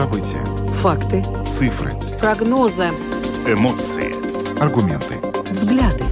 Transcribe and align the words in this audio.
События. 0.00 0.42
Факты. 0.80 1.22
Цифры. 1.44 1.90
Прогнозы. 2.18 2.88
Эмоции. 3.46 4.14
Аргументы. 4.58 5.18
Взгляды. 5.50 6.04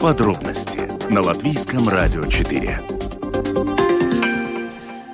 Подробности 0.00 0.80
на 1.08 1.20
Латвийском 1.20 1.88
радио 1.88 2.24
4. 2.24 2.80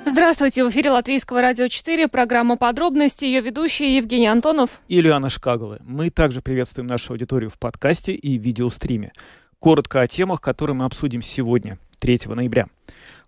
Здравствуйте, 0.07 0.65
в 0.65 0.71
эфире 0.71 0.89
Латвийского 0.89 1.43
радио 1.43 1.67
4, 1.67 2.07
программа 2.07 2.57
«Подробности», 2.57 3.25
ее 3.25 3.41
ведущие 3.41 3.97
Евгений 3.97 4.25
Антонов 4.25 4.81
и 4.87 4.97
Ильяна 4.97 5.29
Шкагалы. 5.29 5.77
Мы 5.85 6.09
также 6.09 6.41
приветствуем 6.41 6.87
нашу 6.87 7.13
аудиторию 7.13 7.51
в 7.51 7.59
подкасте 7.59 8.13
и 8.13 8.35
видеостриме. 8.39 9.11
Коротко 9.59 10.01
о 10.01 10.07
темах, 10.07 10.41
которые 10.41 10.75
мы 10.75 10.85
обсудим 10.85 11.21
сегодня, 11.21 11.77
3 11.99 12.21
ноября. 12.29 12.65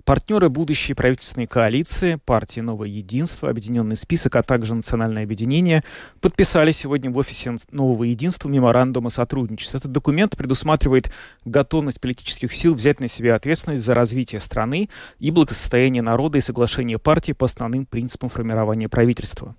Партнеры 0.05 0.49
будущей 0.49 0.93
правительственной 0.93 1.47
коалиции, 1.47 2.19
партии 2.23 2.59
«Новое 2.59 2.89
единство», 2.89 3.49
Объединенный 3.49 3.97
список, 3.97 4.35
а 4.35 4.43
также 4.43 4.75
Национальное 4.75 5.23
объединение 5.23 5.83
подписали 6.21 6.71
сегодня 6.71 7.09
в 7.09 7.17
офисе 7.17 7.55
Нового 7.71 8.03
единства 8.03 8.47
меморандум 8.47 9.07
о 9.07 9.09
сотрудничестве. 9.09 9.79
Этот 9.79 9.91
документ 9.91 10.37
предусматривает 10.37 11.11
готовность 11.43 11.99
политических 11.99 12.53
сил 12.53 12.75
взять 12.75 12.99
на 12.99 13.07
себя 13.07 13.33
ответственность 13.33 13.83
за 13.83 13.95
развитие 13.95 14.41
страны 14.41 14.89
и 15.17 15.31
благосостояние 15.31 16.03
народа 16.03 16.37
и 16.37 16.41
соглашение 16.41 16.99
партии 16.99 17.31
по 17.31 17.45
основным 17.45 17.87
принципам 17.87 18.29
формирования 18.29 18.87
правительства. 18.87 19.55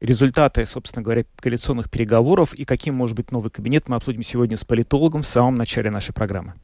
Результаты, 0.00 0.64
собственно 0.64 1.02
говоря, 1.02 1.24
коалиционных 1.36 1.90
переговоров 1.90 2.54
и 2.54 2.64
каким 2.64 2.94
может 2.94 3.16
быть 3.16 3.32
новый 3.32 3.50
кабинет 3.50 3.86
мы 3.90 3.96
обсудим 3.96 4.22
сегодня 4.22 4.56
с 4.56 4.64
политологом 4.64 5.24
в 5.24 5.26
самом 5.26 5.56
начале 5.56 5.90
нашей 5.90 6.14
программы. 6.14 6.54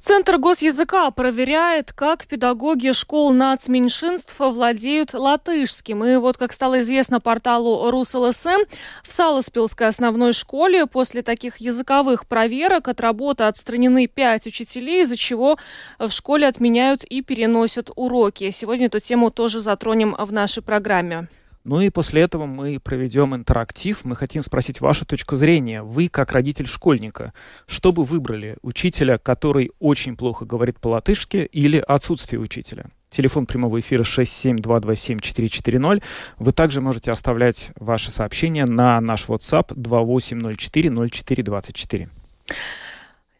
Центр 0.00 0.38
госязыка 0.38 1.10
проверяет, 1.10 1.92
как 1.92 2.26
педагоги 2.26 2.92
школ 2.92 3.32
нацменьшинств 3.32 4.34
владеют 4.38 5.14
латышским. 5.14 6.04
И 6.04 6.16
вот, 6.16 6.36
как 6.36 6.52
стало 6.52 6.80
известно 6.80 7.20
порталу 7.20 7.90
РусЛСМ, 7.90 8.64
в 9.02 9.12
Саласпилской 9.12 9.86
основной 9.86 10.32
школе 10.32 10.86
после 10.86 11.22
таких 11.22 11.58
языковых 11.58 12.26
проверок 12.26 12.88
от 12.88 13.00
работы 13.00 13.44
отстранены 13.44 14.06
пять 14.06 14.46
учителей, 14.46 15.02
из-за 15.02 15.16
чего 15.16 15.58
в 15.98 16.10
школе 16.10 16.46
отменяют 16.46 17.04
и 17.04 17.22
переносят 17.22 17.90
уроки. 17.96 18.50
Сегодня 18.50 18.86
эту 18.86 19.00
тему 19.00 19.30
тоже 19.30 19.60
затронем 19.60 20.14
в 20.18 20.32
нашей 20.32 20.62
программе. 20.62 21.28
Ну 21.64 21.80
и 21.80 21.88
после 21.88 22.20
этого 22.20 22.44
мы 22.44 22.78
проведем 22.78 23.34
интерактив. 23.34 24.04
Мы 24.04 24.14
хотим 24.16 24.42
спросить 24.42 24.82
вашу 24.82 25.06
точку 25.06 25.36
зрения. 25.36 25.82
Вы, 25.82 26.08
как 26.08 26.32
родитель 26.32 26.66
школьника, 26.66 27.32
что 27.66 27.90
бы 27.90 28.04
выбрали? 28.04 28.58
Учителя, 28.60 29.16
который 29.16 29.70
очень 29.78 30.14
плохо 30.14 30.44
говорит 30.44 30.78
по-латышски 30.78 31.48
или 31.52 31.78
отсутствие 31.78 32.40
учителя? 32.40 32.90
Телефон 33.08 33.46
прямого 33.46 33.80
эфира 33.80 34.02
67227-440. 34.02 36.02
Вы 36.38 36.52
также 36.52 36.82
можете 36.82 37.10
оставлять 37.10 37.70
ваши 37.76 38.10
сообщения 38.10 38.66
на 38.66 39.00
наш 39.00 39.24
WhatsApp 39.26 39.68
2804-0424. 39.68 42.10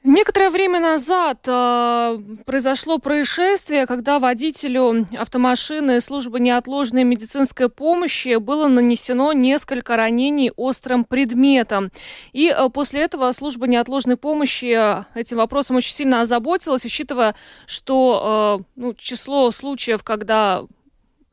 Некоторое 0.07 0.51
время 0.51 0.81
назад 0.81 1.39
э, 1.47 2.19
произошло 2.45 2.99
происшествие, 2.99 3.87
когда 3.87 4.19
водителю 4.19 5.07
автомашины 5.17 5.99
службы 6.03 6.41
неотложной 6.41 7.05
медицинской 7.05 7.71
помощи 7.71 8.37
было 8.37 8.69
нанесено 8.69 9.33
несколько 9.33 9.97
ранений 9.97 10.53
острым 10.57 11.07
предметом. 11.07 11.91
И 12.35 12.51
э, 12.55 12.69
после 12.69 13.01
этого 13.01 13.33
служба 13.33 13.67
неотложной 13.67 14.19
помощи 14.19 14.79
этим 15.19 15.39
вопросом 15.39 15.77
очень 15.77 15.95
сильно 15.95 16.21
озаботилась, 16.21 16.85
учитывая, 16.85 17.35
что 17.67 18.61
э, 18.61 18.65
ну, 18.77 18.93
число 18.93 19.51
случаев, 19.53 20.03
когда 20.03 20.65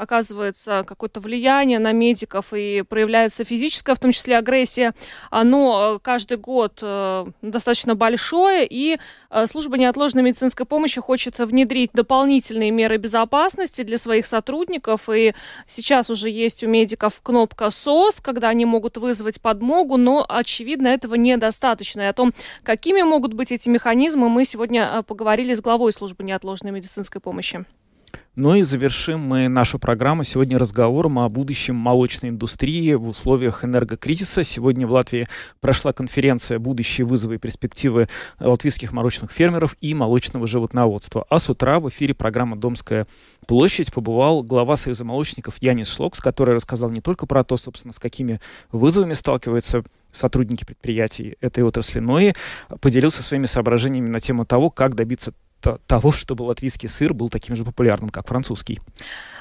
оказывается 0.02 0.84
какое-то 0.88 1.20
влияние 1.20 1.78
на 1.78 1.92
медиков 1.92 2.54
и 2.54 2.82
проявляется 2.82 3.44
физическая, 3.44 3.96
в 3.96 4.00
том 4.00 4.12
числе 4.12 4.36
агрессия, 4.36 4.94
оно 5.30 5.98
э, 5.98 6.00
каждый 6.02 6.38
год 6.38 6.80
э, 6.82 7.26
достаточно 7.44 7.94
большое, 7.94 8.66
и 8.68 8.98
э, 9.30 9.46
служба 9.46 9.78
неотложной 9.78 10.24
медицинской 10.24 10.66
помощи 10.66 11.00
хочет 11.00 11.38
внедрить 11.38 11.92
дополнительные 11.94 12.72
меры 12.72 12.98
безопасности 12.98 13.84
для 13.84 14.00
своих 14.00 14.26
сотрудников, 14.26 15.08
и 15.08 15.34
сейчас 15.68 16.10
уже 16.10 16.32
есть 16.32 16.64
у 16.64 16.68
медиков 16.68 17.22
кнопка 17.22 17.70
СОС, 17.70 18.22
когда 18.22 18.50
они 18.50 18.66
могут 18.66 18.98
вызвать 18.98 19.40
подмогу, 19.40 19.98
но, 19.98 20.26
очевидно, 20.28 20.88
этого 20.88 21.14
недостаточно. 21.14 22.02
И 22.02 22.06
о 22.06 22.14
том, 22.14 22.34
какими 22.64 23.04
могут 23.04 23.34
быть 23.34 23.52
эти 23.52 23.70
механизмы, 23.70 24.30
мы 24.30 24.46
сегодня 24.46 25.04
поговорили 25.04 25.54
с 25.54 25.62
главой 25.62 25.92
службы 25.92 26.24
неотложной 26.24 26.72
медицинской 26.72 27.22
помощи. 27.22 27.66
Ну 28.38 28.56
и 28.56 28.62
завершим 28.62 29.20
мы 29.20 29.50
нашу 29.50 29.78
программу 29.78 30.24
сегодня 30.24 30.58
разговором 30.58 31.20
о 31.20 31.28
будущем 31.28 31.76
молочной 31.76 32.32
индустрии 32.32 32.94
в 32.94 33.10
условиях 33.10 33.66
энергокризиса. 33.66 34.46
Сегодня 34.46 34.88
в 34.88 34.94
Латвии 34.94 35.28
прошла 35.60 35.92
конференция 35.92 36.58
«Будущие 36.58 37.06
вызовы 37.06 37.36
и 37.36 37.38
перспективы 37.38 38.08
латвийских 38.40 38.94
молочных 38.94 39.34
фермеров 39.34 39.76
и 39.82 39.94
молочного 39.94 40.48
животноводства». 40.48 41.26
А 41.30 41.40
с 41.40 41.50
утра 41.50 41.82
в 41.82 41.90
эфире 41.90 42.14
программы 42.14 42.56
«Домская 42.56 43.06
площадь» 43.48 43.92
побывал 43.92 44.44
глава 44.44 44.78
Союза 44.78 45.04
молочников 45.04 45.56
Янис 45.60 45.90
Шлокс, 45.90 46.22
который 46.22 46.56
рассказал 46.56 46.90
не 46.90 47.02
только 47.02 47.26
про 47.26 47.44
то, 47.44 47.58
собственно, 47.58 47.92
с 47.92 48.00
какими 48.00 48.40
вызовами 48.72 49.12
сталкиваются 49.12 49.84
сотрудники 50.10 50.64
предприятий 50.64 51.36
этой 51.42 51.66
отрасли, 51.66 52.00
но 52.00 52.18
и 52.18 52.32
поделился 52.80 53.24
своими 53.24 53.46
соображениями 53.46 54.08
на 54.08 54.22
тему 54.22 54.46
того, 54.46 54.70
как 54.70 54.96
добиться 54.96 55.34
того, 55.62 56.12
чтобы 56.12 56.44
латвийский 56.44 56.90
сыр 56.90 57.14
был 57.14 57.30
таким 57.30 57.56
же 57.56 57.64
популярным, 57.64 58.10
как 58.10 58.28
французский. 58.28 58.80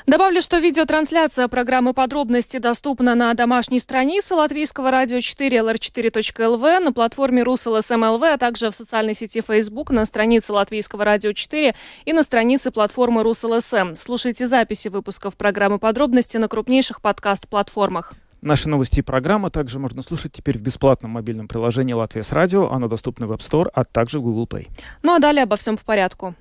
Добавлю, 0.06 0.42
что 0.42 0.58
видеотрансляция 0.58 1.48
программы 1.48 1.94
«Подробности» 1.94 2.58
доступна 2.58 3.14
на 3.14 3.32
домашней 3.34 3.78
странице 3.78 4.34
Латвийского 4.34 4.90
радио 4.90 5.20
4 5.20 5.58
lr4.lv, 5.58 6.80
на 6.80 6.92
платформе 6.92 7.42
РусЛСМЛВ, 7.42 8.22
а 8.22 8.38
также 8.38 8.70
в 8.70 8.74
социальной 8.74 9.14
сети 9.14 9.40
Facebook, 9.40 9.90
на 9.90 10.04
странице 10.04 10.52
Латвийского 10.52 11.04
радио 11.04 11.32
4 11.32 11.74
и 12.04 12.12
на 12.12 12.22
странице 12.22 12.70
платформы 12.70 13.22
РусЛСМ. 13.22 13.94
Слушайте 13.94 14.46
записи 14.46 14.88
выпусков 14.88 15.36
программы 15.36 15.78
«Подробности» 15.78 16.36
на 16.38 16.48
крупнейших 16.48 17.00
подкаст-платформах. 17.00 18.14
Наши 18.42 18.70
новости 18.70 19.00
и 19.00 19.02
программы 19.02 19.50
также 19.50 19.78
можно 19.78 20.02
слушать 20.02 20.32
теперь 20.32 20.56
в 20.56 20.62
бесплатном 20.62 21.10
мобильном 21.10 21.46
приложении 21.46 21.92
«Латвия 21.92 22.22
с 22.22 22.32
радио». 22.32 22.70
Оно 22.70 22.88
доступно 22.88 23.26
в 23.26 23.32
App 23.32 23.40
Store, 23.40 23.68
а 23.74 23.84
также 23.84 24.18
в 24.18 24.22
Google 24.22 24.46
Play. 24.46 24.68
Ну 25.02 25.14
а 25.14 25.18
далее 25.18 25.42
обо 25.42 25.56
всем 25.56 25.76
по 25.76 25.84
порядку. 25.84 26.34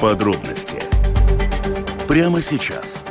Подробности 0.00 0.80
прямо 2.06 2.40
сейчас. 2.40 3.04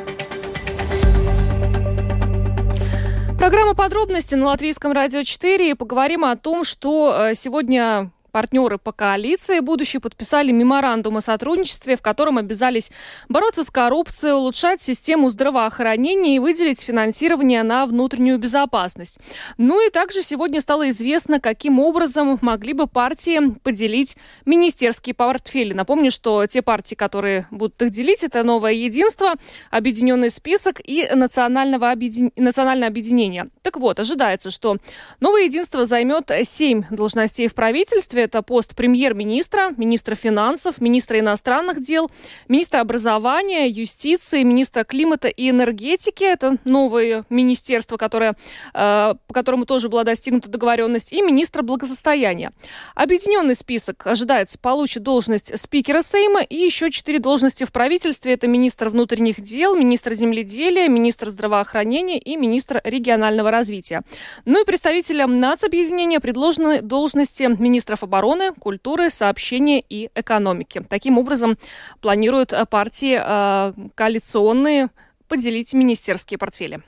Программа 3.38 3.74
«Подробности» 3.74 4.36
на 4.36 4.46
Латвийском 4.46 4.92
радио 4.94 5.24
4. 5.24 5.72
И 5.72 5.74
поговорим 5.74 6.24
о 6.24 6.36
том, 6.38 6.64
что 6.64 7.30
э, 7.30 7.34
сегодня 7.34 8.12
Партнеры 8.32 8.78
по 8.78 8.94
коалиции 8.94 9.60
будущие 9.60 10.00
подписали 10.00 10.52
меморандум 10.52 11.18
о 11.18 11.22
сотрудничестве, 11.22 11.98
в 11.98 12.02
котором 12.02 12.38
обязались 12.38 12.92
бороться 13.28 13.64
с 13.64 13.70
коррупцией, 13.70 14.34
улучшать 14.34 14.82
систему 14.82 15.30
здравоохранения 15.30 16.38
и 16.38 16.40
выделить 16.40 16.82
финансирование 16.82 17.64
на 17.64 17.86
внутреннюю 17.86 18.38
безопасность. 18.38 19.20
Ну 19.58 19.86
и 19.86 19.90
также 19.92 20.22
сегодня 20.22 20.62
стало 20.62 20.90
известно, 20.90 21.40
каким 21.42 21.80
образом 21.80 22.40
могли 22.42 22.74
бы 22.74 22.88
партии 22.88 23.56
поделить 23.64 24.16
министерские 24.46 25.14
портфели. 25.14 25.74
Напомню, 25.74 26.10
что 26.10 26.46
те 26.48 26.62
партии, 26.62 26.96
которые 26.96 27.48
будут 27.52 27.82
их 27.82 27.92
делить, 27.92 28.24
это 28.24 28.44
«Новое 28.44 28.74
единство», 28.74 29.34
«Объединенный 29.72 30.30
список» 30.30 30.80
и 30.84 31.10
национального 31.14 31.92
объедин... 31.92 32.32
«Национальное 32.38 32.88
объединение». 32.88 33.50
Так 33.62 33.78
вот, 33.78 34.00
ожидается, 34.00 34.52
что 34.52 34.78
«Новое 35.20 35.44
единство» 35.44 35.84
займет 35.84 36.32
семь 36.44 36.84
должностей 36.90 37.48
в 37.48 37.56
правительстве, 37.56 38.21
это 38.22 38.42
пост 38.42 38.76
премьер-министра, 38.76 39.74
министра 39.78 40.16
финансов, 40.16 40.80
министра 40.80 41.20
иностранных 41.20 41.82
дел, 41.82 42.10
министра 42.48 42.80
образования, 42.80 43.68
юстиции, 43.68 44.44
министра 44.44 44.84
климата 44.84 45.28
и 45.28 45.50
энергетики. 45.50 46.24
Это 46.24 46.58
новое 46.66 47.26
министерство, 47.30 47.98
которое, 47.98 48.36
э, 48.74 49.14
по 49.28 49.34
которому 49.34 49.66
тоже 49.66 49.90
была 49.90 50.04
достигнута 50.04 50.50
договоренность, 50.50 51.14
и 51.14 51.22
министра 51.22 51.62
благосостояния. 51.62 52.52
Объединенный 52.96 53.56
список 53.56 54.06
ожидается 54.06 54.58
получит 54.60 55.04
должность 55.04 55.58
спикера 55.58 56.02
Сейма 56.02 56.42
и 56.42 56.56
еще 56.56 56.92
четыре 56.92 57.20
должности 57.20 57.64
в 57.64 57.72
правительстве. 57.72 58.34
Это 58.34 58.48
министр 58.48 58.90
внутренних 58.90 59.42
дел, 59.42 59.76
министр 59.76 60.14
земледелия, 60.14 60.88
министр 60.88 61.30
здравоохранения 61.30 62.18
и 62.18 62.36
министр 62.38 62.82
регионального 62.84 63.52
развития. 63.52 64.02
Ну 64.46 64.62
и 64.62 64.66
представителям 64.66 65.38
нацобъединения 65.38 66.20
предложены 66.20 66.82
должности 66.82 67.44
министров 67.44 68.04
обороны, 68.12 68.54
культуры, 68.54 69.10
сообщения 69.10 69.80
и 69.80 70.10
экономики. 70.16 70.84
Таким 70.90 71.18
образом, 71.18 71.58
планируют 72.02 72.54
партии 72.70 73.18
э, 73.18 73.74
коалиционные 73.96 74.90
поделить 75.30 75.74
министерские 75.74 76.38
портфели. 76.38 76.82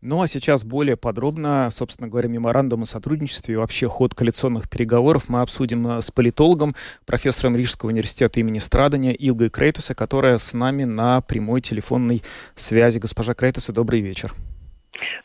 Ну 0.00 0.22
а 0.22 0.28
сейчас 0.28 0.64
более 0.64 0.96
подробно, 0.96 1.68
собственно 1.70 2.08
говоря, 2.08 2.26
меморандум 2.30 2.82
о 2.82 2.86
сотрудничестве 2.86 3.52
и 3.54 3.56
вообще 3.58 3.86
ход 3.86 4.14
коалиционных 4.14 4.70
переговоров 4.70 5.28
мы 5.28 5.42
обсудим 5.42 5.86
э, 5.86 6.00
с 6.00 6.10
политологом, 6.10 6.74
профессором 7.04 7.54
Рижского 7.56 7.90
университета 7.90 8.40
имени 8.40 8.58
Страдания 8.58 9.12
Илгой 9.12 9.50
Крейтуса, 9.50 9.94
которая 9.94 10.38
с 10.38 10.54
нами 10.54 10.84
на 10.84 11.20
прямой 11.20 11.60
телефонной 11.60 12.22
связи. 12.56 12.98
Госпожа 12.98 13.34
Крейтуса, 13.34 13.74
добрый 13.74 14.00
вечер. 14.00 14.34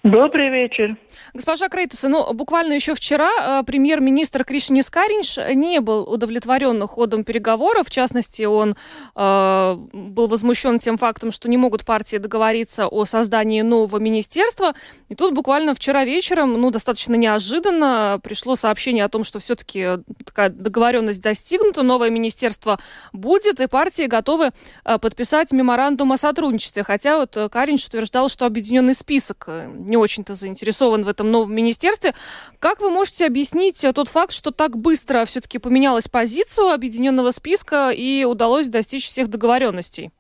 Добрый 0.04 0.50
вечер. 0.50 0.98
Госпожа 1.34 1.68
Крейтуса, 1.68 2.10
ну, 2.10 2.32
буквально 2.34 2.74
еще 2.74 2.94
вчера 2.94 3.62
э, 3.62 3.64
премьер-министр 3.66 4.44
Кришнис 4.44 4.90
Каринш 4.90 5.38
не 5.56 5.80
был 5.80 6.04
удовлетворен 6.04 6.86
ходом 6.88 7.24
переговоров. 7.24 7.88
В 7.88 7.92
частности, 7.92 8.44
он 8.44 8.76
э, 9.16 9.76
был 9.94 10.28
возмущен 10.28 10.80
тем 10.80 10.98
фактом, 10.98 11.32
что 11.32 11.50
не 11.50 11.58
могут 11.58 11.86
партии 11.86 12.18
договориться 12.18 12.88
о 12.88 13.06
создании 13.06 13.62
нового 13.62 13.98
министерства. 13.98 14.74
И 15.10 15.16
тут 15.16 15.34
буквально 15.34 15.74
вчера 15.74 16.06
вечером, 16.06 16.54
ну, 16.54 16.72
достаточно 16.72 17.16
неожиданно 17.16 18.20
пришло 18.24 18.56
сообщение 18.56 19.04
о 19.06 19.10
том, 19.10 19.24
что 19.24 19.40
все-таки 19.40 20.04
такая 20.24 20.50
договоренность 20.50 21.22
достигнута, 21.22 21.84
новое 21.84 22.10
министерство 22.10 22.78
будет, 23.12 23.60
и 23.60 23.68
партии 23.68 24.08
готовы 24.08 24.52
э, 24.86 24.98
подписать 25.00 25.52
меморандум 25.52 26.12
о 26.12 26.18
сотрудничестве. 26.18 26.84
Хотя 26.84 27.18
вот 27.18 27.38
Каринш 27.52 27.88
утверждал, 27.88 28.30
что 28.30 28.46
объединенный 28.46 28.94
список 28.94 29.46
э, 29.48 29.75
не 29.76 29.98
очень-то 29.98 30.34
заинтересован 30.34 31.04
в 31.04 31.08
этом 31.08 31.32
новом 31.32 31.54
министерстве. 31.54 32.14
Как 32.60 32.80
вы 32.80 32.90
можете 32.90 33.26
объяснить 33.26 33.86
тот 33.94 34.08
факт, 34.08 34.34
что 34.34 34.52
так 34.52 34.78
быстро 34.78 35.26
все-таки 35.26 35.60
поменялась 35.60 36.08
позиция 36.08 36.74
объединенного 36.74 37.32
списка 37.32 37.90
и 37.90 38.24
удалось 38.24 38.68
достичь 38.68 39.06
всех 39.06 39.30
договоренностей? 39.30 40.12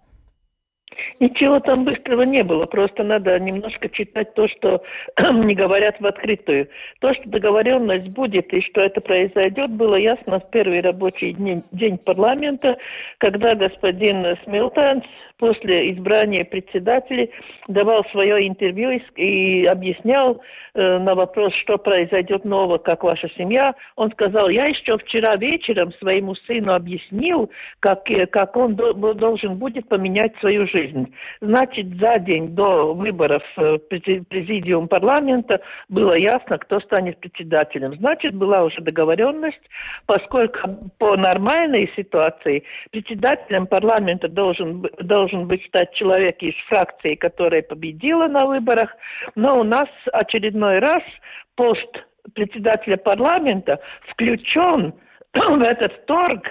Ничего 1.19 1.59
там 1.59 1.83
быстрого 1.83 2.23
не 2.23 2.43
было, 2.43 2.65
просто 2.65 3.03
надо 3.03 3.37
немножко 3.39 3.89
читать 3.89 4.33
то, 4.33 4.47
что 4.47 4.81
не 5.33 5.55
говорят 5.55 5.99
в 5.99 6.05
открытую. 6.05 6.69
То, 6.99 7.13
что 7.13 7.29
договоренность 7.29 8.15
будет 8.15 8.53
и 8.53 8.61
что 8.61 8.81
это 8.81 9.01
произойдет, 9.01 9.71
было 9.71 9.95
ясно 9.95 10.39
в 10.39 10.49
первый 10.51 10.81
рабочий 10.81 11.33
день, 11.33 11.63
день 11.71 11.97
парламента, 11.97 12.77
когда 13.17 13.55
господин 13.55 14.37
Смилтанс 14.43 15.03
после 15.37 15.91
избрания 15.93 16.45
председателя 16.45 17.27
давал 17.67 18.05
свое 18.11 18.47
интервью 18.47 18.91
и, 18.91 19.01
и 19.21 19.65
объяснял 19.65 20.41
э, 20.73 20.97
на 20.99 21.13
вопрос, 21.13 21.53
что 21.55 21.77
произойдет 21.77 22.45
нового, 22.45 22.77
как 22.77 23.03
ваша 23.03 23.29
семья. 23.37 23.75
Он 23.95 24.11
сказал, 24.11 24.49
я 24.49 24.65
еще 24.65 24.97
вчера 24.97 25.35
вечером 25.35 25.91
своему 25.93 26.35
сыну 26.35 26.73
объяснил, 26.73 27.49
как, 27.79 28.09
э, 28.09 28.25
как 28.27 28.55
он 28.55 28.75
до, 28.75 28.93
должен 28.93 29.55
будет 29.55 29.87
поменять 29.89 30.33
свою 30.39 30.67
жизнь. 30.67 31.13
Значит, 31.41 31.87
за 31.99 32.19
день 32.19 32.49
до 32.55 32.93
выборов 32.93 33.43
э, 33.57 33.77
президиум 33.79 34.87
парламента 34.87 35.61
было 35.89 36.13
ясно, 36.13 36.57
кто 36.57 36.79
станет 36.79 37.19
председателем. 37.19 37.95
Значит, 37.95 38.33
была 38.35 38.63
уже 38.63 38.81
договоренность, 38.81 39.61
поскольку 40.05 40.91
по 40.97 41.17
нормальной 41.17 41.91
ситуации 41.95 42.63
председателем 42.91 43.67
парламента 43.67 44.27
должен, 44.27 44.85
должен 44.99 45.24
должен 45.25 45.47
быть 45.47 45.65
стать 45.65 45.91
человек 45.93 46.37
из 46.41 46.53
фракции, 46.69 47.15
которая 47.15 47.63
победила 47.63 48.27
на 48.27 48.45
выборах, 48.45 48.95
но 49.33 49.59
у 49.59 49.63
нас 49.63 49.87
очередной 50.13 50.77
раз 50.79 51.01
пост 51.55 51.89
председателя 52.35 52.97
парламента 52.97 53.79
включен 54.09 54.93
в 55.33 55.61
этот 55.61 56.05
торг 56.05 56.45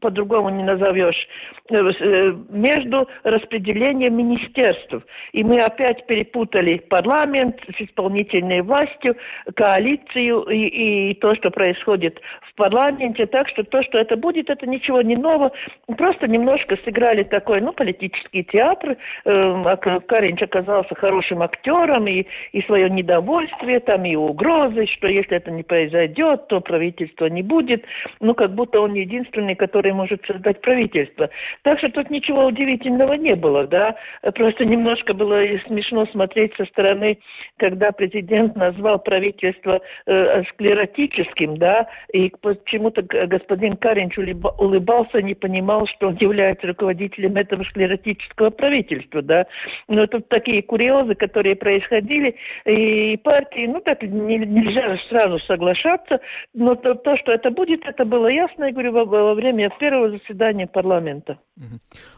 по-другому 0.00 0.50
не 0.50 0.62
назовешь, 0.62 1.28
э, 1.70 1.76
э, 1.76 2.34
между 2.50 3.08
распределением 3.24 4.16
министерств. 4.16 4.94
И 5.32 5.44
мы 5.44 5.58
опять 5.58 6.06
перепутали 6.06 6.78
парламент 6.78 7.56
с 7.76 7.80
исполнительной 7.80 8.62
властью, 8.62 9.16
коалицию 9.54 10.42
и, 10.44 11.10
и 11.10 11.14
то, 11.14 11.34
что 11.36 11.50
происходит 11.50 12.20
в 12.42 12.54
парламенте. 12.54 13.26
Так 13.26 13.48
что 13.48 13.64
то, 13.64 13.82
что 13.82 13.98
это 13.98 14.16
будет, 14.16 14.50
это 14.50 14.66
ничего 14.66 15.02
не 15.02 15.16
нового. 15.16 15.52
Просто 15.96 16.28
немножко 16.28 16.76
сыграли 16.84 17.22
такой, 17.22 17.60
ну, 17.60 17.72
политический 17.72 18.44
театр. 18.44 18.96
Э, 19.24 19.76
Каринч 20.06 20.42
оказался 20.42 20.94
хорошим 20.94 21.42
актером 21.42 22.06
и, 22.06 22.26
и 22.52 22.62
свое 22.62 22.90
недовольствие, 22.90 23.80
там 23.80 24.04
и 24.04 24.16
угрозы, 24.16 24.86
что 24.86 25.08
если 25.08 25.36
это 25.36 25.50
не 25.50 25.62
произойдет, 25.62 26.48
то 26.48 26.60
правительства 26.60 27.26
не 27.26 27.42
будет. 27.42 27.84
Ну, 28.20 28.34
как 28.34 28.54
будто 28.54 28.80
он 28.80 28.94
единственный, 28.94 29.54
который 29.54 29.85
который 29.86 29.92
может 29.92 30.24
создать 30.26 30.60
правительство. 30.60 31.28
Так 31.62 31.78
что 31.78 31.90
тут 31.90 32.10
ничего 32.10 32.46
удивительного 32.46 33.14
не 33.14 33.34
было, 33.36 33.66
да. 33.66 33.94
Просто 34.34 34.64
немножко 34.64 35.14
было 35.14 35.42
смешно 35.66 36.06
смотреть 36.06 36.54
со 36.56 36.64
стороны, 36.66 37.18
когда 37.58 37.92
президент 37.92 38.56
назвал 38.56 38.98
правительство 38.98 39.80
э, 40.06 40.42
склеротическим, 40.50 41.56
да, 41.56 41.86
и 42.12 42.32
почему-то 42.40 43.02
господин 43.02 43.76
Каринч 43.76 44.18
улыбался, 44.18 45.22
не 45.22 45.34
понимал, 45.34 45.86
что 45.86 46.08
он 46.08 46.16
является 46.20 46.66
руководителем 46.66 47.36
этого 47.36 47.62
склеротического 47.64 48.50
правительства, 48.50 49.22
да. 49.22 49.46
Но 49.88 50.06
тут 50.06 50.28
такие 50.28 50.62
курьезы, 50.62 51.14
которые 51.14 51.54
происходили, 51.54 52.34
и 52.64 53.16
партии, 53.18 53.66
ну 53.66 53.80
так 53.80 54.02
нельзя 54.02 54.96
сразу 55.08 55.38
соглашаться, 55.40 56.20
но 56.54 56.74
то, 56.74 56.94
то 56.94 57.16
что 57.18 57.32
это 57.32 57.50
будет, 57.50 57.86
это 57.86 58.04
было 58.04 58.26
ясно, 58.26 58.64
я 58.64 58.72
говорю, 58.72 58.92
во, 58.92 59.04
во 59.04 59.34
время 59.34 59.65
заседания, 59.68 59.78
первого 59.78 60.10
заседания 60.10 60.66
парламента. 60.66 61.38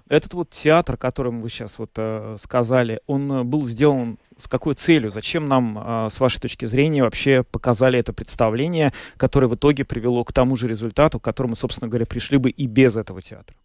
Этот 0.09 0.35
вот 0.35 0.51
театр, 0.51 0.95
о 0.95 0.99
котором 0.99 1.41
вы 1.41 1.49
сейчас 1.49 1.79
вот 1.79 1.91
э, 1.97 2.37
сказали, 2.41 3.01
он 3.07 3.31
э, 3.33 3.45
был 3.45 3.67
сделан 3.67 4.19
с 4.37 4.49
какой 4.49 4.75
целью? 4.75 5.11
Зачем 5.11 5.47
нам, 5.47 5.79
э, 5.79 6.09
с 6.11 6.21
вашей 6.21 6.41
точки 6.41 6.67
зрения, 6.67 7.03
вообще 7.03 7.43
показали 7.43 7.99
это 7.99 8.13
представление, 8.13 8.93
которое 9.17 9.49
в 9.49 9.55
итоге 9.55 9.85
привело 9.85 10.25
к 10.25 10.33
тому 10.33 10.57
же 10.57 10.69
результату, 10.69 11.21
к 11.21 11.25
которому, 11.25 11.57
собственно 11.57 11.89
говоря, 11.89 12.07
пришли 12.07 12.39
бы 12.39 12.51
и 12.51 12.67
без 12.67 12.97
этого 12.97 13.21
театра? 13.21 13.57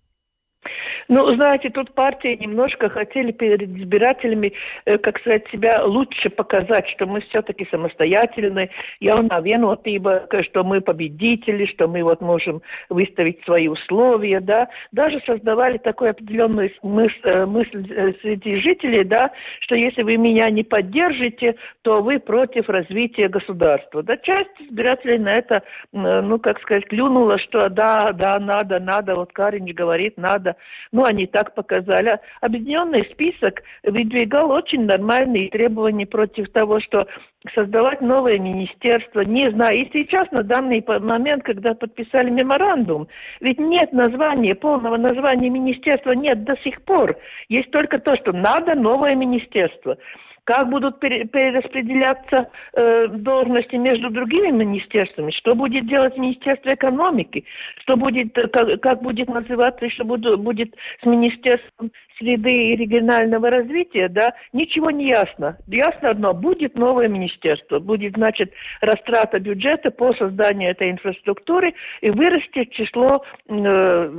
Ну, 1.08 1.36
знаете, 1.36 1.70
тут 1.70 1.94
партии 1.94 2.38
немножко 2.40 2.90
хотели 2.90 3.32
перед 3.32 3.62
избирателями, 3.62 4.54
э, 4.86 4.98
как 4.98 5.20
сказать, 5.20 5.48
себя 5.52 5.84
лучше 5.84 6.30
показать, 6.30 6.88
что 6.90 7.06
мы 7.06 7.22
все-таки 7.22 7.68
самостоятельны, 7.72 8.70
jaunā 9.02 9.42
vienotība, 9.42 10.28
что 10.44 10.64
мы 10.64 10.82
победители, 10.82 11.66
что 11.66 11.88
мы 11.88 12.04
вот 12.04 12.22
можем 12.22 12.62
выставить 12.90 13.44
свои 13.44 13.68
условия, 13.68 14.40
да. 14.40 14.68
Даже 14.92 15.22
создавали 15.26 15.78
такую 15.78 16.12
определенную 16.12 16.72
мысль, 16.84 17.20
э, 17.24 17.46
мысль 17.46 17.86
э, 17.92 18.14
среди 18.22 18.58
жителей, 18.58 19.04
да, 19.04 19.32
что 19.62 19.76
если 19.76 20.04
вы 20.04 20.18
меня 20.18 20.50
не 20.50 20.64
поддержите, 20.64 21.56
то 21.82 22.02
вы 22.02 22.20
против 22.20 22.70
развития 22.70 23.28
государства. 23.28 24.04
Да, 24.04 24.18
часть 24.18 24.50
избирателей 24.60 25.18
на 25.18 25.34
это, 25.34 25.64
ну, 25.92 26.40
как 26.40 26.60
сказать, 26.62 26.88
клюнула, 26.88 27.38
что 27.40 27.70
да, 27.70 28.12
да, 28.14 28.40
надо, 28.40 28.80
надо, 28.80 29.16
вот 29.16 29.34
Каринч 29.34 29.74
говорит, 29.74 30.18
надо. 30.18 30.56
Ну, 30.94 31.04
они 31.06 31.26
так 31.26 31.56
показали. 31.56 32.20
Объединенный 32.40 33.04
список 33.12 33.64
выдвигал 33.82 34.52
очень 34.52 34.86
нормальные 34.86 35.50
требования 35.50 36.06
против 36.06 36.52
того, 36.52 36.80
что 36.82 37.08
создавать 37.56 38.00
новое 38.02 38.38
министерство, 38.38 39.22
не 39.22 39.50
знаю. 39.50 39.76
И 39.76 39.90
сейчас, 39.92 40.30
на 40.30 40.44
данный 40.44 40.86
момент, 41.02 41.44
когда 41.44 41.74
подписали 41.74 42.30
меморандум, 42.30 43.08
ведь 43.42 43.60
нет 43.60 43.92
названия, 43.92 44.54
полного 44.54 44.98
названия 44.98 45.50
министерства 45.50 46.12
нет 46.12 46.44
до 46.44 46.56
сих 46.58 46.84
пор. 46.84 47.18
Есть 47.50 47.72
только 47.72 47.98
то, 47.98 48.16
что 48.16 48.32
надо 48.32 48.76
новое 48.76 49.16
министерство 49.16 49.98
как 50.46 50.70
будут 50.70 51.00
перераспределяться 51.00 52.50
э, 52.74 53.08
должности 53.08 53.76
между 53.76 54.10
другими 54.10 54.52
министерствами, 54.52 55.32
что 55.32 55.56
будет 55.56 55.88
делать 55.88 56.18
Министерство 56.18 56.74
экономики, 56.74 57.46
что 57.82 57.96
будет, 57.96 58.38
э, 58.38 58.48
как, 58.48 58.82
как 58.82 59.02
будет 59.02 59.30
называться, 59.30 59.90
что 59.90 60.04
будет, 60.04 60.40
будет 60.40 60.76
с 61.02 61.06
Министерством 61.06 61.92
среды 62.18 62.52
и 62.52 62.76
регионального 62.76 63.50
развития, 63.50 64.10
да, 64.10 64.34
ничего 64.52 64.92
не 64.92 65.08
ясно. 65.08 65.58
Ясно 65.68 66.10
одно, 66.10 66.34
будет 66.34 66.76
новое 66.76 67.08
министерство, 67.08 67.80
будет, 67.80 68.14
значит, 68.14 68.52
растрата 68.82 69.40
бюджета 69.40 69.92
по 69.92 70.14
созданию 70.14 70.72
этой 70.72 70.92
инфраструктуры 70.92 71.74
и 72.02 72.10
вырастет 72.10 72.72
число 72.72 73.24
э, 73.48 74.10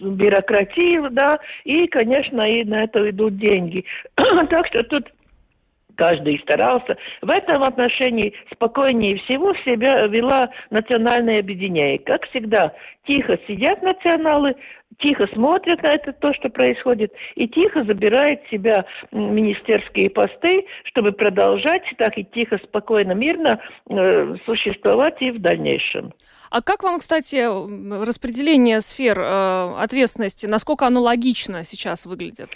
бюрократии, 0.00 1.08
да, 1.10 1.38
и, 1.64 1.86
конечно, 1.86 2.42
и 2.42 2.64
на 2.64 2.84
это 2.84 3.08
идут 3.10 3.38
деньги. 3.38 3.84
так 4.50 4.66
что 4.66 4.82
тут 4.84 5.06
каждый 5.96 6.38
старался. 6.40 6.96
В 7.22 7.30
этом 7.30 7.62
отношении 7.62 8.34
спокойнее 8.52 9.18
всего 9.18 9.54
себя 9.64 10.06
вела 10.06 10.48
национальное 10.70 11.40
объединение. 11.40 11.98
Как 11.98 12.28
всегда, 12.28 12.72
тихо 13.06 13.38
сидят 13.46 13.82
националы, 13.82 14.54
тихо 15.00 15.26
смотрят 15.34 15.82
на 15.82 15.94
это, 15.94 16.12
то, 16.12 16.32
что 16.34 16.48
происходит, 16.48 17.12
и 17.34 17.48
тихо 17.48 17.84
забирают 17.84 18.40
себя 18.50 18.84
министерские 19.12 20.10
посты, 20.10 20.66
чтобы 20.84 21.12
продолжать 21.12 21.82
так 21.98 22.16
и 22.18 22.24
тихо, 22.24 22.58
спокойно, 22.64 23.12
мирно 23.12 23.60
э, 23.88 24.36
существовать 24.44 25.20
и 25.20 25.30
в 25.30 25.40
дальнейшем. 25.40 26.12
А 26.50 26.62
как 26.62 26.82
вам, 26.82 27.00
кстати, 27.00 27.44
распределение 28.04 28.80
сфер 28.80 29.18
э, 29.18 29.74
ответственности, 29.78 30.46
насколько 30.46 30.86
оно 30.86 31.00
логично 31.00 31.64
сейчас 31.64 32.06
выглядит? 32.06 32.50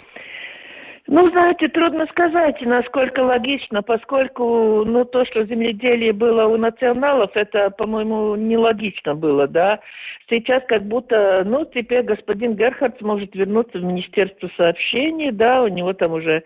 Ну, 1.13 1.29
знаете, 1.29 1.67
трудно 1.67 2.05
сказать, 2.05 2.61
насколько 2.61 3.19
логично, 3.19 3.83
поскольку, 3.83 4.85
ну, 4.85 5.03
то, 5.03 5.25
что 5.25 5.43
земледелие 5.43 6.13
было 6.13 6.45
у 6.45 6.55
националов, 6.55 7.31
это, 7.33 7.69
по-моему, 7.69 8.37
нелогично 8.37 9.13
было, 9.13 9.45
да. 9.45 9.81
Сейчас 10.29 10.63
как 10.69 10.83
будто, 10.83 11.43
ну, 11.43 11.65
теперь 11.65 12.03
господин 12.03 12.55
Герхард 12.55 13.01
может 13.01 13.35
вернуться 13.35 13.79
в 13.79 13.83
Министерство 13.83 14.49
сообщений, 14.55 15.31
да, 15.31 15.63
у 15.63 15.67
него 15.67 15.91
там 15.91 16.13
уже 16.13 16.43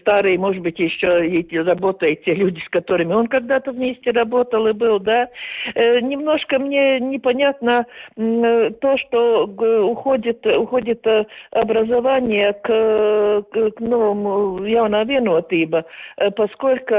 старые, 0.00 0.36
может 0.36 0.60
быть, 0.60 0.80
еще 0.80 1.24
эти, 1.24 1.54
работают 1.54 2.24
те 2.24 2.34
люди, 2.34 2.58
с 2.66 2.68
которыми 2.68 3.12
он 3.12 3.28
когда-то 3.28 3.70
вместе 3.70 4.10
работал 4.10 4.66
и 4.66 4.72
был, 4.72 4.98
да. 4.98 5.28
Э, 5.76 6.00
немножко 6.00 6.58
мне 6.58 6.98
непонятно 6.98 7.86
э, 8.16 8.70
то, 8.80 8.98
что 8.98 9.44
уходит, 9.44 10.44
уходит 10.44 11.06
э, 11.06 11.26
образование 11.52 12.54
к, 12.54 13.44
к, 13.52 13.70
к 13.70 13.80
новому 14.00 14.64
jaunā 14.66 15.04
vienotība, 15.08 15.84
поскольку 16.36 16.94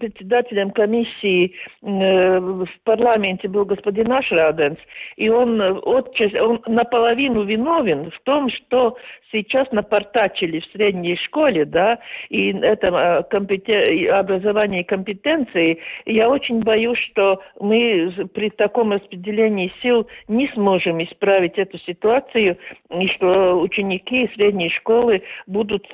председателем 0.00 0.70
комиссии 0.70 1.54
в 1.82 2.68
парламенте 2.84 3.48
был 3.48 3.64
господин 3.64 4.12
Ашраденс, 4.12 4.78
и 5.16 5.28
он, 5.28 5.60
отчасти, 5.60 6.36
он 6.36 6.60
наполовину 6.66 7.44
виновен 7.44 8.10
в 8.10 8.20
том, 8.24 8.50
что 8.50 8.96
сейчас 9.34 9.70
напортачили 9.72 10.60
в 10.60 10.66
средней 10.66 11.16
школе, 11.16 11.64
да, 11.64 11.98
и 12.28 12.52
это 12.52 13.26
компетен... 13.30 14.12
образование 14.14 14.82
и 14.82 14.84
компетенции, 14.84 15.78
я 16.06 16.28
очень 16.28 16.60
боюсь, 16.60 16.98
что 17.10 17.40
мы 17.60 18.12
при 18.32 18.50
таком 18.50 18.92
распределении 18.92 19.72
сил 19.82 20.06
не 20.28 20.48
сможем 20.54 21.02
исправить 21.02 21.58
эту 21.58 21.78
ситуацию, 21.78 22.56
и 22.90 23.08
что 23.08 23.60
ученики 23.60 24.30
средней 24.34 24.70
школы 24.70 25.22
будут 25.46 25.86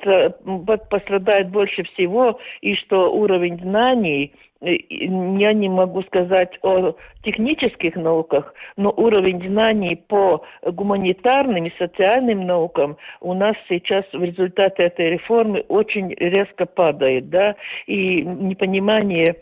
пострадают 0.89 1.49
больше 1.49 1.83
всего, 1.83 2.39
и 2.61 2.75
что 2.75 3.13
уровень 3.13 3.59
знаний 3.59 4.33
я 4.61 5.53
не 5.53 5.69
могу 5.69 6.03
сказать 6.03 6.57
о 6.61 6.93
технических 7.23 7.95
науках, 7.95 8.53
но 8.77 8.91
уровень 8.91 9.41
знаний 9.47 9.95
по 9.95 10.43
гуманитарным 10.63 11.65
и 11.65 11.77
социальным 11.77 12.45
наукам 12.45 12.97
у 13.21 13.33
нас 13.33 13.55
сейчас 13.67 14.05
в 14.13 14.23
результате 14.23 14.83
этой 14.83 15.11
реформы 15.11 15.61
очень 15.67 16.13
резко 16.13 16.65
падает, 16.65 17.29
да, 17.29 17.55
и 17.87 18.21
непонимание 18.21 19.35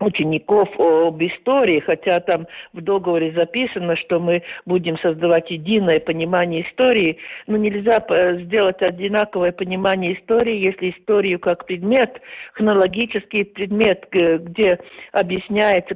учеников 0.00 0.68
об 0.78 1.22
истории, 1.22 1.80
хотя 1.80 2.20
там 2.20 2.46
в 2.72 2.80
договоре 2.80 3.32
записано, 3.32 3.96
что 3.96 4.18
мы 4.18 4.42
будем 4.66 4.98
создавать 4.98 5.50
единое 5.50 6.00
понимание 6.00 6.62
истории, 6.68 7.18
но 7.46 7.56
нельзя 7.56 8.04
сделать 8.42 8.82
одинаковое 8.82 9.52
понимание 9.52 10.14
истории, 10.14 10.56
если 10.56 10.90
историю 10.90 11.38
как 11.38 11.66
предмет, 11.66 12.20
хронологический 12.54 13.44
предмет, 13.44 14.06
где 14.10 14.78
объясняется 15.12 15.94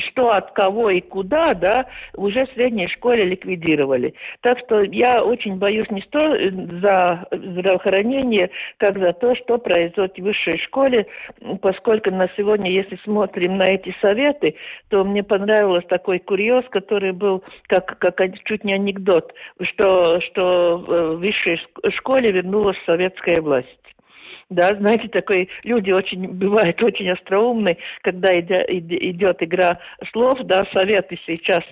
что 0.00 0.30
от 0.30 0.52
кого 0.52 0.90
и 0.90 1.00
куда, 1.00 1.54
да, 1.54 1.86
уже 2.14 2.46
в 2.46 2.52
средней 2.52 2.88
школе 2.88 3.24
ликвидировали. 3.24 4.14
Так 4.40 4.58
что 4.60 4.82
я 4.82 5.22
очень 5.24 5.56
боюсь 5.56 5.90
не 5.90 6.02
сто 6.02 6.36
за 6.80 7.26
здравоохранение, 7.30 8.50
как 8.78 8.98
за 8.98 9.12
то, 9.12 9.34
что 9.36 9.58
произойдет 9.58 10.16
в 10.16 10.22
высшей 10.22 10.58
школе, 10.58 11.06
поскольку 11.60 12.10
на 12.10 12.28
сегодня, 12.36 12.70
если 12.70 12.96
смотрим 13.04 13.58
на 13.58 13.64
эти 13.64 13.94
советы, 14.00 14.56
то 14.88 15.04
мне 15.04 15.22
понравился 15.22 15.88
такой 15.88 16.18
курьез, 16.18 16.64
который 16.70 17.12
был 17.12 17.42
как, 17.66 17.98
как 17.98 18.16
чуть 18.44 18.64
не 18.64 18.74
анекдот, 18.74 19.32
что, 19.62 20.20
что 20.20 20.78
в 20.78 21.16
высшей 21.16 21.60
школе 21.96 22.32
вернулась 22.32 22.78
советская 22.86 23.40
власть 23.40 23.93
да, 24.50 24.74
знаете, 24.74 25.08
такой, 25.08 25.48
люди 25.62 25.90
очень, 25.90 26.28
бывают 26.28 26.82
очень 26.82 27.10
остроумны, 27.10 27.76
когда 28.02 28.38
идет 28.38 29.42
игра 29.42 29.78
слов, 30.12 30.38
да, 30.44 30.66
советы 30.72 31.18
сейчас 31.26 31.62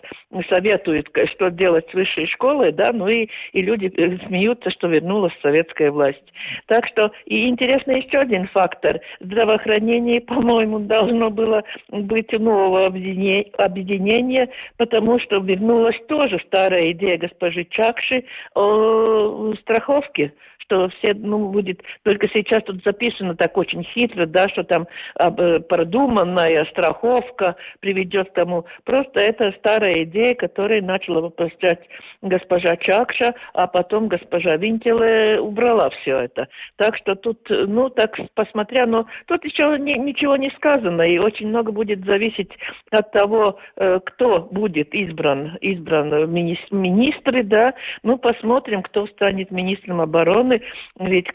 советуют, 0.49 1.09
что 1.35 1.50
делать 1.50 1.88
с 1.91 1.95
высшей 1.95 2.26
школой, 2.26 2.73
да, 2.73 2.91
ну 2.93 3.09
и, 3.09 3.29
и 3.52 3.62
люди 3.62 3.93
э, 3.97 4.26
смеются, 4.26 4.71
что 4.71 4.88
вернулась 4.88 5.33
советская 5.43 5.91
власть. 5.91 6.23
Так 6.67 6.87
что, 6.87 7.12
и 7.26 7.49
интересно 7.49 7.93
еще 7.93 8.19
один 8.19 8.49
фактор. 8.49 9.00
Здравоохранение, 9.21 10.21
по-моему, 10.21 10.81
должно 10.81 11.31
было 11.31 11.62
быть 11.88 12.33
нового 12.33 12.87
объединения, 12.87 14.49
потому 14.76 15.19
что 15.21 15.38
вернулась 15.38 16.00
тоже 16.09 16.41
старая 16.47 16.93
идея 16.93 17.19
госпожи 17.19 17.64
Чакши 17.64 18.25
о 18.55 19.55
страховке 19.61 20.33
что 20.73 20.88
все, 20.88 21.12
ну, 21.14 21.50
будет, 21.50 21.83
только 22.02 22.29
сейчас 22.29 22.62
тут 22.73 22.83
записано 22.85 23.37
так 23.37 23.57
очень 23.57 23.85
хитро, 23.85 24.26
да, 24.26 24.49
что 24.49 24.64
там 24.64 24.87
э, 25.19 25.61
продуманная 25.61 26.64
страховка 26.67 27.57
приведет 27.81 28.31
к 28.31 28.35
тому. 28.35 28.64
Просто 28.85 29.21
это 29.21 29.52
старая 29.59 30.05
идея, 30.05 30.35
которую 30.35 30.85
начала 30.85 31.21
воплощать 31.21 31.81
госпожа 32.23 32.76
Чакша, 32.76 33.35
а 33.52 33.67
потом 33.67 34.09
госпожа 34.09 34.57
Винтеле 34.57 35.41
убрала 35.41 35.91
все 35.91 36.21
это. 36.21 36.49
Так 36.76 36.97
что 36.97 37.14
тут, 37.14 37.38
ну, 37.49 37.91
так 37.91 38.17
посмотря, 38.35 38.87
но 38.87 39.07
тут 39.26 39.45
еще 39.45 39.76
ни, 39.79 39.93
ничего 39.99 40.37
не 40.37 40.50
сказано, 40.50 41.02
и 41.02 41.19
очень 41.19 41.49
много 41.49 41.73
будет 41.73 42.05
зависеть 42.05 42.50
от 42.91 43.12
того, 43.12 43.59
э, 43.76 44.00
кто 44.05 44.49
будет 44.50 44.95
избран, 44.95 45.59
избран 45.61 46.33
министры, 46.33 47.43
да, 47.43 47.75
ну, 48.02 48.17
посмотрим, 48.17 48.83
кто 48.83 49.07
станет 49.09 49.50
министром 49.50 50.00
обороны, 50.00 50.62
ведь 50.99 51.29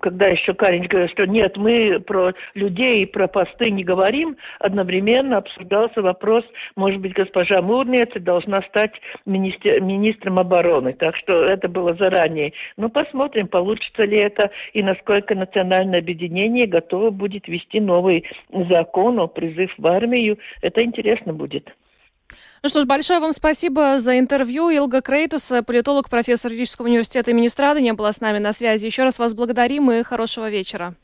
когда 0.00 0.26
еще 0.26 0.54
Каринч 0.72 0.88
говорил, 0.88 1.10
что 1.10 1.26
нет, 1.26 1.56
мы 1.58 2.00
про 2.00 2.32
людей 2.54 3.02
и 3.02 3.06
про 3.06 3.28
посты 3.28 3.70
не 3.70 3.84
говорим, 3.84 4.38
одновременно 4.58 5.36
обсуждался 5.36 6.00
вопрос, 6.00 6.44
может 6.76 6.98
быть, 7.00 7.12
госпожа 7.12 7.60
Мурнец 7.60 8.08
должна 8.14 8.62
стать 8.62 8.92
министр, 9.26 9.80
министром 9.80 10.38
обороны. 10.38 10.94
Так 10.94 11.16
что 11.16 11.44
это 11.44 11.68
было 11.68 11.92
заранее. 11.94 12.54
Но 12.78 12.88
посмотрим, 12.88 13.48
получится 13.48 14.04
ли 14.04 14.16
это 14.16 14.50
и 14.72 14.82
насколько 14.82 15.34
национальное 15.34 15.98
объединение 15.98 16.66
готово 16.66 17.10
будет 17.10 17.48
вести 17.48 17.78
новый 17.78 18.24
закон 18.70 19.18
о 19.20 19.26
призыв 19.26 19.74
в 19.76 19.86
армию. 19.86 20.38
Это 20.62 20.82
интересно 20.82 21.34
будет. 21.34 21.70
Ну 22.62 22.68
что 22.68 22.80
ж, 22.80 22.84
большое 22.84 23.20
вам 23.20 23.32
спасибо 23.32 23.98
за 23.98 24.18
интервью. 24.18 24.70
Илга 24.70 25.00
Крейтусе, 25.00 25.52
политолог, 25.66 26.08
профессор 26.08 26.52
юридического 26.52 26.86
университета 26.86 27.30
имени 27.32 27.48
Страдыня, 27.48 27.92
была 27.92 28.12
с 28.12 28.20
нами 28.20 28.38
на 28.38 28.52
связи. 28.52 28.86
Еще 28.86 29.02
раз 29.02 29.18
вас 29.18 29.34
благодарим 29.34 29.90
и 29.90 30.02
хорошего 30.02 30.48
вечера. 30.48 30.94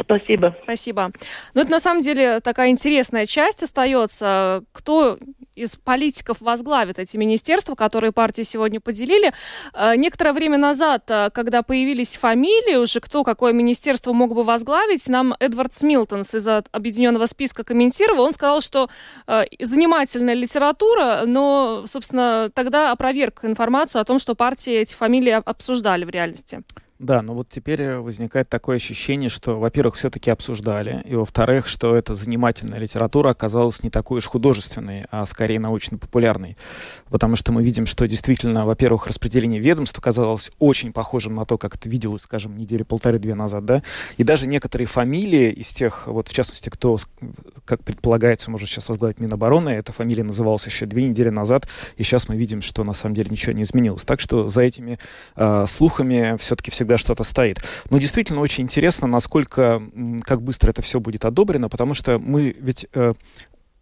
Спасибо. 0.00 0.56
Спасибо. 0.64 1.12
Ну, 1.54 1.60
это 1.60 1.70
на 1.70 1.80
самом 1.80 2.00
деле 2.00 2.40
такая 2.40 2.70
интересная 2.70 3.26
часть 3.26 3.62
остается. 3.62 4.64
Кто 4.72 5.18
из 5.54 5.76
политиков 5.76 6.40
возглавит 6.40 6.98
эти 6.98 7.16
министерства, 7.16 7.74
которые 7.74 8.12
партии 8.12 8.42
сегодня 8.42 8.80
поделили? 8.80 9.32
Э, 9.72 9.94
некоторое 9.96 10.32
время 10.32 10.58
назад, 10.58 11.04
э, 11.08 11.30
когда 11.32 11.62
появились 11.62 12.16
фамилии 12.16 12.76
уже, 12.76 13.00
кто 13.00 13.22
какое 13.22 13.52
министерство 13.52 14.12
мог 14.12 14.34
бы 14.34 14.42
возглавить, 14.42 15.08
нам 15.08 15.34
Эдвард 15.38 15.72
Смилтенс 15.72 16.34
из 16.34 16.48
объединенного 16.48 17.26
списка 17.26 17.62
комментировал. 17.62 18.24
Он 18.24 18.32
сказал, 18.32 18.60
что 18.60 18.88
э, 19.26 19.44
занимательная 19.60 20.34
литература, 20.34 21.22
но, 21.24 21.84
собственно, 21.86 22.50
тогда 22.52 22.90
опроверг 22.90 23.44
информацию 23.44 24.02
о 24.02 24.04
том, 24.04 24.18
что 24.18 24.34
партии 24.34 24.72
эти 24.72 24.96
фамилии 24.96 25.40
обсуждали 25.44 26.04
в 26.04 26.10
реальности. 26.10 26.62
Да, 27.00 27.22
но 27.22 27.34
вот 27.34 27.48
теперь 27.48 27.82
э, 27.82 27.98
возникает 27.98 28.48
такое 28.48 28.76
ощущение, 28.76 29.28
что, 29.28 29.58
во-первых, 29.58 29.96
все-таки 29.96 30.30
обсуждали, 30.30 31.02
и, 31.04 31.16
во-вторых, 31.16 31.66
что 31.66 31.96
эта 31.96 32.14
занимательная 32.14 32.78
литература 32.78 33.30
оказалась 33.30 33.82
не 33.82 33.90
такой 33.90 34.18
уж 34.18 34.26
художественной, 34.26 35.04
а 35.10 35.26
скорее 35.26 35.58
научно-популярной. 35.58 36.56
Потому 37.10 37.34
что 37.34 37.50
мы 37.50 37.64
видим, 37.64 37.86
что 37.86 38.06
действительно, 38.06 38.64
во-первых, 38.64 39.08
распределение 39.08 39.58
ведомств 39.58 39.98
оказалось 39.98 40.52
очень 40.60 40.92
похожим 40.92 41.34
на 41.34 41.44
то, 41.44 41.58
как 41.58 41.74
это 41.74 41.88
виделось, 41.88 42.22
скажем, 42.22 42.56
недели 42.56 42.84
полторы-две 42.84 43.34
назад, 43.34 43.64
да, 43.64 43.82
и 44.16 44.22
даже 44.22 44.46
некоторые 44.46 44.86
фамилии 44.86 45.50
из 45.50 45.70
тех, 45.70 46.06
вот 46.06 46.28
в 46.28 46.32
частности, 46.32 46.68
кто, 46.68 46.98
как 47.64 47.82
предполагается, 47.82 48.52
может 48.52 48.68
сейчас 48.68 48.88
возглавить 48.88 49.18
Минобороны, 49.18 49.70
эта 49.70 49.90
фамилия 49.90 50.22
называлась 50.22 50.64
еще 50.64 50.86
две 50.86 51.08
недели 51.08 51.30
назад, 51.30 51.66
и 51.96 52.04
сейчас 52.04 52.28
мы 52.28 52.36
видим, 52.36 52.62
что 52.62 52.84
на 52.84 52.92
самом 52.92 53.16
деле 53.16 53.30
ничего 53.30 53.52
не 53.52 53.62
изменилось. 53.62 54.04
Так 54.04 54.20
что 54.20 54.48
за 54.48 54.62
этими 54.62 55.00
э, 55.34 55.64
слухами 55.66 56.36
все-таки 56.38 56.70
все 56.70 56.83
всегда 56.84 56.98
что-то 56.98 57.24
стоит. 57.24 57.58
Но 57.90 57.98
действительно 57.98 58.40
очень 58.40 58.64
интересно, 58.64 59.06
насколько, 59.06 59.82
как 60.22 60.42
быстро 60.42 60.70
это 60.70 60.82
все 60.82 61.00
будет 61.00 61.24
одобрено, 61.24 61.68
потому 61.68 61.94
что 61.94 62.18
мы 62.18 62.54
ведь 62.58 62.86
э, 62.92 63.14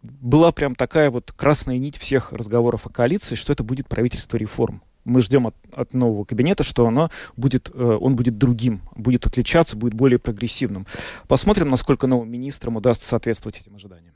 была 0.01 0.51
прям 0.51 0.75
такая 0.75 1.11
вот 1.11 1.31
красная 1.31 1.77
нить 1.77 1.97
всех 1.97 2.31
разговоров 2.31 2.85
о 2.85 2.89
коалиции, 2.89 3.35
что 3.35 3.53
это 3.53 3.63
будет 3.63 3.87
правительство 3.87 4.37
реформ. 4.37 4.81
Мы 5.05 5.19
ждем 5.19 5.47
от, 5.47 5.55
от 5.75 5.93
нового 5.93 6.23
кабинета, 6.23 6.63
что 6.63 6.87
оно 6.87 7.11
будет, 7.35 7.69
э, 7.73 7.97
он 7.99 8.15
будет 8.15 8.37
другим, 8.37 8.81
будет 8.95 9.25
отличаться, 9.25 9.75
будет 9.75 9.93
более 9.93 10.17
прогрессивным. 10.17 10.87
Посмотрим, 11.27 11.67
насколько 11.69 12.07
новым 12.07 12.31
министрам 12.31 12.77
удастся 12.77 13.07
соответствовать 13.07 13.59
этим 13.59 13.75
ожиданиям. 13.75 14.13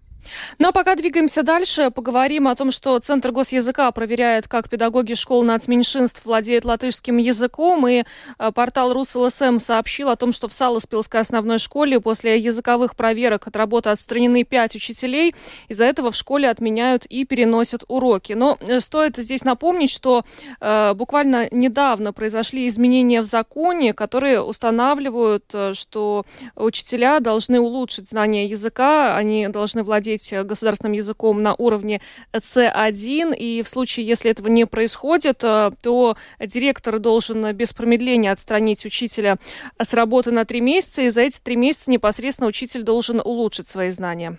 Ну 0.59 0.69
а 0.69 0.71
пока 0.71 0.95
двигаемся 0.95 1.43
дальше, 1.43 1.91
поговорим 1.91 2.47
о 2.47 2.55
том, 2.55 2.71
что 2.71 2.97
Центр 2.99 3.31
госязыка 3.31 3.91
проверяет, 3.91 4.47
как 4.47 4.69
педагоги 4.69 5.13
школ 5.13 5.43
нацменьшинств 5.43 6.25
владеют 6.25 6.65
латышским 6.65 7.17
языком, 7.17 7.87
и 7.87 8.03
э, 8.39 8.51
портал 8.51 8.93
РусЛСМ 8.93 9.59
сообщил 9.59 10.09
о 10.09 10.15
том, 10.15 10.31
что 10.31 10.47
в 10.47 10.53
Саласпилской 10.53 11.21
основной 11.21 11.59
школе 11.59 11.99
после 11.99 12.37
языковых 12.39 12.95
проверок 12.95 13.47
от 13.47 13.55
работы 13.55 13.89
отстранены 13.89 14.43
пять 14.43 14.75
учителей. 14.75 15.35
Из-за 15.67 15.85
этого 15.85 16.11
в 16.11 16.15
школе 16.15 16.49
отменяют 16.49 17.05
и 17.05 17.25
переносят 17.25 17.83
уроки. 17.87 18.33
Но 18.33 18.57
э, 18.61 18.79
стоит 18.79 19.17
здесь 19.17 19.43
напомнить, 19.43 19.91
что 19.91 20.23
э, 20.59 20.93
буквально 20.93 21.47
недавно 21.51 22.13
произошли 22.13 22.67
изменения 22.67 23.21
в 23.21 23.25
законе, 23.25 23.93
которые 23.93 24.41
устанавливают, 24.41 25.45
э, 25.53 25.73
что 25.73 26.25
учителя 26.55 27.19
должны 27.19 27.59
улучшить 27.59 28.09
знание 28.09 28.45
языка, 28.45 29.15
они 29.15 29.47
должны 29.47 29.83
владеть 29.83 30.06
владеть 30.07 30.31
э, 30.31 30.43
государственным 30.43 30.93
языком 30.93 31.41
на 31.41 31.53
уровне 31.55 32.01
C1, 32.33 33.35
и 33.35 33.61
в 33.61 33.67
случае, 33.67 34.07
если 34.07 34.31
этого 34.31 34.47
не 34.47 34.65
происходит, 34.65 35.43
э, 35.43 35.71
то 35.81 36.15
директор 36.39 36.99
должен 36.99 37.53
без 37.53 37.73
промедления 37.73 38.31
отстранить 38.31 38.85
учителя 38.85 39.37
с 39.81 39.93
работы 39.93 40.31
на 40.31 40.45
три 40.45 40.61
месяца, 40.61 41.01
и 41.01 41.09
за 41.09 41.21
эти 41.21 41.39
три 41.39 41.55
месяца 41.55 41.91
непосредственно 41.91 42.47
учитель 42.47 42.83
должен 42.83 43.21
улучшить 43.23 43.67
свои 43.67 43.91
знания. 43.91 44.37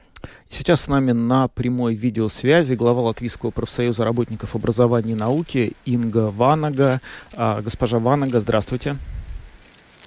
Сейчас 0.50 0.80
с 0.80 0.88
нами 0.88 1.12
на 1.12 1.46
прямой 1.48 1.94
видеосвязи 1.94 2.74
глава 2.74 3.02
Латвийского 3.02 3.50
профсоюза 3.50 4.04
работников 4.04 4.56
образования 4.56 5.12
и 5.12 5.14
науки 5.14 5.72
Инга 5.84 6.30
Ванага. 6.30 7.00
А, 7.36 7.60
госпожа 7.60 7.98
Ванага, 7.98 8.40
здравствуйте. 8.40 8.96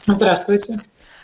Здравствуйте. 0.06 0.80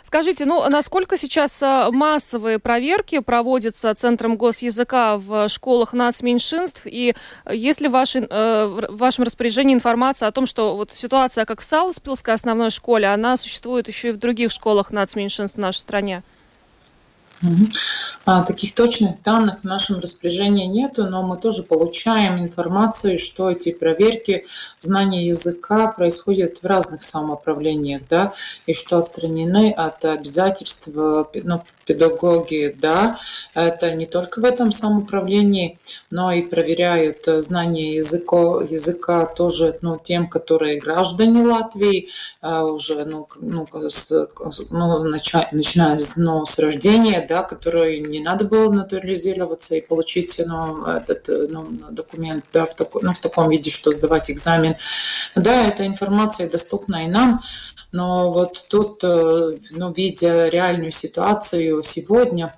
Скажите, 0.08 0.46
ну, 0.46 0.66
насколько 0.70 1.18
сейчас 1.18 1.62
а, 1.62 1.90
массовые 1.90 2.58
проверки 2.58 3.18
проводятся 3.18 3.94
Центром 3.94 4.38
госязыка 4.38 5.18
в 5.18 5.50
школах 5.50 5.92
нацменьшинств? 5.92 6.86
И 6.86 7.14
есть 7.50 7.82
ли 7.82 7.88
в, 7.88 7.90
вашей, 7.90 8.22
э, 8.22 8.64
в 8.64 8.96
вашем 8.96 9.24
распоряжении 9.24 9.74
информация 9.74 10.26
о 10.26 10.32
том, 10.32 10.46
что 10.46 10.76
вот 10.76 10.94
ситуация, 10.94 11.44
как 11.44 11.60
в 11.60 11.64
Саласпилской 11.64 12.32
основной 12.32 12.70
школе, 12.70 13.06
она 13.08 13.36
существует 13.36 13.86
еще 13.88 14.08
и 14.08 14.12
в 14.12 14.16
других 14.16 14.50
школах 14.50 14.92
нацменьшинств 14.92 15.58
в 15.58 15.60
нашей 15.60 15.80
стране? 15.80 16.22
А, 18.24 18.42
таких 18.42 18.74
точных 18.74 19.22
данных 19.22 19.60
в 19.60 19.64
нашем 19.64 20.00
распоряжении 20.00 20.66
нету, 20.66 21.04
но 21.04 21.22
мы 21.22 21.36
тоже 21.36 21.62
получаем 21.62 22.38
информацию, 22.40 23.18
что 23.18 23.50
эти 23.50 23.72
проверки 23.72 24.44
знания 24.80 25.26
языка 25.26 25.88
происходят 25.88 26.58
в 26.58 26.66
разных 26.66 27.04
самоуправлениях, 27.04 28.02
да, 28.10 28.32
и 28.66 28.74
что 28.74 28.98
отстранены 28.98 29.70
от 29.70 30.04
обязательств 30.04 30.88
ну, 30.94 31.62
педагоги, 31.86 32.76
да, 32.78 33.16
это 33.54 33.92
не 33.92 34.06
только 34.06 34.40
в 34.40 34.44
этом 34.44 34.72
самоуправлении, 34.72 35.78
но 36.10 36.32
и 36.32 36.42
проверяют 36.42 37.24
знания 37.38 37.94
языка, 37.94 38.62
языка 38.68 39.26
тоже 39.26 39.78
ну, 39.80 39.98
тем, 40.02 40.28
которые 40.28 40.80
граждане 40.80 41.46
Латвии, 41.46 42.08
а, 42.40 42.64
уже 42.64 43.04
ну, 43.04 43.28
ну, 43.40 43.66
с, 43.88 44.28
ну, 44.70 45.04
начиная 45.04 45.98
ну, 46.16 46.44
с 46.44 46.58
рождения, 46.58 47.27
да, 47.28 47.42
которой 47.42 48.00
не 48.00 48.20
надо 48.20 48.44
было 48.44 48.72
натурализироваться 48.72 49.76
и 49.76 49.86
получить 49.86 50.40
ну, 50.44 50.84
этот 50.86 51.28
ну, 51.28 51.68
документ 51.90 52.44
да, 52.52 52.66
в, 52.66 52.74
тако, 52.74 53.00
ну, 53.02 53.12
в 53.12 53.18
таком 53.18 53.50
виде, 53.50 53.70
что 53.70 53.92
сдавать 53.92 54.30
экзамен. 54.30 54.76
Да, 55.34 55.66
эта 55.66 55.86
информация 55.86 56.50
доступна 56.50 57.04
и 57.04 57.08
нам, 57.08 57.40
но 57.92 58.32
вот 58.32 58.66
тут, 58.68 59.04
э, 59.04 59.58
ну, 59.70 59.92
видя 59.92 60.48
реальную 60.48 60.92
ситуацию 60.92 61.82
сегодня, 61.82 62.54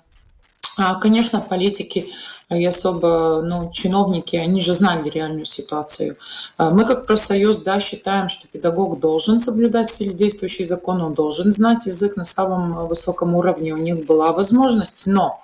а, 0.77 0.95
Конечно, 0.95 1.41
политики 1.41 2.11
и 2.51 2.65
особо 2.67 3.43
ну, 3.43 3.71
чиновники, 3.73 4.35
они 4.37 4.61
же 4.61 4.75
знали 4.75 5.09
реальную 5.09 5.45
ситуацию. 5.45 6.17
А, 6.57 6.71
мы 6.71 6.85
как 6.85 7.07
профсоюз 7.07 7.63
да, 7.63 7.79
считаем, 7.79 8.29
что 8.29 8.49
педагог 8.49 8.99
должен 8.99 9.39
соблюдать 9.39 9.89
в 9.89 9.93
силе 9.93 10.13
действующий 10.13 10.65
закон, 10.65 11.01
он 11.01 11.15
должен 11.15 11.53
знать 11.53 11.87
язык 11.87 12.17
на 12.17 12.25
самом 12.25 12.89
высоком 12.89 13.37
уровне, 13.37 13.73
у 13.73 13.77
них 13.77 14.05
была 14.05 14.33
возможность, 14.33 15.07
но 15.07 15.41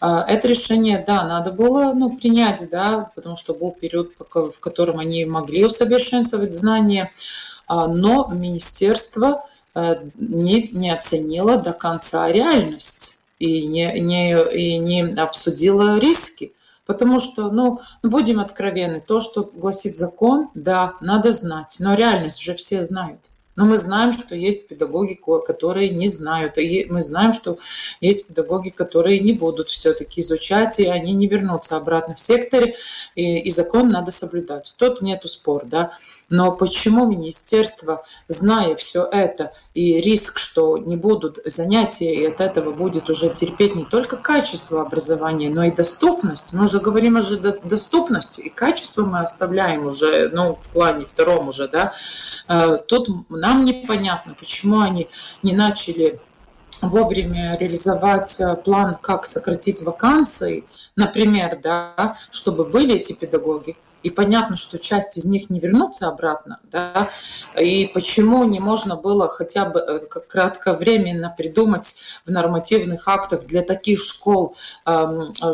а, 0.00 0.24
это 0.26 0.48
решение, 0.48 1.04
да, 1.06 1.24
надо 1.24 1.52
было 1.52 1.92
ну, 1.92 2.16
принять, 2.16 2.66
да, 2.72 3.10
потому 3.14 3.36
что 3.36 3.52
был 3.52 3.72
период, 3.72 4.12
в 4.18 4.60
котором 4.60 5.00
они 5.00 5.26
могли 5.26 5.66
усовершенствовать 5.66 6.52
знания, 6.52 7.12
а, 7.66 7.88
но 7.88 8.28
министерство 8.28 9.44
э, 9.74 9.96
не, 10.14 10.68
не 10.72 10.90
оценило 10.90 11.58
до 11.58 11.74
конца 11.74 12.32
реальность 12.32 13.17
и 13.38 13.66
не, 13.66 14.00
не, 14.00 14.38
и 14.52 14.78
не 14.78 15.02
обсудила 15.14 15.98
риски. 15.98 16.52
Потому 16.86 17.18
что, 17.18 17.50
ну, 17.50 17.80
будем 18.02 18.40
откровенны, 18.40 19.00
то, 19.00 19.20
что 19.20 19.42
гласит 19.44 19.94
закон, 19.94 20.48
да, 20.54 20.94
надо 21.02 21.32
знать, 21.32 21.76
но 21.80 21.94
реальность 21.94 22.40
же 22.40 22.54
все 22.54 22.80
знают. 22.82 23.20
Но 23.58 23.64
мы 23.64 23.76
знаем, 23.76 24.12
что 24.12 24.36
есть 24.36 24.68
педагоги, 24.68 25.14
которые 25.44 25.88
не 25.88 26.06
знают. 26.06 26.58
И 26.58 26.86
мы 26.88 27.00
знаем, 27.00 27.32
что 27.32 27.58
есть 28.00 28.28
педагоги, 28.28 28.68
которые 28.68 29.18
не 29.18 29.32
будут 29.32 29.68
все-таки 29.68 30.20
изучать, 30.20 30.78
и 30.78 30.86
они 30.86 31.12
не 31.12 31.26
вернутся 31.26 31.76
обратно 31.76 32.14
в 32.14 32.20
секторе, 32.20 32.76
и, 33.16 33.40
и 33.40 33.50
закон 33.50 33.88
надо 33.88 34.12
соблюдать. 34.12 34.72
Тут 34.78 35.02
нету 35.02 35.26
спор, 35.26 35.64
да. 35.66 35.90
Но 36.28 36.52
почему 36.52 37.08
министерство, 37.08 38.04
зная 38.28 38.76
все 38.76 39.02
это, 39.10 39.52
и 39.78 40.00
риск, 40.00 40.38
что 40.38 40.76
не 40.76 40.96
будут 40.96 41.38
занятия, 41.44 42.12
и 42.12 42.26
от 42.26 42.40
этого 42.40 42.72
будет 42.72 43.08
уже 43.08 43.28
терпеть 43.28 43.76
не 43.76 43.84
только 43.84 44.16
качество 44.16 44.82
образования, 44.82 45.50
но 45.50 45.62
и 45.62 45.70
доступность. 45.70 46.52
Мы 46.52 46.64
уже 46.64 46.80
говорим 46.80 47.16
о 47.16 47.22
доступности, 47.22 48.40
и 48.40 48.48
качество 48.48 49.02
мы 49.04 49.20
оставляем 49.20 49.86
уже, 49.86 50.30
ну, 50.30 50.58
в 50.60 50.68
плане 50.70 51.06
втором 51.06 51.46
уже, 51.46 51.68
да. 51.68 51.92
Э, 52.48 52.78
тут 52.88 53.08
нам 53.30 53.62
непонятно, 53.62 54.34
почему 54.36 54.80
они 54.80 55.08
не 55.44 55.52
начали 55.52 56.18
вовремя 56.82 57.56
реализовать 57.60 58.40
э, 58.40 58.56
план, 58.56 58.98
как 59.00 59.26
сократить 59.26 59.80
вакансии, 59.82 60.64
например, 60.96 61.60
да, 61.62 62.16
чтобы 62.32 62.64
были 62.64 62.96
эти 62.96 63.12
педагоги, 63.12 63.76
и 64.02 64.10
понятно, 64.10 64.56
что 64.56 64.78
часть 64.78 65.16
из 65.16 65.24
них 65.24 65.50
не 65.50 65.60
вернутся 65.60 66.08
обратно, 66.08 66.60
да, 66.70 67.08
и 67.60 67.90
почему 67.92 68.44
не 68.44 68.60
можно 68.60 68.96
было 68.96 69.28
хотя 69.28 69.64
бы 69.64 69.80
э, 69.80 69.98
кратковременно 70.28 71.34
придумать 71.36 72.02
в 72.24 72.30
нормативных 72.30 73.08
актах 73.08 73.46
для 73.46 73.62
таких 73.62 74.02
школ, 74.02 74.56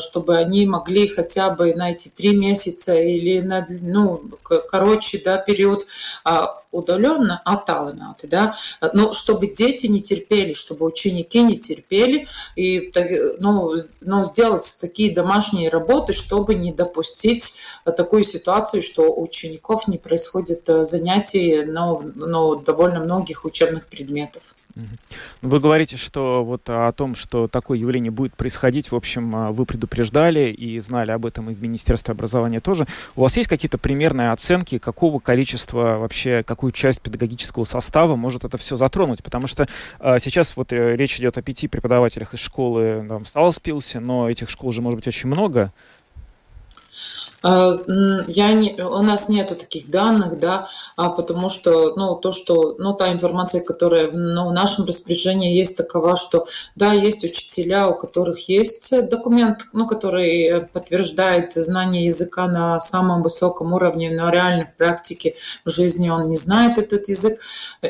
чтобы 0.00 0.36
они 0.36 0.66
могли 0.66 1.08
хотя 1.08 1.50
бы 1.50 1.74
на 1.74 1.90
эти 1.90 2.08
три 2.08 2.36
месяца 2.36 2.94
или 2.94 3.40
на, 3.40 3.66
ну, 3.80 4.22
короче, 4.42 5.20
да, 5.24 5.38
период 5.38 5.86
а, 6.24 6.63
удаленно 6.74 7.40
аталināti, 7.44 8.26
да, 8.26 8.54
ну, 8.92 9.12
чтобы 9.12 9.46
дети 9.46 9.86
не 9.86 10.02
терпели, 10.02 10.54
чтобы 10.54 10.86
ученики 10.86 11.42
не 11.42 11.58
терпели, 11.58 12.26
и 12.56 12.92
ну, 13.38 13.74
ну, 14.00 14.24
сделать 14.24 14.78
такие 14.80 15.14
домашние 15.14 15.68
работы, 15.68 16.12
чтобы 16.12 16.54
не 16.54 16.72
допустить 16.72 17.60
такую 17.84 18.24
ситуацию, 18.24 18.82
что 18.82 19.12
у 19.12 19.22
учеников 19.22 19.88
не 19.88 19.98
происходит 19.98 20.68
э, 20.68 20.84
занятий 20.84 21.64
на, 21.64 21.98
на 22.00 22.56
довольно 22.56 23.00
многих 23.00 23.44
учебных 23.44 23.86
предметов. 23.86 24.54
Ну, 24.74 25.48
вы 25.48 25.60
говорите, 25.60 25.96
что 25.96 26.44
вот 26.44 26.62
о 26.66 26.90
том, 26.92 27.14
что 27.14 27.46
такое 27.46 27.78
явление 27.78 28.10
будет 28.10 28.34
происходить, 28.34 28.90
в 28.90 28.96
общем, 28.96 29.34
а, 29.34 29.52
вы 29.52 29.66
предупреждали 29.66 30.50
и 30.50 30.78
знали 30.80 31.12
об 31.12 31.26
этом 31.26 31.50
и 31.50 31.54
в 31.54 31.62
Министерстве 31.62 32.12
образования 32.12 32.60
тоже. 32.60 32.86
У 33.14 33.22
вас 33.22 33.36
есть 33.36 33.48
какие-то 33.48 33.78
примерные 33.78 34.32
оценки, 34.32 34.78
какого 34.78 35.20
количества 35.20 35.98
вообще, 35.98 36.42
какую 36.42 36.72
часть 36.72 37.00
педагогического 37.00 37.64
состава 37.64 38.16
может 38.16 38.44
это 38.44 38.58
все 38.58 38.76
затронуть? 38.76 39.22
Потому 39.22 39.46
что 39.46 39.68
а, 40.00 40.18
сейчас 40.18 40.56
вот 40.56 40.72
э, 40.72 40.96
речь 40.96 41.18
идет 41.20 41.38
о 41.38 41.42
пяти 41.42 41.68
преподавателях 41.68 42.34
из 42.34 42.40
школы 42.40 43.04
там, 43.08 43.24
Сталспилсе, 43.24 44.00
но 44.00 44.28
этих 44.28 44.50
школ 44.50 44.72
же 44.72 44.82
может 44.82 44.96
быть 44.96 45.08
очень 45.08 45.28
много. 45.28 45.72
А, 47.44 47.78
я 48.26 48.52
не, 48.54 48.72
у 48.82 49.02
нас 49.02 49.28
нету 49.28 49.54
таких 49.54 49.90
данных, 49.90 50.38
да, 50.38 50.66
а 50.96 51.10
потому 51.10 51.50
что, 51.50 51.94
ну, 51.94 52.14
то, 52.14 52.32
что, 52.32 52.74
ну, 52.78 52.94
та 52.94 53.12
информация, 53.12 53.62
которая 53.62 54.08
в, 54.08 54.16
ну, 54.16 54.48
в 54.48 54.52
нашем 54.52 54.86
распоряжении 54.86 55.54
есть 55.54 55.76
такова, 55.76 56.16
что, 56.16 56.46
да, 56.74 56.94
есть 56.94 57.22
учителя, 57.22 57.88
у 57.88 57.94
которых 57.94 58.48
есть 58.48 58.94
документ, 59.10 59.66
ну, 59.74 59.86
который 59.86 60.66
подтверждает 60.72 61.52
знание 61.52 62.06
языка 62.06 62.48
на 62.48 62.80
самом 62.80 63.22
высоком 63.22 63.74
уровне, 63.74 64.10
но 64.10 64.30
реально 64.30 64.64
в 64.64 64.78
практике 64.78 65.34
в 65.66 65.70
жизни 65.70 66.08
он 66.08 66.30
не 66.30 66.36
знает 66.36 66.78
этот 66.78 67.08
язык, 67.10 67.38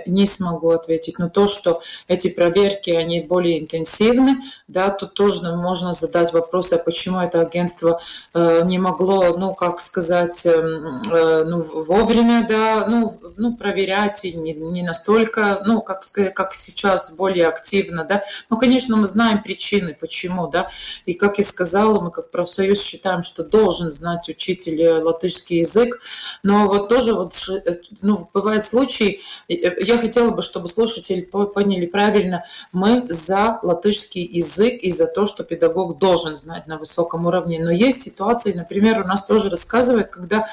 не 0.07 0.27
смогу 0.27 0.71
ответить. 0.71 1.21
Но 1.21 1.29
то, 1.29 1.47
что 1.47 1.81
эти 2.09 2.29
проверки, 2.29 2.91
они 2.91 3.21
более 3.21 3.61
интенсивны, 3.61 4.39
да, 4.67 4.91
тут 4.91 5.15
тоже 5.15 5.55
можно 5.55 5.93
задать 5.93 6.33
вопрос, 6.33 6.73
а 6.73 6.79
почему 6.79 7.21
это 7.21 7.41
агентство 7.41 8.01
э, 8.33 8.63
не 8.65 8.79
могло, 8.79 9.37
ну, 9.39 9.44
как 9.53 9.81
сказать, 9.81 10.47
эм, 10.47 11.03
э, 11.13 11.45
ну, 11.45 11.61
вовремя, 11.61 12.47
да, 12.49 12.87
ну, 12.89 13.21
ну, 13.37 13.57
проверять 13.57 14.25
и 14.25 14.33
не, 14.35 14.55
не 14.55 14.83
настолько, 14.83 15.63
ну, 15.67 15.83
как 15.83 16.03
как 16.35 16.55
сейчас, 16.55 17.17
более 17.17 17.49
активно, 17.49 18.05
да. 18.05 18.23
Ну, 18.49 18.57
конечно, 18.57 18.97
мы 18.97 19.07
знаем 19.07 19.43
причины, 19.43 19.97
почему, 19.99 20.47
да. 20.47 20.71
И, 21.05 21.15
как 21.15 21.39
я 21.39 21.45
сказала, 21.45 22.01
мы 22.01 22.11
как 22.11 22.31
профсоюз 22.31 22.81
считаем, 22.81 23.23
что 23.23 23.45
должен 23.45 23.93
знать 23.93 24.29
учитель 24.29 25.03
латышский 25.03 25.59
язык, 25.59 26.01
но 26.43 26.67
вот 26.67 26.89
тоже 26.89 27.15
вот, 27.15 27.35
ну, 28.01 28.31
бывают 28.33 28.65
случаи, 28.65 29.21
я 29.49 29.99
хотела 29.99 30.31
бы, 30.31 30.43
чтобы 30.43 30.69
слушатели 30.69 31.23
поняли 31.23 31.87
правильно, 31.87 32.45
мы 32.73 33.07
за 33.09 33.59
латышский 33.63 34.23
язык 34.25 34.75
и 34.83 34.91
за 34.91 35.07
то, 35.07 35.27
что 35.27 35.45
педагог 35.45 35.99
должен 35.99 36.37
знать 36.37 36.67
на 36.67 36.79
высоком 36.79 37.27
уровне. 37.27 37.59
Но 37.63 37.71
есть 37.71 38.03
ситуации, 38.03 38.53
например, 38.53 39.01
у 39.01 39.05
нас 39.05 39.27
тоже 39.27 39.34
рассказывают, 39.43 40.09
когда 40.09 40.49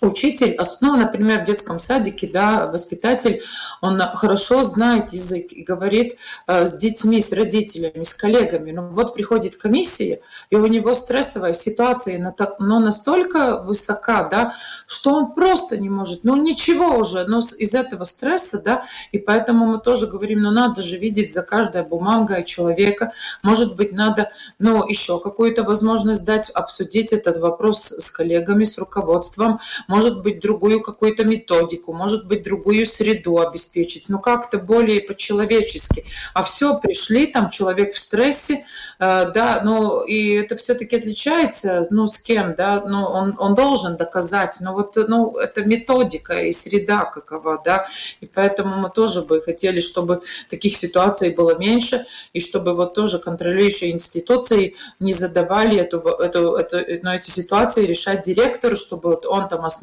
учитель, 0.00 0.56
ну, 0.80 0.96
например, 0.96 1.42
в 1.42 1.44
детском 1.44 1.78
садике, 1.78 2.28
да, 2.32 2.66
воспитатель, 2.66 3.42
он 3.80 4.00
хорошо 4.14 4.62
знает 4.62 5.12
язык 5.12 5.52
и 5.52 5.62
говорит 5.62 6.16
э, 6.46 6.66
с 6.66 6.76
детьми, 6.76 7.20
с 7.20 7.32
родителями, 7.32 8.02
с 8.02 8.14
коллегами. 8.14 8.72
Но 8.72 8.88
вот 8.88 9.14
приходит 9.14 9.56
комиссия, 9.56 10.20
и 10.50 10.56
у 10.56 10.66
него 10.66 10.94
стрессовая 10.94 11.52
ситуация, 11.52 12.18
но, 12.18 12.32
так, 12.32 12.60
но 12.60 12.78
настолько 12.78 13.62
высока, 13.62 14.24
да, 14.24 14.54
что 14.86 15.14
он 15.14 15.34
просто 15.34 15.76
не 15.76 15.88
может, 15.88 16.24
ну, 16.24 16.36
ничего 16.36 16.96
уже, 16.98 17.24
но 17.26 17.38
из 17.38 17.74
этого 17.74 18.04
стресса, 18.04 18.62
да, 18.62 18.84
и 19.12 19.18
поэтому 19.18 19.66
мы 19.66 19.78
тоже 19.78 20.06
говорим, 20.06 20.42
ну, 20.42 20.50
надо 20.50 20.82
же 20.82 20.96
видеть 20.96 21.32
за 21.32 21.42
каждой 21.42 21.82
бумагой 21.82 22.44
человека, 22.44 23.12
может 23.42 23.76
быть, 23.76 23.92
надо, 23.92 24.30
ну, 24.58 24.86
еще 24.86 25.20
какую-то 25.20 25.62
возможность 25.62 26.26
дать, 26.26 26.50
обсудить 26.50 27.12
этот 27.12 27.38
вопрос 27.38 27.82
с 27.82 28.10
коллегами, 28.10 28.64
с 28.64 28.78
руководством, 28.78 29.60
может 29.90 30.22
быть, 30.22 30.38
другую 30.38 30.82
какую-то 30.82 31.24
методику, 31.24 31.92
может 31.92 32.28
быть, 32.28 32.44
другую 32.44 32.86
среду 32.86 33.40
обеспечить, 33.40 34.08
но 34.08 34.20
как-то 34.20 34.58
более 34.58 35.00
по-человечески. 35.00 36.04
А 36.32 36.44
все, 36.44 36.78
пришли, 36.78 37.26
там 37.26 37.50
человек 37.50 37.94
в 37.94 37.98
стрессе, 37.98 38.64
э, 39.00 39.32
да, 39.34 39.60
ну, 39.64 40.04
и 40.04 40.34
это 40.34 40.56
все-таки 40.56 40.94
отличается, 40.94 41.82
ну, 41.90 42.06
с 42.06 42.18
кем, 42.18 42.54
да, 42.54 42.84
ну, 42.86 43.02
он, 43.02 43.34
он 43.36 43.56
должен 43.56 43.96
доказать, 43.96 44.58
но 44.60 44.74
вот, 44.74 44.96
ну, 45.08 45.36
это 45.36 45.64
методика 45.64 46.40
и 46.40 46.52
среда 46.52 47.04
какова, 47.04 47.60
да, 47.64 47.88
и 48.20 48.26
поэтому 48.26 48.76
мы 48.76 48.90
тоже 48.90 49.22
бы 49.22 49.42
хотели, 49.42 49.80
чтобы 49.80 50.22
таких 50.48 50.76
ситуаций 50.76 51.34
было 51.34 51.58
меньше, 51.58 52.06
и 52.32 52.38
чтобы 52.38 52.74
вот 52.74 52.94
тоже 52.94 53.18
контролирующие 53.18 53.90
институции 53.90 54.76
не 55.00 55.12
задавали 55.12 55.78
эту, 55.78 55.98
эту, 55.98 56.54
эту, 56.54 56.76
ну, 57.02 57.10
эти 57.10 57.30
ситуации 57.30 57.86
решать 57.86 58.20
директору, 58.20 58.76
чтобы 58.76 59.10
вот 59.10 59.26
он 59.26 59.48
там 59.48 59.64
основал 59.64 59.79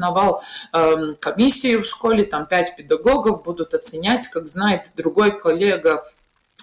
э, 0.74 1.14
комиссию 1.20 1.82
в 1.82 1.86
школе, 1.86 2.24
там 2.24 2.46
пять 2.46 2.76
педагогов 2.76 3.44
будут 3.44 3.74
оценять, 3.74 4.28
как 4.28 4.48
знает 4.48 4.92
другой 4.96 5.38
коллега 5.38 6.04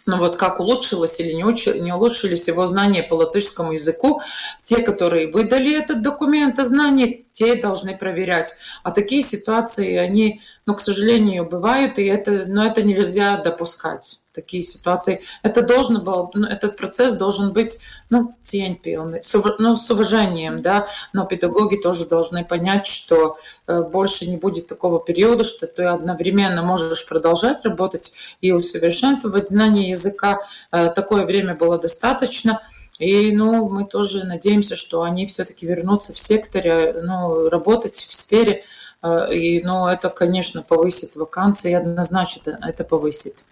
ну 0.07 0.19
вот 0.19 0.37
как 0.37 0.61
улучшилось 0.61 1.19
или 1.21 1.33
не, 1.33 1.45
уч... 1.45 1.67
не 1.67 1.93
улучшились 1.93 2.49
его 2.49 2.67
знания 2.67 3.03
по 3.03 3.15
латышскому 3.15 3.73
языку. 3.73 4.21
Те, 4.63 4.83
которые 4.83 5.31
выдали 5.31 5.75
этот 5.75 6.03
документ 6.03 6.59
о 6.59 6.65
знании, 6.65 7.27
те 7.35 7.57
должны 7.57 7.97
проверять. 7.97 8.55
А 8.83 8.93
такие 8.93 9.23
ситуации, 9.23 9.97
они, 9.97 10.41
ну, 10.65 10.75
к 10.75 10.81
сожалению, 10.81 11.45
бывают, 11.45 11.99
и 11.99 12.05
это, 12.07 12.45
но 12.47 12.65
это 12.65 12.83
нельзя 12.83 13.37
допускать 13.37 14.21
такие 14.33 14.63
ситуации. 14.63 15.21
Это 15.43 15.63
должен 15.63 16.03
был, 16.03 16.31
ну, 16.35 16.47
этот 16.47 16.77
процесс 16.77 17.15
должен 17.15 17.53
быть, 17.53 17.83
ну, 18.11 18.35
ценпилный, 18.43 19.21
ну, 19.59 19.77
с 19.77 19.91
уважением, 19.91 20.61
да, 20.61 20.87
но 21.13 21.25
педагоги 21.25 21.77
тоже 21.77 22.07
должны 22.07 22.45
понять, 22.45 22.87
что 22.87 23.37
э, 23.67 23.83
больше 23.83 24.27
не 24.27 24.37
будет 24.37 24.67
такого 24.67 25.01
периода, 25.01 25.45
что 25.45 25.67
ты 25.67 25.85
одновременно 25.85 26.63
можешь 26.63 27.07
продолжать 27.07 27.65
работать 27.65 28.17
и 28.41 28.53
усовершенствовать 28.53 29.49
знание 29.49 29.91
языка. 29.91 30.41
Э, 30.73 30.91
такое 30.95 31.25
время 31.27 31.55
было 31.55 31.79
достаточно. 31.79 32.61
И 32.99 33.33
ну, 33.33 33.69
мы 33.69 33.85
тоже 33.85 34.25
надеемся, 34.25 34.77
что 34.77 35.03
они 35.03 35.27
все-таки 35.27 35.67
вернутся 35.67 36.13
в 36.13 36.19
секторе, 36.19 37.01
ну, 37.03 37.49
работать 37.49 37.97
в 37.97 38.15
сфере, 38.15 38.65
Э, 39.05 39.29
и, 39.33 39.63
ну, 39.63 39.87
это, 39.87 40.09
конечно, 40.09 40.63
повысит 40.63 41.15
вакансии, 41.17 41.73
однозначно 41.73 42.59
это 42.63 42.85
повысит. 42.85 43.45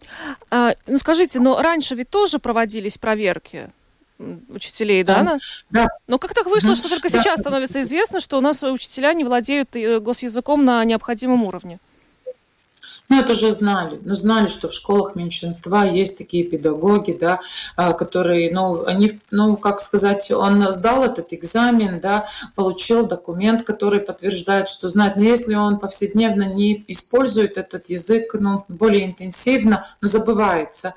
А, 0.50 0.74
ну, 0.86 0.98
скажите, 0.98 1.40
но 1.40 1.60
раньше 1.60 1.94
ведь 1.94 2.08
тоже 2.10 2.38
проводились 2.38 2.96
проверки 2.96 3.68
учителей, 4.48 5.04
да? 5.04 5.22
Да. 5.22 5.38
да. 5.70 5.88
Но 6.06 6.18
как 6.18 6.32
так 6.32 6.46
вышло, 6.46 6.74
что 6.76 6.88
только 6.88 7.08
сейчас 7.08 7.40
становится 7.40 7.80
известно, 7.82 8.20
что 8.20 8.38
у 8.38 8.40
нас 8.40 8.62
учителя 8.62 9.12
не 9.12 9.24
владеют 9.24 9.76
э, 9.76 9.98
госязыком 9.98 10.64
на 10.64 10.82
необходимом 10.84 11.42
уровне? 11.42 11.78
Ну, 13.12 13.20
это 13.20 13.34
же 13.34 13.52
знали. 13.52 14.00
Ну, 14.04 14.14
знали, 14.14 14.46
что 14.46 14.70
в 14.70 14.72
школах 14.72 15.16
меньшинства 15.16 15.84
есть 15.84 16.16
такие 16.16 16.44
педагоги, 16.44 17.12
да, 17.12 17.40
а, 17.76 17.92
которые, 17.92 18.50
ну, 18.50 18.86
они, 18.86 19.20
ну, 19.30 19.58
как 19.58 19.80
сказать, 19.80 20.30
он 20.30 20.72
сдал 20.72 21.04
этот 21.04 21.34
экзамен, 21.34 22.00
да, 22.00 22.24
получил 22.54 23.06
документ, 23.06 23.64
который 23.64 24.00
подтверждает, 24.00 24.70
что 24.70 24.88
знает. 24.88 25.16
Но 25.16 25.24
если 25.24 25.54
он 25.54 25.78
повседневно 25.78 26.44
не 26.44 26.86
использует 26.88 27.58
этот 27.58 27.90
язык, 27.90 28.32
ну, 28.32 28.64
более 28.68 29.04
интенсивно, 29.04 29.86
ну, 30.00 30.08
забывается. 30.08 30.94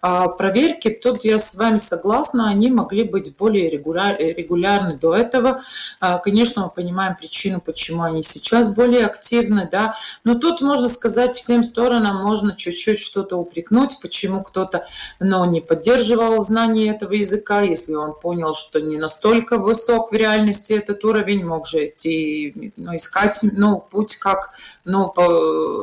А 0.00 0.28
проверки, 0.28 0.90
тут 0.90 1.24
я 1.24 1.38
с 1.38 1.56
вами 1.56 1.78
согласна, 1.78 2.48
они 2.48 2.70
могли 2.70 3.04
быть 3.04 3.36
более 3.36 3.70
регулярны 3.70 4.96
до 4.96 5.14
этого. 5.14 5.62
А, 6.00 6.18
конечно, 6.18 6.64
мы 6.64 6.70
понимаем 6.70 7.16
причину, 7.16 7.60
почему 7.60 8.02
они 8.02 8.22
сейчас 8.22 8.74
более 8.74 9.06
активны, 9.06 9.68
да, 9.70 9.94
но 10.24 10.34
тут 10.34 10.60
можно 10.60 10.88
сказать 10.88 11.36
всем 11.36 11.62
сторонам, 11.62 12.22
можно 12.22 12.54
чуть-чуть 12.54 12.98
что-то 12.98 13.36
упрекнуть, 13.36 13.98
почему 14.00 14.42
кто-то 14.42 14.86
но 15.20 15.44
не 15.46 15.60
поддерживал 15.60 16.42
знание 16.42 16.94
этого 16.94 17.12
языка, 17.12 17.62
если 17.62 17.94
он 17.94 18.14
понял, 18.14 18.54
что 18.54 18.80
не 18.80 18.96
настолько 18.96 19.58
высок 19.58 20.12
в 20.12 20.14
реальности 20.14 20.72
этот 20.72 21.04
уровень, 21.04 21.44
мог 21.44 21.66
же 21.66 21.88
идти, 21.88 22.72
ну, 22.76 22.94
искать 22.94 23.40
ну, 23.42 23.84
путь, 23.90 24.16
как 24.16 24.52
ну, 24.84 25.08
по, 25.08 25.22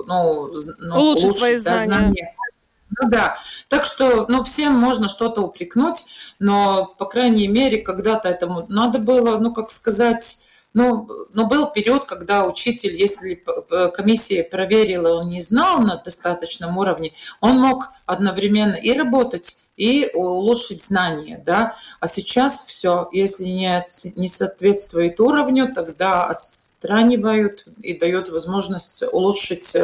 ну, 0.08 0.54
ну, 0.80 0.96
улучшить, 0.96 1.26
улучшить 1.26 1.40
свои 1.40 1.60
да, 1.60 1.78
знания. 1.78 1.88
знания 1.88 2.36
ну 2.90 3.10
да, 3.10 3.38
так 3.68 3.86
что, 3.86 4.26
ну, 4.28 4.44
всем 4.44 4.74
можно 4.74 5.10
что-то 5.10 5.42
упрекнуть, 5.42 6.06
но, 6.40 6.86
по 6.86 7.06
крайней 7.06 7.48
мере, 7.48 7.80
когда-то 7.80 8.30
этому 8.30 8.66
надо 8.70 9.00
было, 9.00 9.38
ну, 9.40 9.54
как 9.54 9.72
сказать, 9.72 10.45
ну, 10.76 11.08
но 11.34 11.48
был 11.48 11.72
период, 11.72 12.04
когда 12.04 12.46
учитель, 12.46 12.96
если 13.00 13.42
комиссия 13.94 14.44
проверила, 14.44 15.22
он 15.22 15.30
не 15.30 15.40
знал 15.40 15.80
на 15.80 15.96
достаточном 15.96 16.78
уровне, 16.78 17.14
он 17.40 17.58
мог 17.62 17.92
одновременно 18.06 18.76
и 18.76 18.92
работать, 18.92 19.70
и 19.78 20.10
улучшить 20.14 20.82
знания, 20.82 21.42
да. 21.46 21.76
А 22.02 22.08
сейчас 22.08 22.66
все, 22.68 23.08
если 23.14 23.46
не, 23.46 23.86
не 24.18 24.28
соответствует 24.28 25.18
уровню, 25.22 25.74
тогда 25.74 26.26
отстранивают 26.26 27.66
и 27.82 27.98
дают 27.98 28.28
возможность 28.28 29.02
улучшить 29.14 29.78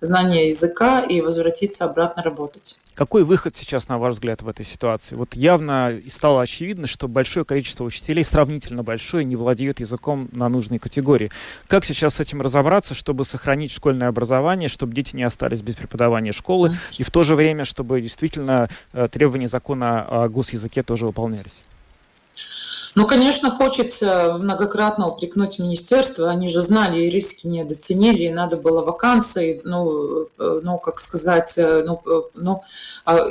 знание 0.00 0.48
языка 0.48 1.00
и 1.00 1.20
возвратиться 1.20 1.84
обратно 1.84 2.22
работать. 2.22 2.80
Какой 2.98 3.22
выход 3.22 3.54
сейчас, 3.54 3.86
на 3.86 3.96
ваш 3.96 4.14
взгляд, 4.14 4.42
в 4.42 4.48
этой 4.48 4.64
ситуации? 4.64 5.14
Вот 5.14 5.36
явно 5.36 6.00
стало 6.10 6.42
очевидно, 6.42 6.88
что 6.88 7.06
большое 7.06 7.46
количество 7.46 7.84
учителей, 7.84 8.24
сравнительно 8.24 8.82
большое, 8.82 9.24
не 9.24 9.36
владеют 9.36 9.78
языком 9.78 10.28
на 10.32 10.48
нужной 10.48 10.80
категории. 10.80 11.30
Как 11.68 11.84
сейчас 11.84 12.16
с 12.16 12.20
этим 12.20 12.42
разобраться, 12.42 12.94
чтобы 12.94 13.24
сохранить 13.24 13.70
школьное 13.70 14.08
образование, 14.08 14.68
чтобы 14.68 14.94
дети 14.94 15.14
не 15.14 15.22
остались 15.22 15.62
без 15.62 15.76
преподавания 15.76 16.32
школы, 16.32 16.76
и 16.98 17.04
в 17.04 17.12
то 17.12 17.22
же 17.22 17.36
время, 17.36 17.64
чтобы 17.64 18.00
действительно 18.00 18.68
э, 18.92 19.06
требования 19.08 19.46
закона 19.46 20.02
о 20.02 20.28
госязыке 20.28 20.82
тоже 20.82 21.06
выполнялись? 21.06 21.62
Ну, 22.94 23.06
конечно, 23.06 23.50
хочется 23.50 24.36
многократно 24.38 25.08
упрекнуть 25.08 25.58
министерство. 25.58 26.30
Они 26.30 26.48
же 26.48 26.60
знали 26.60 27.02
и 27.02 27.10
риски 27.10 27.46
не 27.46 27.60
недооценили, 27.60 28.24
и 28.24 28.30
надо 28.30 28.56
было 28.56 28.82
вакансии, 28.82 29.60
ну, 29.64 30.28
э, 30.38 30.60
ну 30.62 30.78
как 30.78 31.00
сказать, 31.00 31.54
э, 31.58 31.82
ну, 31.86 32.02
э, 32.06 32.22
ну, 32.34 32.62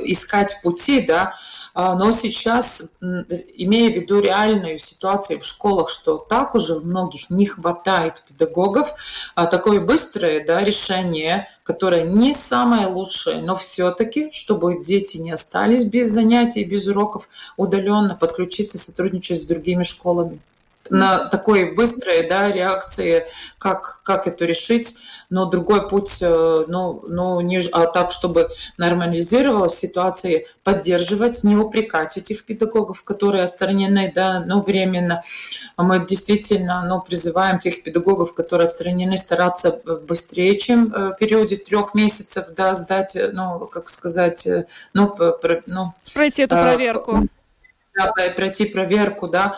искать 0.03 0.59
пути, 0.63 1.01
да. 1.01 1.33
А, 1.79 1.93
но 1.93 2.11
сейчас, 2.11 2.97
имея 3.01 3.91
в 3.91 3.93
виду 3.93 4.19
реальную 4.19 4.79
ситуацию 4.79 5.39
в 5.39 5.45
школах, 5.45 5.89
что 5.89 6.17
так 6.17 6.55
уже 6.55 6.73
в 6.73 6.87
многих 6.87 7.29
не 7.29 7.45
хватает 7.45 8.23
педагогов, 8.27 8.95
а 9.35 9.45
такое 9.45 9.79
быстрое 9.79 10.43
да, 10.43 10.63
решение, 10.63 11.47
которое 11.61 12.01
не 12.01 12.33
самое 12.33 12.87
лучшее, 12.87 13.43
но 13.43 13.55
все-таки, 13.55 14.31
чтобы 14.31 14.81
дети 14.81 15.17
не 15.17 15.29
остались 15.29 15.83
без 15.83 16.07
занятий, 16.07 16.63
без 16.63 16.87
уроков, 16.87 17.29
удаленно 17.57 18.15
подключиться, 18.15 18.79
сотрудничать 18.79 19.39
с 19.39 19.45
другими 19.45 19.83
школами 19.83 20.39
на 20.89 21.25
такой 21.25 21.73
быстрой 21.73 22.27
да, 22.27 22.51
реакции, 22.51 23.27
как, 23.57 24.01
как 24.03 24.27
это 24.27 24.45
решить 24.45 24.99
но 25.29 25.45
другой 25.45 25.89
путь, 25.89 26.19
э, 26.21 26.65
ну, 26.67 27.03
ну 27.07 27.41
не, 27.41 27.59
а 27.71 27.87
так, 27.87 28.11
чтобы 28.11 28.49
нормализировалась 28.77 29.75
ситуация, 29.75 30.45
поддерживать, 30.63 31.43
не 31.43 31.55
упрекать 31.55 32.17
этих 32.17 32.45
педагогов, 32.45 33.03
которые 33.03 33.43
отстранены, 33.43 34.11
да, 34.13 34.43
ну, 34.45 34.61
временно. 34.61 35.21
А 35.75 35.83
мы 35.83 36.05
действительно, 36.05 36.85
ну, 36.87 37.01
призываем 37.01 37.59
тех 37.59 37.83
педагогов, 37.83 38.33
которые 38.33 38.67
отстранены, 38.67 39.17
стараться 39.17 39.81
быстрее, 40.07 40.57
чем 40.57 40.93
э, 40.93 41.09
в 41.09 41.17
периоде 41.17 41.57
трех 41.57 41.93
месяцев, 41.93 42.45
да, 42.55 42.73
сдать, 42.73 43.17
ну, 43.33 43.67
как 43.67 43.89
сказать, 43.89 44.47
э, 44.47 44.65
ну, 44.93 45.13
ну 45.65 45.93
пройти 46.13 46.43
эту 46.43 46.55
проверку. 46.55 47.23
Да, 47.95 48.13
пройти 48.35 48.65
проверку, 48.65 49.27
да, 49.27 49.57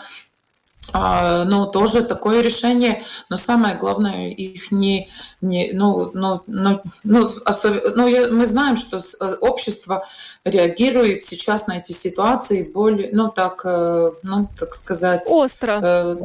ну, 0.92 1.66
тоже 1.66 2.02
такое 2.02 2.40
решение, 2.40 3.04
но 3.28 3.36
самое 3.36 3.76
главное, 3.76 4.30
их 4.30 4.72
не, 4.72 5.08
не 5.40 5.70
ну, 5.72 6.10
ну, 6.14 6.42
ну, 6.46 6.82
ну, 7.04 7.30
особенно, 7.44 7.94
ну 7.94 8.06
я, 8.08 8.28
мы 8.28 8.44
знаем, 8.44 8.76
что 8.76 8.98
э, 8.98 9.34
общество 9.40 10.04
реагирует 10.44 11.22
сейчас 11.22 11.68
на 11.68 11.78
эти 11.78 11.92
ситуации 11.92 12.72
более, 12.72 13.10
ну, 13.12 13.30
так, 13.30 13.62
э, 13.64 14.10
ну, 14.22 14.48
как 14.56 14.74
сказать... 14.74 15.28
Остро. 15.30 15.80
Э, 15.82 16.16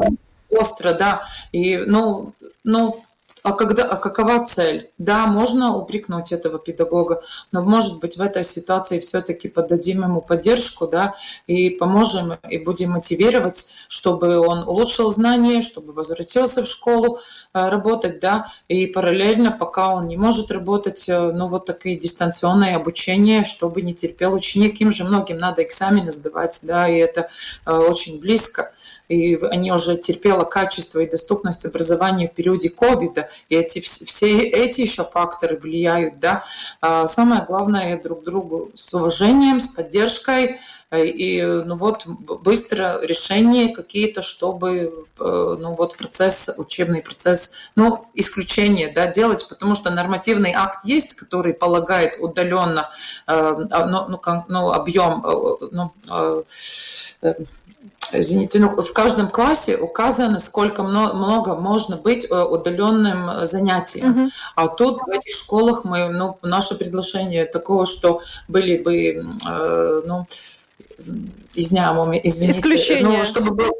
остро, 0.50 0.94
да. 0.94 1.26
И, 1.52 1.78
ну, 1.78 2.34
ну, 2.63 3.05
а, 3.46 3.54
когда, 3.54 3.84
а 3.84 3.98
какова 3.98 4.44
цель? 4.44 4.90
Да, 4.98 5.28
можно 5.28 5.76
упрекнуть 5.76 6.32
этого 6.32 6.58
педагога, 6.58 7.22
но, 7.52 7.62
может 7.62 8.00
быть, 8.00 8.18
в 8.18 8.22
этой 8.22 8.44
ситуации 8.44 9.00
все-таки 9.00 9.50
поддадим 9.50 10.02
ему 10.02 10.20
поддержку, 10.20 10.88
да, 10.88 11.14
и 11.46 11.70
поможем, 11.70 12.40
и 12.50 12.58
будем 12.58 12.94
мотивировать, 12.94 13.76
чтобы 13.88 14.40
он 14.40 14.68
улучшил 14.68 15.12
знания, 15.12 15.62
чтобы 15.62 15.94
возвратился 15.94 16.64
в 16.64 16.68
школу 16.68 17.20
э, 17.54 17.70
работать, 17.70 18.20
да, 18.20 18.48
и 18.68 18.88
параллельно, 18.88 19.52
пока 19.52 19.94
он 19.94 20.08
не 20.08 20.18
может 20.18 20.50
работать, 20.50 21.08
э, 21.08 21.32
ну, 21.32 21.48
вот 21.48 21.66
такие 21.66 22.00
дистанционное 22.00 22.76
обучение, 22.76 23.44
чтобы 23.44 23.84
не 23.84 23.94
терпел 23.94 24.34
ученик, 24.34 24.82
им 24.82 24.92
же 24.92 25.04
многим 25.04 25.38
надо 25.38 25.62
экзамены 25.62 26.10
сдавать, 26.10 26.60
да, 26.64 26.88
и 26.90 26.98
это 26.98 27.30
э, 27.68 27.72
очень 27.72 28.20
близко. 28.20 28.72
И 29.08 29.36
они 29.36 29.72
уже 29.72 29.98
терпело 29.98 30.46
качество 30.46 31.00
и 31.00 31.10
доступность 31.10 31.66
образования 31.66 32.28
в 32.28 32.34
периоде 32.34 32.70
ковида, 32.70 33.30
и 33.50 33.56
эти, 33.56 33.80
все 33.80 34.39
эти 34.39 34.82
еще 34.82 35.04
факторы 35.04 35.58
влияют, 35.58 36.19
да. 36.19 36.43
А 36.82 37.08
самое 37.08 37.43
главное 37.45 38.02
друг 38.02 38.24
другу 38.24 38.71
с 38.76 38.93
уважением, 38.93 39.60
с 39.60 39.67
поддержкой, 39.67 40.60
э, 40.91 41.06
и 41.06 41.41
ну 41.43 41.78
вот 41.78 42.06
быстро 42.06 43.00
решения 43.02 43.74
какие-то, 43.74 44.21
чтобы 44.21 45.06
э, 45.19 45.58
ну 45.60 45.76
вот 45.76 45.98
процесс, 45.98 46.50
учебный 46.58 47.02
процесс, 47.02 47.58
ну 47.76 48.06
исключение, 48.13 48.89
да, 48.89 49.08
делать, 49.08 49.48
потому 49.48 49.76
что 49.76 49.89
нормативный 49.89 50.54
акт 50.54 50.86
есть, 50.86 51.13
который 51.13 51.54
полагает 51.54 52.17
удаленно 52.19 52.89
э, 53.28 53.56
ну, 53.88 54.08
ну, 54.10 54.43
ну, 54.48 54.71
объем, 54.71 55.24
ну, 55.71 55.93
извините, 58.12 58.60
ну, 58.60 58.70
в 58.70 58.94
каждом 58.94 59.30
классе 59.30 59.78
указано, 59.78 60.39
сколько 60.39 60.84
много 60.84 61.56
можно 61.56 61.98
быть 61.98 62.26
э, 62.30 62.44
удаленным 62.44 63.46
занятием. 63.46 64.24
Угу. 64.24 64.32
А 64.56 64.68
тут 64.68 65.02
в 65.02 65.10
этих 65.10 65.36
школах 65.36 65.84
мы, 65.84 66.10
ну, 66.10 66.38
наше 66.41 66.76
предложение 66.76 67.46
такого, 67.46 67.86
что 67.86 68.22
были 68.48 68.78
бы, 68.78 69.36
э, 69.48 70.02
ну, 70.06 70.28
извиняем, 71.54 72.12
извините, 72.24 72.60
Исключение. 72.60 73.04
ну, 73.04 73.26
чтобы 73.26 73.54
было 73.54 73.72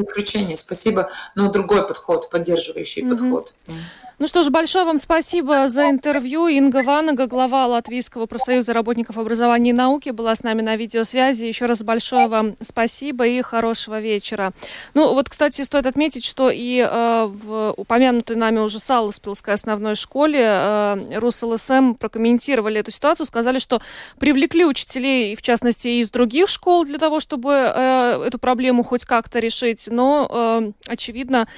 исключение, 0.00 0.56
спасибо, 0.56 1.10
но 1.34 1.50
другой 1.50 1.86
подход, 1.86 2.30
поддерживающий 2.30 3.02
угу. 3.02 3.10
подход. 3.10 3.54
Ну 4.20 4.26
что 4.26 4.42
ж, 4.42 4.50
большое 4.50 4.84
вам 4.84 4.98
спасибо 4.98 5.66
за 5.68 5.88
интервью. 5.88 6.46
Инга 6.46 6.82
Ванага, 6.82 7.26
глава 7.26 7.66
Латвийского 7.66 8.26
профсоюза 8.26 8.74
работников 8.74 9.16
образования 9.16 9.70
и 9.70 9.72
науки, 9.72 10.10
была 10.10 10.34
с 10.34 10.42
нами 10.42 10.60
на 10.60 10.76
видеосвязи. 10.76 11.46
Еще 11.46 11.64
раз 11.64 11.82
большое 11.82 12.26
вам 12.26 12.54
спасибо 12.60 13.26
и 13.26 13.40
хорошего 13.40 13.98
вечера. 13.98 14.52
Ну 14.92 15.14
вот, 15.14 15.30
кстати, 15.30 15.62
стоит 15.62 15.86
отметить, 15.86 16.26
что 16.26 16.50
и 16.50 16.86
э, 16.86 17.30
в 17.32 17.72
упомянутой 17.78 18.36
нами 18.36 18.58
уже 18.58 18.78
Саласпилской 18.78 19.54
основной 19.54 19.94
школе 19.94 20.42
э, 20.44 20.98
РусЛСМ 21.14 21.94
прокомментировали 21.94 22.78
эту 22.78 22.90
ситуацию, 22.90 23.24
сказали, 23.24 23.58
что 23.58 23.80
привлекли 24.18 24.66
учителей, 24.66 25.34
в 25.34 25.40
частности, 25.40 25.88
из 25.98 26.10
других 26.10 26.50
школ 26.50 26.84
для 26.84 26.98
того, 26.98 27.20
чтобы 27.20 27.52
э, 27.52 28.24
эту 28.26 28.38
проблему 28.38 28.82
хоть 28.82 29.06
как-то 29.06 29.38
решить. 29.38 29.88
Но, 29.90 30.28
э, 30.30 30.72
очевидно, 30.88 31.48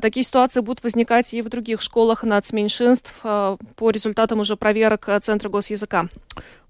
такие 0.00 0.22
ситуации 0.22 0.60
будут 0.60 0.84
возникать 0.84 1.34
и 1.34 1.42
в 1.42 1.48
других 1.48 1.82
школах 1.82 2.11
школах 2.12 2.24
нацменьшинств 2.24 3.14
э, 3.24 3.56
по 3.76 3.90
результатам 3.90 4.40
уже 4.40 4.56
проверок 4.56 5.08
э, 5.08 5.18
Центра 5.20 5.48
госязыка? 5.48 6.08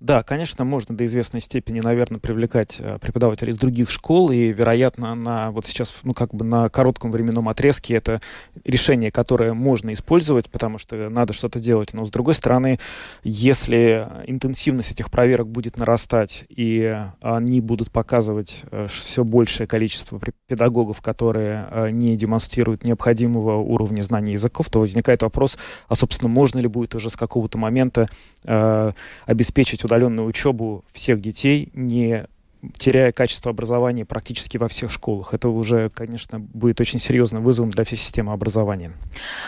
Да, 0.00 0.24
конечно, 0.24 0.64
можно 0.64 0.96
до 0.96 1.05
известной 1.07 1.40
степени, 1.40 1.81
наверное, 1.81 2.18
привлекать 2.18 2.76
э, 2.81 2.98
преподавателей 3.00 3.50
из 3.50 3.59
других 3.59 3.90
школ, 3.90 4.31
и, 4.31 4.52
вероятно, 4.52 5.14
на 5.14 5.50
вот 5.52 5.66
сейчас, 5.66 5.94
ну, 6.02 6.12
как 6.12 6.35
бы 6.35 6.44
на 6.44 6.68
коротком 6.68 7.12
временном 7.12 7.48
отрезке 7.48 7.94
это 7.94 8.20
решение, 8.64 9.12
которое 9.12 9.52
можно 9.55 9.92
использовать, 9.92 10.50
потому 10.50 10.78
что 10.78 11.09
надо 11.09 11.33
что-то 11.33 11.61
делать. 11.61 11.92
Но, 11.92 12.05
с 12.05 12.11
другой 12.11 12.35
стороны, 12.35 12.78
если 13.22 14.09
интенсивность 14.26 14.90
этих 14.90 15.11
проверок 15.11 15.48
будет 15.48 15.76
нарастать, 15.76 16.44
и 16.48 16.98
они 17.20 17.61
будут 17.61 17.90
показывать 17.90 18.64
все 18.88 19.24
большее 19.24 19.66
количество 19.66 20.20
педагогов, 20.48 21.00
которые 21.00 21.92
не 21.92 22.16
демонстрируют 22.16 22.85
необходимого 22.85 23.59
уровня 23.59 24.02
знаний 24.02 24.33
языков, 24.33 24.68
то 24.68 24.81
возникает 24.81 25.22
а, 25.88 25.95
собственно, 25.95 26.29
можно 26.29 26.59
ли 26.59 26.68
будет 26.68 26.95
уже 26.95 27.11
с 27.11 27.16
какого-то 27.16 27.59
момента 27.59 28.09
обеспечить 29.27 29.85
удаленную 29.85 30.27
учебу 30.27 30.85
всех 30.92 31.21
детей, 31.21 31.71
не 31.75 32.27
теряя 32.79 33.12
качество 33.12 33.51
образования 33.51 34.05
практически 34.05 34.57
во 34.57 34.68
всех 34.68 34.90
школах. 34.90 35.35
Это 35.35 35.48
уже, 35.48 35.90
конечно, 35.90 36.38
будет 36.38 36.81
очень 36.81 36.98
серьезным 36.98 37.42
вызовом 37.42 37.70
для 37.70 37.85
всей 37.85 37.96
системы 37.96 38.33
образования. 38.33 38.92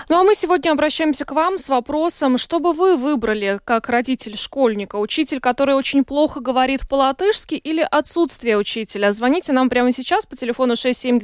Ну 0.08 0.18
а 0.18 0.24
мы 0.24 0.34
сегодня 0.34 0.72
обращаемся 0.72 1.24
к 1.24 1.32
вам 1.32 1.58
с 1.58 1.68
вопросом, 1.68 2.38
что 2.38 2.58
бы 2.58 2.72
вы 2.72 2.96
выбрали 2.96 3.60
как 3.64 3.88
родитель 3.88 4.36
школьника? 4.36 4.96
Учитель, 4.96 5.40
который 5.40 5.74
очень 5.74 6.04
плохо 6.04 6.40
говорит 6.40 6.88
по-латышски 6.88 7.54
или 7.54 7.86
отсутствие 7.88 8.58
учителя? 8.58 9.12
Звоните 9.12 9.52
нам 9.52 9.68
прямо 9.68 9.92
сейчас 9.92 10.26
по 10.26 10.36
телефону 10.36 10.76
67 10.76 11.20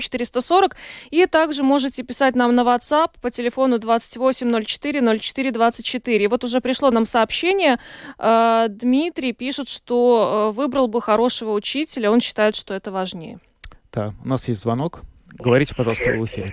440 0.00 0.76
и 1.10 1.26
также 1.26 1.62
можете 1.62 2.02
писать 2.02 2.34
нам 2.36 2.54
на 2.54 2.60
WhatsApp 2.60 3.12
по 3.20 3.30
телефону 3.30 3.78
2804 3.78 5.18
04 5.18 5.50
24. 5.50 6.24
И 6.24 6.26
вот 6.26 6.44
уже 6.44 6.60
пришло 6.60 6.90
нам 6.90 7.06
сообщение. 7.06 7.78
Э, 8.18 8.66
Дмитрий 8.68 9.32
пишет, 9.32 9.68
что 9.68 10.50
э, 10.52 10.56
выбрал 10.56 10.88
бы 10.88 11.00
хороший 11.00 11.21
хорошего 11.22 11.52
учителя, 11.52 12.10
он 12.10 12.20
считает, 12.20 12.56
что 12.56 12.74
это 12.74 12.90
важнее. 12.90 13.38
Да, 13.92 14.12
у 14.24 14.28
нас 14.28 14.48
есть 14.48 14.60
звонок. 14.60 15.02
Говорите, 15.30 15.72
пожалуйста, 15.76 16.10
в 16.10 16.24
эфире. 16.24 16.52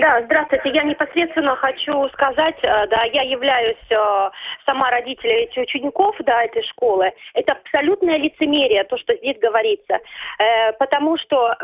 Да, 0.00 0.22
здравствуйте. 0.24 0.70
Я 0.70 0.82
непосредственно 0.84 1.54
хочу 1.56 2.08
сказать, 2.14 2.56
э, 2.62 2.86
да, 2.86 3.04
я 3.12 3.20
являюсь 3.20 3.76
э, 3.90 4.30
сама 4.66 4.90
родителем 4.92 5.36
этих 5.36 5.62
учеников, 5.62 6.16
да, 6.20 6.42
этой 6.42 6.62
школы. 6.68 7.12
Это 7.34 7.52
абсолютное 7.52 8.16
лицемерие, 8.16 8.84
то, 8.84 8.96
что 8.96 9.14
здесь 9.16 9.38
говорится. 9.38 10.00
Э, 10.38 10.72
потому 10.78 11.18
что 11.18 11.54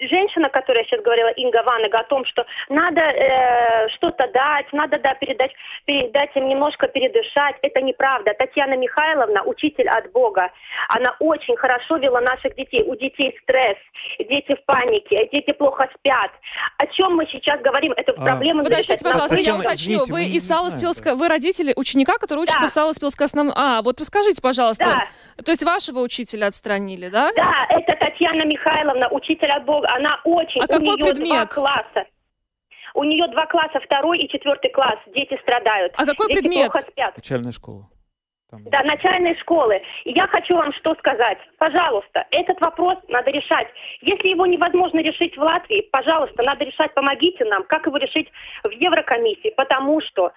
женщина, 0.00 0.48
которая 0.48 0.84
сейчас 0.84 1.02
говорила, 1.02 1.28
Инга 1.32 1.62
Ванага, 1.66 1.98
о 1.98 2.04
том, 2.04 2.24
что 2.24 2.46
надо 2.70 3.02
э, 3.02 3.88
что-то 3.90 4.26
дать, 4.28 4.72
надо 4.72 4.98
да, 4.98 5.12
передать, 5.14 5.52
передать 5.84 6.34
им 6.34 6.48
немножко 6.48 6.88
передышать, 6.88 7.56
это 7.60 7.82
неправда. 7.82 8.32
Татьяна 8.32 8.74
Михайловна, 8.74 9.42
учитель 9.42 9.88
от 9.90 10.10
Бога, 10.12 10.50
она 10.88 11.14
очень 11.20 11.56
хорошо 11.56 11.98
вела 11.98 12.22
наших 12.22 12.54
детей. 12.54 12.84
У 12.84 12.96
детей 12.96 13.36
стресс, 13.42 13.76
дети 14.18 14.54
в 14.54 14.64
панике, 14.64 15.28
дети 15.30 15.52
плохо 15.52 15.90
спят. 15.98 16.30
О 16.78 16.86
чем 16.86 17.16
мы 17.16 17.26
сейчас 17.26 17.60
говорим? 17.60 17.81
Это 17.90 18.12
а, 18.12 18.24
проблема 18.26 18.64
Подождите, 18.64 19.04
пожалуйста, 19.04 19.36
я 19.36 19.56
уточню. 19.56 20.04
Вы 20.06 20.26
из 20.26 20.46
Саласпилска, 20.46 21.14
вы 21.14 21.28
родители 21.28 21.72
ученика, 21.76 22.18
который 22.18 22.40
учится 22.40 22.62
да. 22.62 22.68
в 22.68 22.70
Саласпилской 22.70 23.26
основном... 23.26 23.54
А, 23.56 23.82
вот 23.82 24.00
расскажите, 24.00 24.40
пожалуйста. 24.40 24.84
Да. 24.84 25.42
То 25.42 25.50
есть 25.50 25.62
вашего 25.62 26.00
учителя 26.00 26.46
отстранили, 26.46 27.08
да? 27.08 27.30
Да, 27.36 27.66
это 27.70 27.96
Татьяна 27.96 28.44
Михайловна, 28.44 29.08
учитель 29.10 29.50
от 29.50 29.64
Бога 29.64 29.88
она 29.94 30.20
очень... 30.24 30.60
А 30.60 30.64
у 30.64 30.68
какой 30.68 30.84
нее 30.84 31.06
предмет? 31.06 31.32
два 31.32 31.46
класса. 31.46 32.04
У 32.94 33.04
нее 33.04 33.26
два 33.28 33.46
класса, 33.46 33.80
второй 33.84 34.18
и 34.18 34.28
четвертый 34.28 34.70
класс. 34.70 34.98
Дети 35.14 35.38
страдают. 35.42 35.92
А 35.96 36.04
какой 36.04 36.28
Дети 36.28 36.40
предмет? 36.40 36.72
плохо 36.72 36.86
спят. 36.90 37.16
Начальная 37.16 37.52
школа. 37.52 37.88
Там... 38.52 38.62
Да, 38.64 38.82
начальной 38.82 39.34
школы. 39.38 39.80
И 40.04 40.12
я 40.12 40.26
хочу 40.26 40.54
вам 40.54 40.72
что 40.74 40.94
сказать. 40.96 41.38
Пожалуйста, 41.58 42.26
этот 42.30 42.60
вопрос 42.60 42.98
надо 43.08 43.30
решать. 43.30 43.66
Если 44.02 44.28
его 44.28 44.44
невозможно 44.44 45.00
решить 45.00 45.36
в 45.36 45.40
Латвии, 45.40 45.88
пожалуйста, 45.90 46.42
надо 46.42 46.64
решать, 46.64 46.92
помогите 46.92 47.46
нам, 47.46 47.64
как 47.64 47.86
его 47.86 47.96
решить 47.96 48.30
в 48.62 48.70
Еврокомиссии, 48.70 49.54
потому 49.56 50.02
что 50.02 50.32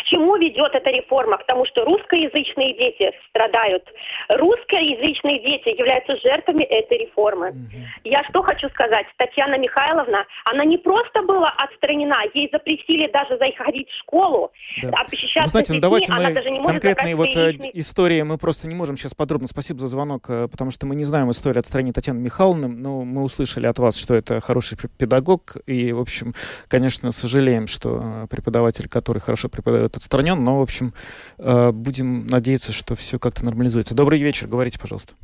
К 0.00 0.04
чему 0.04 0.36
ведет 0.36 0.74
эта 0.74 0.90
реформа? 0.90 1.36
К 1.36 1.46
тому, 1.46 1.66
что 1.66 1.84
русскоязычные 1.84 2.72
дети 2.74 3.12
страдают. 3.28 3.84
Русскоязычные 4.30 5.40
дети 5.40 5.76
являются 5.78 6.16
жертвами 6.16 6.64
этой 6.64 6.98
реформы. 6.98 7.54
Я 8.04 8.24
что 8.24 8.42
хочу 8.42 8.68
сказать? 8.70 9.06
Татьяна 9.18 9.58
Михайловна, 9.58 10.24
она 10.50 10.64
не 10.64 10.78
просто 10.78 11.22
была 11.22 11.50
отстранена, 11.50 12.22
ей 12.32 12.48
запретили 12.50 13.10
даже 13.12 13.36
заходить 13.36 13.88
в 13.90 13.98
школу, 14.00 14.50
Да. 14.82 14.88
общаться 14.88 15.40
Ну, 15.42 15.46
знаете, 15.48 15.72
ну 15.72 15.76
детьми, 15.76 15.80
давайте 15.80 16.12
она 16.12 16.28
мы 16.28 16.34
даже 16.34 16.50
не 16.50 16.58
может 16.60 16.80
конкретные 16.80 17.16
вот 17.16 17.32
свои 17.32 17.56
э, 17.56 17.70
истории 17.74 18.22
мы 18.22 18.38
просто 18.38 18.68
не 18.68 18.74
можем 18.74 18.96
сейчас 18.96 19.14
подробно. 19.14 19.48
Спасибо 19.48 19.80
за 19.80 19.88
звонок, 19.88 20.30
э, 20.30 20.48
потому 20.48 20.70
что 20.70 20.86
мы 20.86 20.94
не 20.94 21.04
знаем 21.04 21.30
историю 21.30 21.60
отстранения 21.60 21.92
Татьяны 21.92 22.20
Михайловны, 22.20 22.68
но 22.68 23.02
мы 23.02 23.22
услышали 23.22 23.66
от 23.66 23.78
вас, 23.78 23.96
что 23.96 24.14
это 24.14 24.40
хороший 24.40 24.78
пе- 24.78 24.88
педагог, 24.88 25.56
и, 25.66 25.92
в 25.92 26.00
общем, 26.00 26.34
конечно, 26.68 27.12
сожалеем, 27.12 27.66
что 27.66 28.00
э, 28.02 28.26
преподаватель, 28.30 28.88
который 28.88 29.18
хорошо 29.18 29.48
преподает, 29.48 29.89
отстранен, 29.96 30.42
но, 30.44 30.58
в 30.58 30.62
общем, 30.62 30.92
э, 31.38 31.70
будем 31.72 32.26
надеяться, 32.26 32.72
что 32.72 32.94
все 32.96 33.18
как-то 33.18 33.44
нормализуется. 33.44 33.94
Добрый 33.94 34.20
вечер, 34.20 34.46
говорите, 34.46 34.78
пожалуйста. 34.80 35.14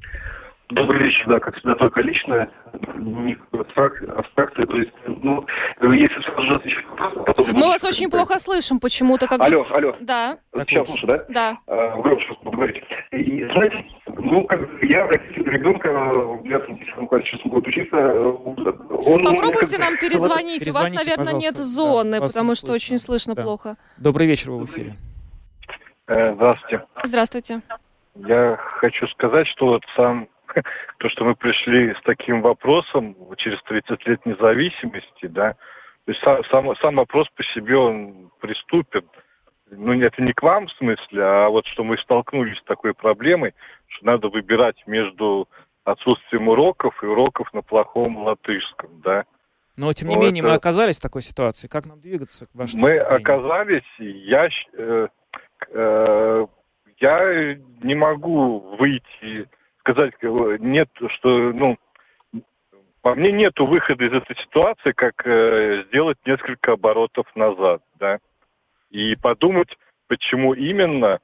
Добрый 0.68 1.04
вечер, 1.04 1.24
да, 1.28 1.38
как 1.38 1.54
всегда, 1.54 1.76
только 1.76 2.00
личное, 2.00 2.50
не 2.96 3.36
абстрак- 3.52 4.04
абстракция, 4.18 4.66
то 4.66 4.76
есть, 4.76 4.90
ну, 5.06 5.46
если 5.92 6.20
сразу 6.22 6.42
же 6.42 6.54
отвечать 6.56 6.84
на 6.88 6.94
вопрос, 6.96 7.24
потом... 7.26 7.46
Мы 7.52 7.66
вас 7.68 7.84
очень 7.84 8.10
плохо 8.10 8.40
слышим 8.40 8.80
почему-то. 8.80 9.28
Как 9.28 9.40
Алло, 9.40 9.64
алло, 9.72 9.94
Да, 10.00 10.38
Так 10.52 10.68
сейчас 10.68 10.88
лучше. 10.88 11.06
да? 11.06 11.24
да. 11.28 11.58
А, 11.68 12.00
Громче 12.02 12.26
поговорите. 12.56 12.86
И, 13.12 13.44
знаете, 13.52 13.84
ну, 14.06 14.44
как 14.44 14.60
бы 14.60 14.86
я 14.86 15.06
родитель 15.06 15.48
ребенка, 15.48 15.88
в 15.88 16.42
9 16.42 17.08
классе 17.08 17.26
сейчас 17.26 17.42
будет 17.42 17.66
учиться, 17.66 17.96
э, 17.96 18.18
он... 18.18 19.24
Попробуйте 19.24 19.78
нам 19.78 19.96
перезвонить. 19.98 20.66
У 20.68 20.72
вас, 20.72 20.92
наверное, 20.92 21.34
нет 21.34 21.56
зоны, 21.56 22.20
Да, 22.20 22.26
потому 22.26 22.54
что 22.54 22.68
слышно. 22.68 22.74
очень 22.74 22.98
слышно 22.98 23.34
Да. 23.34 23.42
плохо. 23.42 23.76
Добрый 23.98 24.26
вечер, 24.26 24.50
вы 24.50 24.64
в 24.64 24.64
эфире. 24.64 24.94
Э, 26.08 26.34
Здравствуйте. 26.34 26.84
Здравствуйте. 27.04 27.60
Я 28.26 28.56
хочу 28.80 29.06
сказать, 29.08 29.46
что 29.48 29.66
вот 29.66 29.82
сам 29.94 30.28
то, 30.98 31.08
что 31.10 31.24
мы 31.24 31.34
пришли 31.34 31.92
с 31.92 32.02
таким 32.04 32.40
вопросом 32.40 33.14
через 33.36 33.62
30 33.64 34.06
лет 34.06 34.24
независимости, 34.24 35.26
да, 35.26 35.52
то 36.06 36.12
есть 36.12 36.22
сам, 36.22 36.38
сам, 36.50 36.76
сам 36.76 36.96
вопрос 36.96 37.26
по 37.36 37.42
себе 37.42 37.76
он 37.76 38.30
приступен. 38.40 39.02
Ну, 39.70 40.00
это 40.00 40.22
не 40.22 40.32
к 40.32 40.42
вам 40.42 40.68
в 40.68 40.72
смысле, 40.74 41.22
а 41.22 41.48
вот 41.48 41.66
что 41.66 41.82
мы 41.82 41.98
столкнулись 41.98 42.58
с 42.58 42.64
такой 42.64 42.94
проблемой, 42.94 43.54
что 43.88 44.06
надо 44.06 44.28
выбирать 44.28 44.76
между 44.86 45.48
отсутствием 45.84 46.48
уроков 46.48 47.02
и 47.02 47.06
уроков 47.06 47.52
на 47.52 47.62
плохом 47.62 48.18
латышском, 48.24 48.90
да. 49.02 49.24
Но, 49.76 49.92
тем 49.92 50.08
не 50.08 50.14
Ну, 50.16 50.22
менее, 50.22 50.42
мы 50.42 50.50
это- 50.50 50.58
оказались 50.58 50.98
в 50.98 51.02
такой 51.02 51.22
ситуации. 51.22 51.68
Как 51.68 51.84
нам 51.84 52.00
двигаться? 52.00 52.46
Мы 52.54 52.66
зрения? 52.66 53.00
оказались, 53.02 53.84
я, 53.98 54.48
э, 54.78 55.08
э, 55.70 56.46
я 56.98 57.54
не 57.82 57.94
могу 57.94 58.60
выйти, 58.78 59.48
сказать, 59.80 60.14
э, 60.22 60.56
нет, 60.60 60.88
что, 61.18 61.28
ну, 61.52 61.76
по 63.02 63.14
мне 63.14 63.30
нету 63.32 63.66
выхода 63.66 64.04
из 64.04 64.12
этой 64.12 64.34
ситуации, 64.36 64.92
как 64.92 65.14
э, 65.26 65.84
сделать 65.88 66.18
несколько 66.24 66.72
оборотов 66.72 67.26
назад, 67.36 67.82
да, 67.96 68.18
и 68.90 69.16
подумать, 69.16 69.68
почему 70.08 70.54
именно 70.54 71.18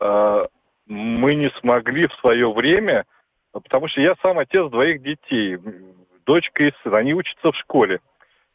э, 0.00 0.46
мы 0.86 1.34
не 1.34 1.50
смогли 1.60 2.06
в 2.06 2.14
свое 2.14 2.52
время, 2.52 3.04
потому 3.52 3.88
что 3.88 4.00
я 4.00 4.14
сам 4.24 4.38
отец 4.38 4.70
двоих 4.70 5.02
детей, 5.02 5.58
дочка 6.26 6.64
и 6.64 6.72
сын, 6.82 6.94
они 6.94 7.14
учатся 7.14 7.52
в 7.52 7.56
школе. 7.56 8.00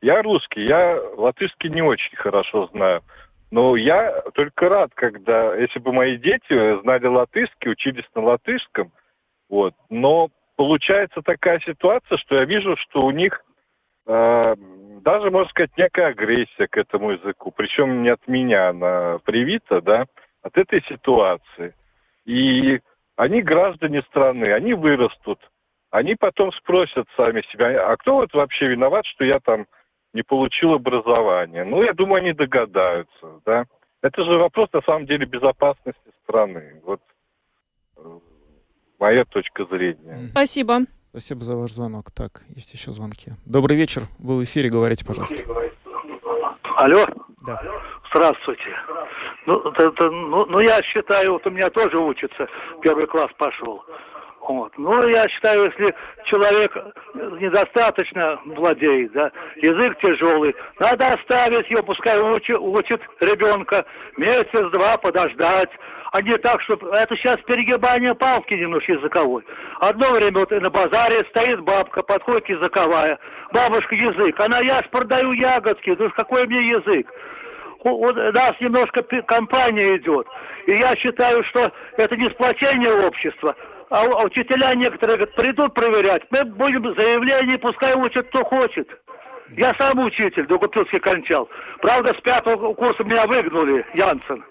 Я 0.02 0.22
русский, 0.22 0.64
я 0.64 1.00
латышский 1.18 1.70
не 1.70 1.82
очень 1.82 2.16
хорошо 2.18 2.68
знаю. 2.68 3.02
Но 3.52 3.76
я 3.76 4.22
только 4.34 4.70
рад, 4.70 4.92
когда, 4.96 5.56
если 5.56 5.80
бы 5.80 5.92
мои 5.92 6.18
дети 6.18 6.82
знали 6.82 7.06
латышский, 7.06 7.72
учились 7.72 8.06
на 8.16 8.22
латышском, 8.22 8.92
вот. 9.50 9.74
Но 9.90 10.30
получается 10.56 11.22
такая 11.22 11.60
ситуация, 11.60 12.18
что 12.18 12.36
я 12.36 12.46
вижу, 12.46 12.78
что 12.78 13.06
у 13.06 13.12
них 13.12 13.44
э, 14.08 14.56
даже, 15.02 15.32
можно 15.32 15.50
сказать, 15.50 15.72
некая 15.78 16.08
агрессия 16.08 16.68
к 16.68 16.78
этому 16.78 17.12
языку. 17.12 17.52
Причем 17.52 18.04
не 18.04 18.10
от 18.10 18.28
меня 18.28 18.70
она 18.70 19.20
привита, 19.20 19.82
да, 19.82 20.06
от 20.42 20.58
этой 20.58 20.82
ситуации. 20.84 21.74
И 22.26 22.80
они 23.16 23.42
граждане 23.42 24.02
страны, 24.04 24.54
они 24.54 24.74
вырастут. 24.74 25.40
Они 25.90 26.16
потом 26.16 26.52
спросят 26.54 27.08
сами 27.18 27.42
себя, 27.52 27.92
а 27.92 27.98
кто 27.98 28.16
вот 28.16 28.34
вообще 28.34 28.68
виноват, 28.68 29.06
что 29.06 29.26
я 29.26 29.40
там 29.40 29.66
не 30.14 30.24
получил 30.24 30.74
образование? 30.74 31.66
Ну, 31.66 31.84
я 31.84 31.94
думаю, 31.94 32.22
они 32.22 32.34
догадаются, 32.34 33.42
да. 33.46 33.66
Это 34.02 34.24
же 34.24 34.38
вопрос, 34.38 34.70
на 34.74 34.82
самом 34.82 35.06
деле, 35.06 35.26
безопасности 35.26 36.00
страны. 36.24 36.82
Вот 36.84 37.02
э, 37.98 38.20
моя 39.00 39.26
точка 39.26 39.66
зрения. 39.66 40.30
Спасибо. 40.32 40.80
Спасибо 41.12 41.44
за 41.44 41.58
ваш 41.58 41.72
звонок. 41.74 42.10
Так, 42.12 42.44
есть 42.56 42.74
еще 42.74 42.92
звонки. 42.92 43.34
Добрый 43.46 43.76
вечер. 43.76 44.04
Вы 44.18 44.38
в 44.38 44.44
эфире, 44.46 44.70
говорите, 44.70 45.06
пожалуйста. 45.06 45.36
Алло, 46.78 47.06
Да. 47.46 47.62
здравствуйте. 48.10 48.64
Ну, 49.46 49.60
это- 49.60 49.88
это- 49.90 50.10
ну, 50.10 50.46
ну, 50.46 50.60
я 50.62 50.82
считаю, 50.84 51.34
вот 51.34 51.46
у 51.46 51.50
меня 51.50 51.70
тоже 51.70 51.98
учится, 51.98 52.48
первый 52.82 53.08
класс 53.08 53.28
пошел. 53.38 53.84
Вот. 54.48 54.74
Ну, 54.78 54.92
я 55.08 55.28
считаю, 55.30 55.66
если 55.66 55.96
человек 56.26 56.76
недостаточно 57.40 58.40
владеет, 58.46 59.12
да, 59.14 59.32
язык 59.58 59.98
тяжелый, 60.02 60.56
надо 60.80 61.08
оставить 61.10 61.70
ее, 61.70 61.84
пускай 61.84 62.20
учит, 62.20 62.58
учит 62.58 63.02
ребенка 63.20 63.86
месяц-два 64.18 64.98
подождать, 64.98 65.70
а 66.12 66.22
не 66.22 66.36
так, 66.40 66.60
что 66.64 66.74
это 66.92 67.16
сейчас 67.18 67.38
перегибание 67.46 68.16
палки 68.16 68.54
немножко 68.56 68.94
языковой. 68.94 69.44
Одно 69.80 70.12
время 70.12 70.40
вот 70.40 70.52
на 70.52 70.70
базаре 70.70 71.20
стоит 71.30 71.62
бабка, 71.62 72.04
подходит 72.04 72.50
языковая, 72.50 73.20
бабушка 73.54 73.96
язык, 73.96 74.40
она 74.40 74.60
я 74.60 74.80
ж 74.80 74.90
продаю 74.92 75.34
ягодки, 75.34 75.96
ну 75.98 76.10
какой 76.18 76.48
мне 76.48 76.66
язык? 76.68 77.08
У- 77.84 78.08
нас 78.08 78.54
немножко 78.60 79.02
компания 79.24 79.98
идет. 79.98 80.28
И 80.68 80.74
я 80.74 80.96
считаю, 80.96 81.44
что 81.46 81.72
это 81.98 82.16
не 82.16 82.30
сплочение 82.30 82.94
общества. 83.08 83.56
А, 83.92 84.06
а 84.06 84.26
учителя 84.26 84.74
некоторые 84.74 85.18
говорят, 85.18 85.36
придут 85.36 85.74
проверять, 85.74 86.24
мы 86.32 86.46
будем 86.46 86.82
заявление, 86.98 87.60
пускай 87.60 87.94
учат 87.96 88.26
кто 88.30 88.44
хочет. 88.46 88.88
Я 89.58 89.74
сам 89.78 90.00
учитель, 90.00 90.48
до 90.48 90.58
Купилский 90.58 91.00
кончал. 91.02 91.50
Правда, 91.82 92.14
с 92.18 92.22
пятого 92.22 92.74
курса 92.74 93.04
меня 93.04 93.26
выгнали, 93.28 93.86
Янсен. 93.94 94.46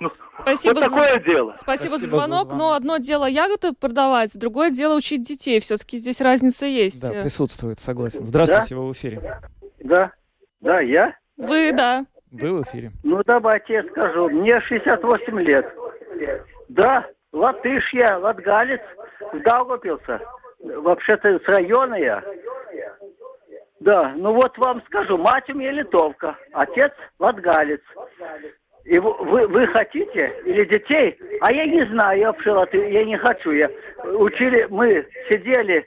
Ну, 0.00 0.10
Спасибо 0.42 0.74
вот 0.74 0.82
за- 0.84 0.90
такое 0.90 1.16
дело. 1.24 1.54
Спасибо, 1.56 1.96
за 1.96 1.98
Спасибо 1.98 1.98
за 1.98 2.06
звонок, 2.08 2.48
звонок. 2.50 2.58
но 2.58 2.72
одно 2.74 2.96
дело 2.98 3.24
ягоды 3.24 3.72
продавать, 3.72 4.38
другое 4.38 4.70
дело 4.70 4.96
учить 4.96 5.22
детей. 5.22 5.58
Все-таки 5.60 5.96
здесь 5.96 6.20
разница 6.20 6.66
есть. 6.66 7.00
Да, 7.00 7.22
присутствует, 7.22 7.80
согласен. 7.80 8.26
Здравствуйте, 8.26 8.76
вы 8.76 8.88
в 8.88 8.92
эфире. 8.92 9.40
Да, 9.80 10.12
да, 10.60 10.80
я? 10.80 11.14
Вы, 11.38 11.72
да. 11.72 12.04
Вы 12.30 12.52
в 12.52 12.62
эфире. 12.64 12.90
Ну, 13.02 13.22
давайте 13.24 13.72
я 13.74 13.82
скажу. 13.84 14.28
Мне 14.28 14.60
68 14.60 15.38
лет. 15.40 15.66
Да, 16.68 17.06
латыш 17.32 17.92
я, 17.92 18.18
латгалец, 18.18 18.80
в 19.32 19.40
Даугавпилсе. 19.40 20.20
Вообще-то 20.62 21.38
с 21.38 21.48
района 21.48 21.94
я. 21.94 22.22
Да, 23.80 24.12
ну 24.16 24.34
вот 24.34 24.56
вам 24.58 24.82
скажу, 24.86 25.16
мать 25.16 25.48
у 25.48 25.54
меня 25.54 25.72
литовка, 25.72 26.36
отец 26.52 26.92
латгалец. 27.18 27.80
И 28.84 28.98
вы, 28.98 29.46
вы, 29.46 29.66
хотите 29.68 30.32
или 30.44 30.64
детей? 30.64 31.18
А 31.40 31.52
я 31.52 31.66
не 31.66 31.84
знаю, 31.86 32.18
я 32.18 32.26
вообще 32.28 32.50
латы- 32.50 32.90
я 32.90 33.04
не 33.04 33.16
хочу. 33.16 33.52
Я 33.52 33.70
учили, 34.04 34.66
мы 34.70 35.06
сидели 35.30 35.86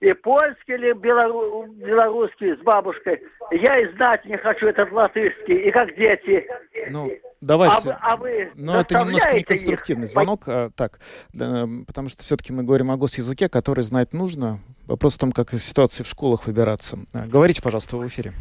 и 0.00 0.12
польский, 0.14 0.74
или 0.74 0.92
белору- 0.92 1.66
белорусский 1.68 2.56
с 2.56 2.60
бабушкой. 2.60 3.22
Я 3.50 3.78
и 3.80 3.92
знать 3.94 4.24
не 4.24 4.36
хочу 4.36 4.66
этот 4.66 4.90
латышский, 4.92 5.56
и 5.56 5.70
как 5.70 5.94
дети. 5.96 6.46
Ну, 6.90 7.10
А 7.10 7.36
давайте. 7.40 7.88
вы, 7.88 7.96
а 8.00 8.16
вы 8.16 8.50
Но 8.54 8.80
это 8.80 9.00
немножко 9.00 9.34
неконструктивный 9.36 10.04
их? 10.04 10.10
звонок. 10.10 10.42
а, 10.48 10.70
так, 10.76 10.98
да, 11.32 11.66
потому 11.86 12.08
что 12.08 12.22
все-таки 12.22 12.52
мы 12.52 12.62
говорим 12.62 12.90
о 12.90 12.96
госязыке, 12.96 13.48
который 13.48 13.82
знать 13.82 14.12
нужно. 14.12 14.60
Вопрос 14.86 15.16
в 15.16 15.18
том, 15.20 15.32
как 15.32 15.52
из 15.52 15.64
ситуации 15.64 16.02
в 16.02 16.08
школах 16.08 16.46
выбираться. 16.46 16.98
А, 17.12 17.26
Говорите, 17.26 17.62
пожалуйста, 17.62 17.96
в 17.96 18.06
эфире. 18.06 18.32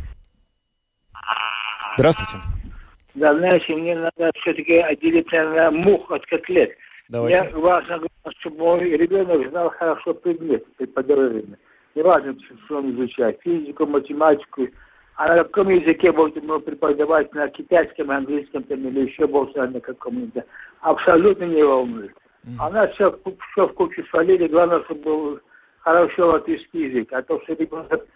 Здравствуйте. 1.97 2.37
Да, 3.15 3.37
знаете, 3.37 3.75
мне 3.75 3.95
надо 3.95 4.31
все-таки 4.41 4.77
отделить, 4.77 5.31
наверное, 5.31 5.69
мух 5.69 6.09
от 6.11 6.25
котлет. 6.25 6.71
Давайте. 7.13 7.43
Мне 7.43 7.61
важно, 7.61 8.01
чтобы 8.39 8.57
мой 8.57 8.79
ребенок 8.79 9.47
знал 9.51 9.69
хорошо 9.69 10.15
предмет 10.15 10.65
преподавания. 10.77 11.59
Не 11.93 12.01
важно, 12.01 12.35
что 12.65 12.77
он 12.79 12.89
изучает, 12.89 13.39
физику, 13.43 13.85
математику. 13.85 14.67
А 15.15 15.27
на 15.27 15.43
каком 15.43 15.69
языке 15.69 16.11
будет 16.11 16.37
ему 16.37 16.59
преподавать, 16.59 17.31
на 17.35 17.47
китайском, 17.49 18.09
английском 18.09 18.63
там, 18.63 18.79
или 18.87 19.01
еще 19.01 19.27
знает 19.27 19.73
на 19.73 19.79
каком-то. 19.79 20.43
Абсолютно 20.81 21.43
не 21.43 21.61
волнует. 21.61 22.15
А 22.59 22.71
нас 22.71 22.91
все, 22.93 23.15
все 23.51 23.67
в 23.67 23.73
кучу 23.73 24.03
свалили, 24.09 24.47
главное, 24.47 24.83
чтобы 24.85 25.01
был 25.03 25.39
хорошо 25.81 26.31
латышский 26.31 26.87
язык. 26.87 27.13
А 27.13 27.21
то, 27.21 27.39
что 27.43 27.53
ребенок 27.53 28.07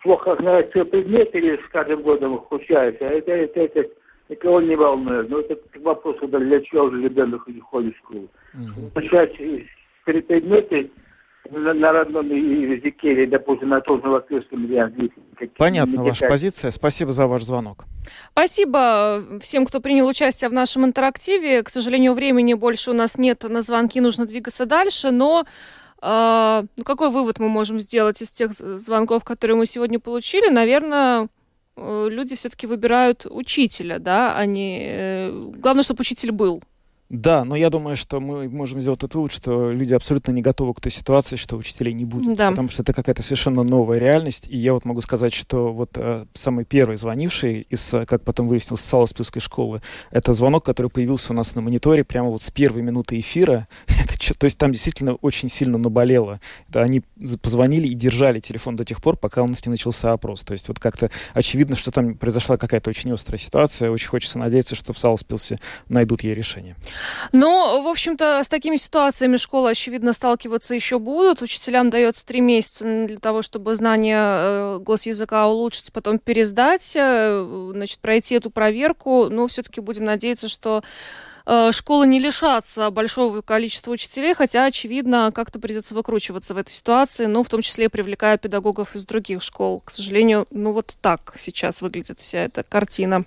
плохо 0.00 0.36
знает 0.36 0.70
свой 0.70 0.84
предмет 0.84 1.34
или 1.34 1.56
с 1.56 1.68
каждым 1.72 2.02
годом 2.02 2.34
ухудшается, 2.34 3.04
это, 3.04 3.32
это, 3.32 3.60
это, 3.62 3.90
никого 4.32 4.60
не 4.60 4.76
волнует. 4.76 5.30
Но 5.30 5.40
это 5.40 5.56
вопрос, 5.80 6.16
для 6.20 6.60
чего 6.62 6.84
уже 6.84 7.02
ребенок 7.02 7.42
ходит 7.70 7.94
в 7.94 7.98
школу. 7.98 8.28
Начать 8.94 9.32
предметы 10.04 10.90
на 11.50 11.88
родном 11.88 12.28
языке 12.28 13.12
или, 13.12 13.26
допустим, 13.26 13.70
на 13.70 13.80
том 13.80 14.00
же 14.00 14.08
латышском 14.08 14.64
или 14.64 14.76
английском. 14.76 15.22
Понятна 15.56 16.02
ваша 16.02 16.26
позиция. 16.26 16.70
Спасибо 16.70 17.12
за 17.12 17.26
ваш 17.26 17.42
звонок. 17.42 17.84
Спасибо 18.32 19.22
всем, 19.40 19.66
кто 19.66 19.80
принял 19.80 20.06
участие 20.06 20.48
в 20.50 20.52
нашем 20.52 20.84
интерактиве. 20.84 21.62
К 21.62 21.68
сожалению, 21.68 22.14
времени 22.14 22.54
больше 22.54 22.90
у 22.90 22.94
нас 22.94 23.18
нет 23.18 23.44
на 23.48 23.62
звонки, 23.62 24.00
нужно 24.00 24.26
двигаться 24.26 24.66
дальше, 24.66 25.10
но 25.10 25.44
э, 26.00 26.62
ну, 26.76 26.84
какой 26.84 27.10
вывод 27.10 27.38
мы 27.38 27.48
можем 27.48 27.80
сделать 27.80 28.22
из 28.22 28.32
тех 28.32 28.52
звонков, 28.52 29.24
которые 29.24 29.56
мы 29.56 29.66
сегодня 29.66 29.98
получили? 29.98 30.48
Наверное, 30.48 31.24
э, 31.24 31.28
люди 31.76 32.36
все-таки 32.36 32.66
выбирают 32.66 33.26
учителя, 33.28 33.98
да, 33.98 34.36
они... 34.36 34.78
Э, 34.82 35.50
главное, 35.56 35.82
чтобы 35.82 36.00
учитель 36.00 36.32
был. 36.32 36.62
Да, 37.12 37.44
но 37.44 37.54
я 37.56 37.68
думаю, 37.68 37.94
что 37.94 38.20
мы 38.20 38.48
можем 38.48 38.80
сделать 38.80 39.00
этот 39.00 39.14
вывод, 39.14 39.32
что 39.32 39.70
люди 39.70 39.92
абсолютно 39.92 40.32
не 40.32 40.40
готовы 40.40 40.72
к 40.72 40.80
той 40.80 40.90
ситуации, 40.90 41.36
что 41.36 41.58
учителей 41.58 41.92
не 41.92 42.06
будет. 42.06 42.34
Да. 42.34 42.48
Потому 42.48 42.68
что 42.68 42.80
это 42.80 42.94
какая-то 42.94 43.22
совершенно 43.22 43.62
новая 43.62 43.98
реальность. 43.98 44.46
И 44.48 44.56
я 44.56 44.72
вот 44.72 44.86
могу 44.86 45.02
сказать, 45.02 45.34
что 45.34 45.74
вот 45.74 45.90
э, 45.96 46.24
самый 46.32 46.64
первый 46.64 46.96
звонивший 46.96 47.66
из, 47.68 47.92
э, 47.92 48.06
как 48.06 48.22
потом 48.22 48.48
выяснилось, 48.48 48.80
Саласпилской 48.80 49.42
школы, 49.42 49.82
это 50.10 50.32
звонок, 50.32 50.64
который 50.64 50.86
появился 50.90 51.34
у 51.34 51.36
нас 51.36 51.54
на 51.54 51.60
мониторе 51.60 52.02
прямо 52.02 52.30
вот 52.30 52.40
с 52.40 52.50
первой 52.50 52.80
минуты 52.80 53.20
эфира. 53.20 53.68
это, 53.88 54.38
то 54.38 54.44
есть 54.46 54.56
там 54.56 54.72
действительно 54.72 55.16
очень 55.16 55.50
сильно 55.50 55.76
наболело. 55.76 56.40
Это 56.70 56.80
они 56.80 57.02
позвонили 57.42 57.88
и 57.88 57.94
держали 57.94 58.40
телефон 58.40 58.74
до 58.74 58.86
тех 58.86 59.02
пор, 59.02 59.18
пока 59.18 59.42
у 59.42 59.46
нас 59.46 59.66
не 59.66 59.70
начался 59.70 60.14
опрос. 60.14 60.44
То 60.44 60.52
есть 60.52 60.66
вот 60.68 60.78
как-то 60.78 61.10
очевидно, 61.34 61.76
что 61.76 61.90
там 61.90 62.14
произошла 62.14 62.56
какая-то 62.56 62.88
очень 62.88 63.12
острая 63.12 63.38
ситуация. 63.38 63.90
Очень 63.90 64.08
хочется 64.08 64.38
надеяться, 64.38 64.74
что 64.74 64.94
в 64.94 64.98
Саласпилсе 64.98 65.60
найдут 65.90 66.22
ей 66.22 66.34
решение. 66.34 66.74
Ну, 67.32 67.82
в 67.82 67.88
общем-то, 67.88 68.42
с 68.42 68.48
такими 68.48 68.76
ситуациями 68.76 69.36
школы, 69.36 69.70
очевидно, 69.70 70.12
сталкиваться 70.12 70.74
еще 70.74 70.98
будут. 70.98 71.42
Учителям 71.42 71.90
дается 71.90 72.26
три 72.26 72.40
месяца 72.40 72.84
для 72.84 73.18
того, 73.18 73.42
чтобы 73.42 73.74
знание 73.74 74.18
э, 74.18 74.78
госязыка 74.80 75.46
улучшить, 75.48 75.92
потом 75.92 76.18
пересдать, 76.18 76.92
э, 76.96 77.70
значит, 77.72 77.98
пройти 78.00 78.34
эту 78.34 78.50
проверку. 78.50 79.28
Но 79.30 79.46
все-таки 79.46 79.80
будем 79.80 80.04
надеяться, 80.04 80.48
что 80.48 80.82
э, 81.46 81.72
школы 81.72 82.06
не 82.06 82.18
лишатся 82.18 82.90
большого 82.90 83.40
количества 83.40 83.92
учителей, 83.92 84.34
хотя, 84.34 84.66
очевидно, 84.66 85.32
как-то 85.34 85.58
придется 85.58 85.94
выкручиваться 85.94 86.54
в 86.54 86.58
этой 86.58 86.72
ситуации, 86.72 87.26
ну, 87.26 87.42
в 87.42 87.48
том 87.48 87.62
числе 87.62 87.88
привлекая 87.88 88.38
педагогов 88.38 88.94
из 88.94 89.04
других 89.06 89.42
школ. 89.42 89.80
К 89.80 89.90
сожалению, 89.90 90.46
ну, 90.50 90.72
вот 90.72 90.94
так 91.00 91.34
сейчас 91.38 91.82
выглядит 91.82 92.20
вся 92.20 92.40
эта 92.40 92.62
картина. 92.62 93.24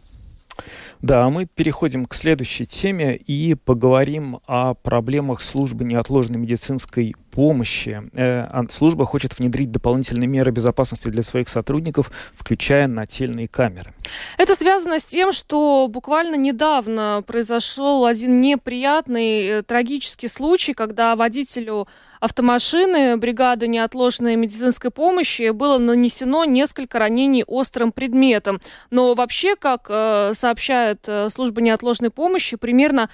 Да, 1.02 1.30
мы 1.30 1.46
переходим 1.46 2.06
к 2.06 2.14
следующей 2.14 2.66
теме 2.66 3.16
и 3.16 3.56
поговорим 3.56 4.40
о 4.48 4.74
проблемах 4.74 5.42
службы 5.42 5.84
неотложной 5.86 6.40
медицинской 6.40 7.16
помощи. 7.36 8.02
Э, 8.14 8.64
служба 8.72 9.06
хочет 9.06 9.38
внедрить 9.38 9.72
дополнительные 9.72 10.28
меры 10.28 10.52
безопасности 10.52 11.10
для 11.10 11.22
своих 11.22 11.50
сотрудников, 11.50 12.12
включая 12.36 12.88
нательные 12.88 13.48
камеры. 13.48 13.94
Это 14.38 14.56
связано 14.56 15.00
с 15.00 15.06
тем, 15.06 15.34
что 15.34 15.88
буквально 15.90 16.36
недавно 16.36 17.24
произошел 17.28 18.06
один 18.06 18.40
неприятный, 18.40 19.46
э, 19.46 19.64
трагический 19.64 20.30
случай, 20.30 20.74
когда 20.74 21.16
водителю 21.16 21.88
автомашины 22.22 23.18
бригады 23.18 23.68
неотложной 23.68 24.36
медицинской 24.38 24.90
помощи 24.90 25.50
было 25.52 25.78
нанесено 25.78 26.46
несколько 26.46 27.00
ранений 27.00 27.44
острым 27.46 27.92
предметом. 27.92 28.60
Но 28.90 29.14
вообще, 29.14 29.56
как 29.56 29.88
э, 29.90 30.32
сообщает 30.34 31.08
служба 31.30 31.62
неотложной 31.62 32.10
помощи, 32.10 32.56
примерно 32.56 33.10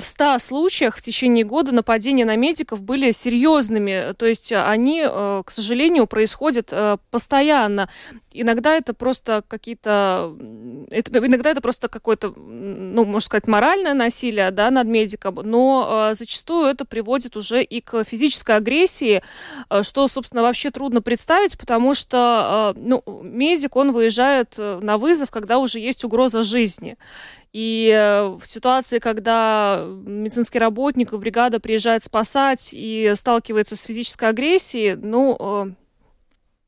в 0.00 0.04
100 0.04 0.38
случаях 0.38 0.96
в 0.96 1.02
течение 1.02 1.44
года 1.44 1.72
нападения 1.72 2.24
на 2.24 2.36
медиков 2.36 2.82
были 2.82 3.10
серьезными. 3.10 4.14
То 4.16 4.26
есть 4.26 4.52
они, 4.52 5.02
э, 5.04 5.42
к 5.44 5.50
сожалению, 5.50 6.06
происходят 6.06 6.68
э, 6.72 6.96
постоянно. 7.10 7.88
Иногда 8.34 8.76
это 8.76 8.94
просто 8.94 9.42
какие-то... 9.46 10.34
Это, 10.90 11.18
иногда 11.18 11.50
это 11.50 11.60
просто 11.60 11.88
какое-то, 11.88 12.32
ну, 12.36 13.04
можно 13.04 13.26
сказать, 13.26 13.46
моральное 13.46 13.94
насилие 13.94 14.50
да, 14.50 14.70
над 14.70 14.86
медиком, 14.86 15.36
но 15.42 16.08
э, 16.10 16.14
зачастую 16.14 16.66
это 16.66 16.84
приводит 16.84 17.36
уже 17.36 17.62
и 17.62 17.80
к 17.80 18.04
физической 18.04 18.56
агрессии, 18.56 19.22
что, 19.82 20.08
собственно, 20.08 20.42
вообще 20.42 20.70
трудно 20.70 21.02
представить, 21.02 21.58
потому 21.58 21.94
что 21.94 22.74
ну, 22.76 23.02
медик, 23.22 23.76
он 23.76 23.92
выезжает 23.92 24.58
на 24.58 24.98
вызов, 24.98 25.30
когда 25.30 25.58
уже 25.58 25.78
есть 25.78 26.04
угроза 26.04 26.42
жизни. 26.42 26.96
И 27.52 27.92
э, 27.94 28.28
в 28.28 28.46
ситуации, 28.46 28.98
когда 28.98 29.84
медицинский 29.86 30.58
работник, 30.58 31.12
бригада 31.12 31.60
приезжает 31.60 32.02
спасать 32.02 32.70
и 32.72 33.12
сталкивается 33.14 33.76
с 33.76 33.82
физической 33.82 34.30
агрессией, 34.30 34.94
ну, 34.94 35.36
э, 35.38 35.72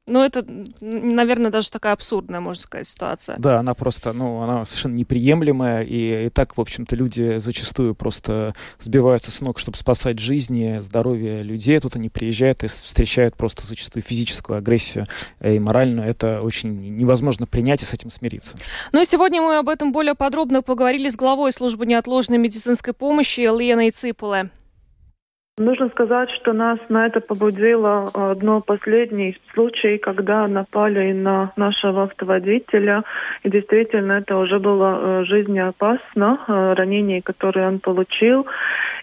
ну, 0.07 0.23
это, 0.23 0.45
наверное, 0.81 1.51
даже 1.51 1.71
такая 1.71 1.95
абсурдная, 1.95 2.41
можно 2.41 2.63
сказать, 2.63 2.87
ситуация. 2.87 3.39
Да, 3.39 3.61
она 3.61 3.75
просто, 3.75 4.13
ну, 4.13 4.43
она 4.43 4.65
совершенно 4.67 4.95
неприемлемая, 4.95 5.83
и, 5.83 6.27
и 6.27 6.29
так, 6.29 6.57
в 6.57 6.61
общем-то, 6.61 6.95
люди 6.95 7.39
зачастую 7.39 7.95
просто 7.95 8.55
сбиваются 8.81 9.31
с 9.31 9.41
ног, 9.41 9.59
чтобы 9.59 9.79
спасать 9.79 10.19
жизни, 10.19 10.79
здоровье 10.81 11.43
людей. 11.43 11.81
Тут 11.81 11.97
они 11.97 12.11
приезжают 12.11 12.65
и 12.65 12.67
встречают 12.67 13.37
просто 13.37 13.67
зачастую 13.67 14.03
физическую 14.03 14.59
агрессию 14.59 15.07
и 15.41 15.59
моральную. 15.59 16.07
Это 16.07 16.41
очень 16.43 16.97
невозможно 16.97 17.47
принять 17.47 17.83
и 17.83 17.87
с 17.87 17.95
этим 17.95 18.11
смириться. 18.11 18.59
Ну 18.93 19.01
и 19.01 19.07
сегодня 19.07 19.41
мы 19.41 19.57
об 19.57 19.71
этом 19.71 19.93
более 19.93 20.15
подробно 20.15 20.63
поговорили 20.63 21.09
с 21.09 21.17
главой 21.17 21.51
службы 21.51 21.87
неотложной 21.87 22.37
медицинской 22.37 22.93
помощи 22.93 23.41
Леной 23.41 23.91
Цыполе. 23.91 24.51
Нужно 25.57 25.89
сказать, 25.91 26.31
что 26.31 26.53
нас 26.53 26.81
на 26.89 27.07
это 27.07 27.21
побудило 27.21 28.11
одно 28.13 28.61
последний 28.61 29.39
случай, 29.53 29.99
когда 29.99 30.49
напали 30.49 31.13
на 31.13 31.53
нашего 31.55 32.03
автоводителя. 32.03 33.05
И 33.45 33.51
действительно, 33.51 34.15
это 34.15 34.37
уже 34.37 34.59
было 34.59 35.21
э, 35.21 35.25
жизнеопасно, 35.27 36.41
э, 36.49 36.73
ранение, 36.73 37.23
которое 37.23 37.69
он 37.69 37.79
получил. 37.79 38.49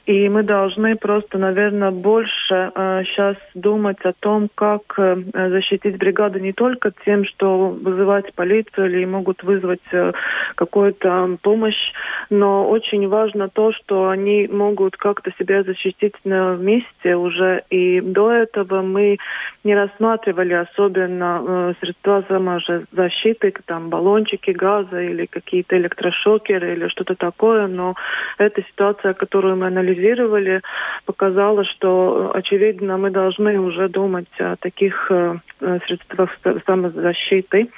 И 0.05 0.29
мы 0.29 0.43
должны 0.43 0.95
просто, 0.95 1.37
наверное, 1.37 1.91
больше 1.91 2.71
э, 2.73 3.03
сейчас 3.05 3.37
думать 3.53 3.99
о 4.03 4.13
том, 4.13 4.49
как 4.55 4.81
э, 4.97 5.15
защитить 5.33 5.97
бригаду 5.97 6.39
не 6.39 6.53
только 6.53 6.91
тем, 7.05 7.23
что 7.25 7.69
вызывать 7.69 8.33
полицию 8.33 8.87
или 8.87 9.05
могут 9.05 9.43
вызвать 9.43 9.81
э, 9.91 10.11
какую-то 10.55 11.37
помощь, 11.43 11.93
но 12.29 12.67
очень 12.67 13.07
важно 13.07 13.47
то, 13.47 13.71
что 13.73 14.09
они 14.09 14.47
могут 14.51 14.97
как-то 14.97 15.31
себя 15.37 15.63
защитить 15.63 16.15
на 16.23 16.55
месте 16.55 17.15
уже. 17.15 17.63
И 17.69 18.01
до 18.01 18.31
этого 18.31 18.81
мы 18.81 19.17
не 19.63 19.75
рассматривали 19.75 20.53
особенно 20.53 21.43
э, 21.45 21.73
средства 21.79 22.23
самозащиты, 22.27 23.53
там 23.65 23.89
баллончики 23.89 24.51
газа 24.51 24.99
или 24.99 25.27
какие-то 25.27 25.77
электрошокеры 25.77 26.73
или 26.73 26.87
что-то 26.87 27.15
такое, 27.15 27.67
но 27.67 27.95
эта 28.39 28.63
ситуация, 28.63 29.13
которую 29.13 29.57
мы 29.57 29.67
анализируем, 29.67 29.90
анализировали, 29.91 30.61
показало, 31.05 31.63
что, 31.65 32.31
очевидно, 32.33 32.97
мы 32.97 33.11
должны 33.11 33.59
уже 33.59 33.89
думать 33.89 34.29
о 34.39 34.55
таких 34.57 35.11
э, 35.11 35.37
средствах 35.85 36.29
самозащиты. 36.65 37.69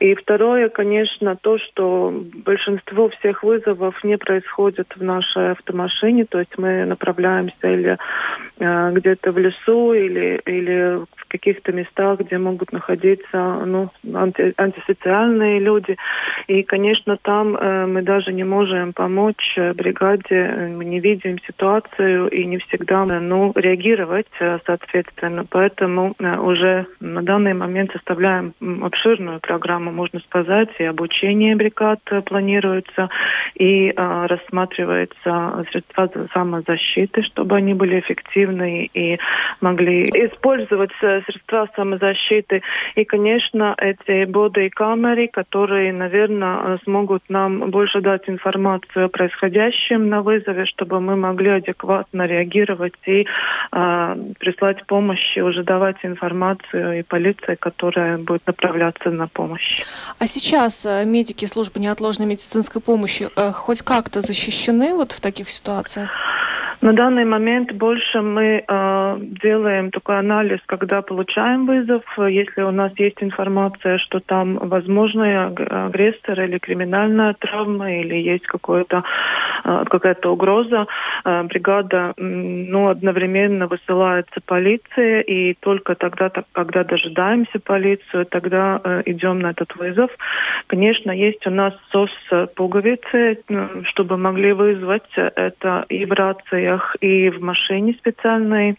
И 0.00 0.14
второе, 0.14 0.68
конечно, 0.68 1.36
то, 1.36 1.58
что 1.58 2.12
большинство 2.44 3.08
всех 3.08 3.42
вызовов 3.42 4.02
не 4.04 4.16
происходит 4.16 4.92
в 4.96 5.02
нашей 5.02 5.52
автомашине, 5.52 6.24
то 6.24 6.38
есть 6.38 6.56
мы 6.58 6.84
направляемся 6.84 7.68
или 7.68 7.98
э, 8.58 8.90
где-то 8.92 9.32
в 9.32 9.38
лесу, 9.38 9.92
или, 9.92 10.40
или 10.46 11.00
каких-то 11.30 11.72
местах, 11.72 12.20
где 12.20 12.38
могут 12.38 12.72
находиться 12.72 13.64
ну, 13.64 13.90
анти, 14.14 14.52
антисоциальные 14.56 15.60
люди. 15.60 15.96
И, 16.48 16.62
конечно, 16.62 17.16
там 17.22 17.56
э, 17.56 17.86
мы 17.86 18.02
даже 18.02 18.32
не 18.32 18.44
можем 18.44 18.92
помочь 18.92 19.56
бригаде, 19.74 20.70
мы 20.76 20.84
не 20.84 21.00
видим 21.00 21.38
ситуацию 21.46 22.28
и 22.28 22.44
не 22.44 22.58
всегда 22.58 23.04
ну, 23.04 23.52
реагировать 23.54 24.26
э, 24.40 24.58
соответственно. 24.66 25.46
Поэтому 25.48 26.14
э, 26.18 26.38
уже 26.38 26.86
на 27.00 27.22
данный 27.22 27.54
момент 27.54 27.92
составляем 27.92 28.54
обширную 28.82 29.40
программу, 29.40 29.92
можно 29.92 30.20
сказать, 30.20 30.68
и 30.78 30.84
обучение 30.84 31.56
бригад 31.56 32.00
планируется, 32.26 33.08
и 33.54 33.88
э, 33.88 33.92
рассматривается 34.26 35.64
средства 35.70 36.10
самозащиты, 36.34 37.22
чтобы 37.22 37.56
они 37.56 37.74
были 37.74 38.00
эффективны 38.00 38.90
и 38.92 39.18
могли 39.60 40.04
использовать 40.04 40.90
средства 41.22 41.68
самозащиты. 41.76 42.62
И, 42.94 43.04
конечно, 43.04 43.74
эти 43.78 44.68
камеры, 44.70 45.28
которые, 45.28 45.92
наверное, 45.92 46.78
смогут 46.84 47.22
нам 47.28 47.70
больше 47.70 48.00
дать 48.00 48.28
информацию 48.28 49.06
о 49.06 49.08
происходящем 49.08 50.08
на 50.08 50.22
вызове, 50.22 50.66
чтобы 50.66 51.00
мы 51.00 51.16
могли 51.16 51.50
адекватно 51.50 52.26
реагировать 52.26 52.94
и 53.06 53.26
э, 53.72 54.16
прислать 54.38 54.86
помощь, 54.86 55.36
и 55.36 55.40
уже 55.40 55.62
давать 55.62 55.96
информацию 56.02 57.00
и 57.00 57.02
полиции, 57.02 57.56
которая 57.56 58.18
будет 58.18 58.46
направляться 58.46 59.10
на 59.10 59.28
помощь. 59.28 59.82
А 60.18 60.26
сейчас 60.26 60.86
медики 61.04 61.44
службы 61.46 61.80
неотложной 61.80 62.26
медицинской 62.26 62.80
помощи 62.80 63.28
хоть 63.52 63.82
как-то 63.82 64.20
защищены 64.20 64.94
вот 64.94 65.12
в 65.12 65.20
таких 65.20 65.48
ситуациях? 65.48 66.16
На 66.82 66.94
данный 66.94 67.26
момент 67.26 67.72
больше 67.72 68.22
мы 68.22 68.64
э, 68.66 69.16
делаем 69.42 69.90
такой 69.90 70.18
анализ, 70.18 70.60
когда 70.64 71.02
получаем 71.02 71.66
вызов, 71.66 72.02
если 72.16 72.62
у 72.62 72.70
нас 72.70 72.92
есть 72.96 73.22
информация, 73.22 73.98
что 73.98 74.20
там 74.20 74.56
возможный 74.56 75.44
агрессор 75.46 76.40
или 76.40 76.56
криминальная 76.56 77.34
травма, 77.34 77.92
или 77.92 78.14
есть 78.14 78.46
какое-то, 78.46 79.04
э, 79.64 79.84
какая-то 79.90 80.32
угроза, 80.32 80.86
э, 81.26 81.42
бригада 81.42 82.14
э, 82.16 82.22
ну, 82.22 82.88
одновременно 82.88 83.66
высылается 83.66 84.40
полиция, 84.46 85.20
и 85.20 85.52
только 85.60 85.94
тогда, 85.96 86.32
когда 86.52 86.84
дожидаемся 86.84 87.60
полицию, 87.60 88.24
тогда 88.24 88.80
э, 88.82 89.02
идем 89.04 89.40
на 89.40 89.50
этот 89.50 89.76
вызов. 89.76 90.10
Конечно, 90.66 91.10
есть 91.10 91.46
у 91.46 91.50
нас 91.50 91.74
СОС 91.92 92.10
пуговицы, 92.56 93.40
чтобы 93.84 94.16
могли 94.16 94.52
вызвать 94.52 95.10
это 95.14 95.84
и 95.90 96.06
в 96.06 96.12
рации 96.12 96.69
условиях 96.70 96.96
и 97.00 97.30
в 97.30 97.40
машине 97.40 97.94
специальной, 97.98 98.76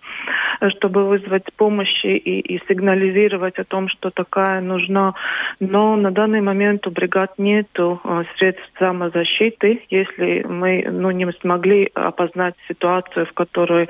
чтобы 0.69 1.05
вызвать 1.05 1.45
помощь 1.55 2.05
и, 2.05 2.17
и 2.17 2.61
сигнализировать 2.67 3.57
о 3.59 3.63
том, 3.63 3.89
что 3.89 4.09
такая 4.09 4.61
нужна. 4.61 5.13
Но 5.59 5.95
на 5.95 6.11
данный 6.11 6.41
момент 6.41 6.87
у 6.87 6.91
бригад 6.91 7.33
нет 7.37 7.67
э, 7.77 7.95
средств 8.37 8.63
самозащиты. 8.79 9.81
Если 9.89 10.45
мы 10.47 10.87
ну, 10.89 11.11
не 11.11 11.31
смогли 11.41 11.89
опознать 11.93 12.55
ситуацию, 12.67 13.25
в 13.25 13.33
которой 13.33 13.89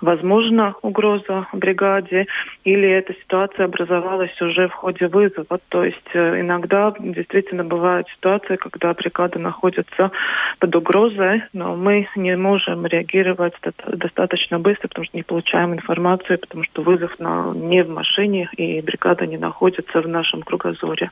возможна 0.00 0.74
угроза 0.82 1.46
бригаде, 1.52 2.26
или 2.64 2.88
эта 2.88 3.14
ситуация 3.14 3.66
образовалась 3.66 4.40
уже 4.40 4.68
в 4.68 4.72
ходе 4.72 5.06
вызова. 5.06 5.58
То 5.68 5.84
есть 5.84 6.10
э, 6.14 6.40
иногда 6.40 6.92
действительно 6.98 7.64
бывают 7.64 8.08
ситуации, 8.08 8.56
когда 8.56 8.92
бригада 8.94 9.38
находится 9.38 10.10
под 10.58 10.76
угрозой, 10.76 11.42
но 11.52 11.76
мы 11.76 12.08
не 12.16 12.36
можем 12.36 12.86
реагировать 12.86 13.39
реагировать 13.40 13.54
достаточно 13.98 14.58
быстро, 14.58 14.88
потому 14.88 15.04
что 15.04 15.16
не 15.16 15.22
получаем 15.22 15.74
информацию, 15.74 16.38
потому 16.38 16.64
что 16.64 16.82
вызов 16.82 17.18
на, 17.18 17.52
не 17.54 17.82
в 17.82 17.88
машине, 17.88 18.48
и 18.56 18.80
бригада 18.80 19.26
не 19.26 19.38
находится 19.38 20.00
в 20.00 20.08
нашем 20.08 20.42
кругозоре. 20.42 21.10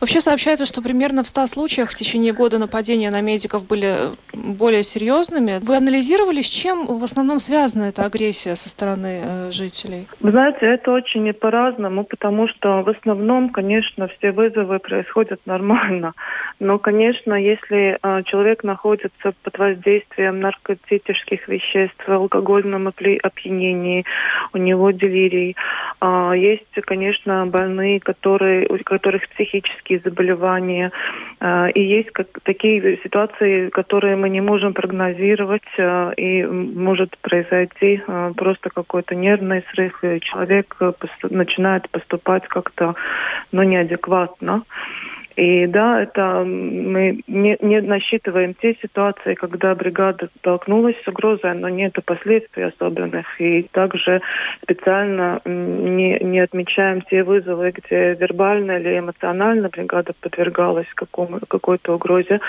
Вообще 0.00 0.20
сообщается, 0.20 0.66
что 0.66 0.82
примерно 0.82 1.22
в 1.22 1.28
100 1.28 1.46
случаях 1.46 1.90
в 1.90 1.94
течение 1.94 2.32
года 2.32 2.58
нападения 2.58 3.10
на 3.10 3.20
медиков 3.20 3.66
были 3.66 4.10
более 4.32 4.82
серьезными. 4.82 5.60
Вы 5.62 5.76
анализировали, 5.76 6.40
с 6.40 6.48
чем 6.48 6.86
в 6.86 7.04
основном 7.04 7.40
связана 7.40 7.84
эта 7.84 8.04
агрессия 8.04 8.56
со 8.56 8.68
стороны 8.68 9.22
э, 9.24 9.50
жителей? 9.50 10.08
Вы 10.20 10.30
знаете, 10.30 10.66
это 10.66 10.90
очень 10.92 11.32
по-разному, 11.32 12.04
потому 12.04 12.48
что 12.48 12.82
в 12.82 12.88
основном, 12.88 13.50
конечно, 13.50 14.08
все 14.08 14.32
вызовы 14.32 14.78
происходят 14.78 15.40
нормально. 15.46 16.12
Но, 16.60 16.78
конечно, 16.78 17.34
если 17.34 17.98
э, 18.00 18.22
человек 18.24 18.64
находится 18.64 19.32
под 19.42 19.58
воздействием 19.58 20.40
наркотических 20.40 21.48
веществ, 21.54 22.08
алкогольном 22.08 22.88
опьянении, 22.88 24.04
у 24.52 24.58
него 24.58 24.90
делирий. 24.90 25.56
А, 26.00 26.32
есть, 26.32 26.74
конечно, 26.84 27.46
больные, 27.46 28.00
которые, 28.00 28.66
у 28.68 28.78
которых 28.84 29.28
психические 29.28 30.00
заболевания. 30.04 30.92
А, 31.40 31.68
и 31.68 31.82
есть 31.82 32.10
как, 32.10 32.26
такие 32.42 32.98
ситуации, 33.02 33.68
которые 33.70 34.16
мы 34.16 34.28
не 34.28 34.40
можем 34.40 34.74
прогнозировать, 34.74 35.62
а, 35.78 36.12
и 36.16 36.44
может 36.44 37.16
произойти 37.18 38.02
просто 38.36 38.70
какой-то 38.70 39.14
нервный 39.14 39.62
срыв, 39.72 40.02
и 40.04 40.20
человек 40.20 40.76
начинает 41.22 41.88
поступать 41.90 42.46
как-то 42.48 42.94
ну, 43.52 43.62
неадекватно. 43.62 44.62
И 45.36 45.66
да, 45.66 46.02
это 46.02 46.44
мы 46.44 47.20
не, 47.26 47.56
не 47.60 47.80
насчитываем 47.80 48.54
те 48.54 48.76
ситуации, 48.80 49.34
когда 49.34 49.74
бригада 49.74 50.28
столкнулась 50.38 50.96
с 51.04 51.08
угрозой, 51.08 51.54
но 51.54 51.68
нет 51.68 51.94
последствий 52.04 52.64
особенных. 52.64 53.26
И 53.40 53.62
также 53.72 54.20
специально 54.62 55.40
не, 55.44 56.18
не 56.20 56.40
отмечаем 56.40 57.02
те 57.02 57.22
вызовы, 57.24 57.72
где 57.72 58.14
вербально 58.14 58.78
или 58.78 58.98
эмоционально 58.98 59.68
бригада 59.68 60.12
подвергалась 60.20 60.88
какому, 60.94 61.40
какой-то 61.48 61.94
угрозе. 61.94 62.40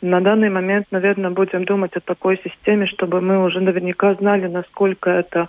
На 0.00 0.20
данный 0.20 0.50
момент, 0.50 0.86
наверное, 0.90 1.30
будем 1.30 1.64
думать 1.64 1.92
о 1.96 2.00
такой 2.00 2.40
системе, 2.44 2.86
чтобы 2.86 3.20
мы 3.20 3.44
уже 3.44 3.60
наверняка 3.60 4.14
знали, 4.14 4.46
насколько 4.48 5.10
это 5.10 5.48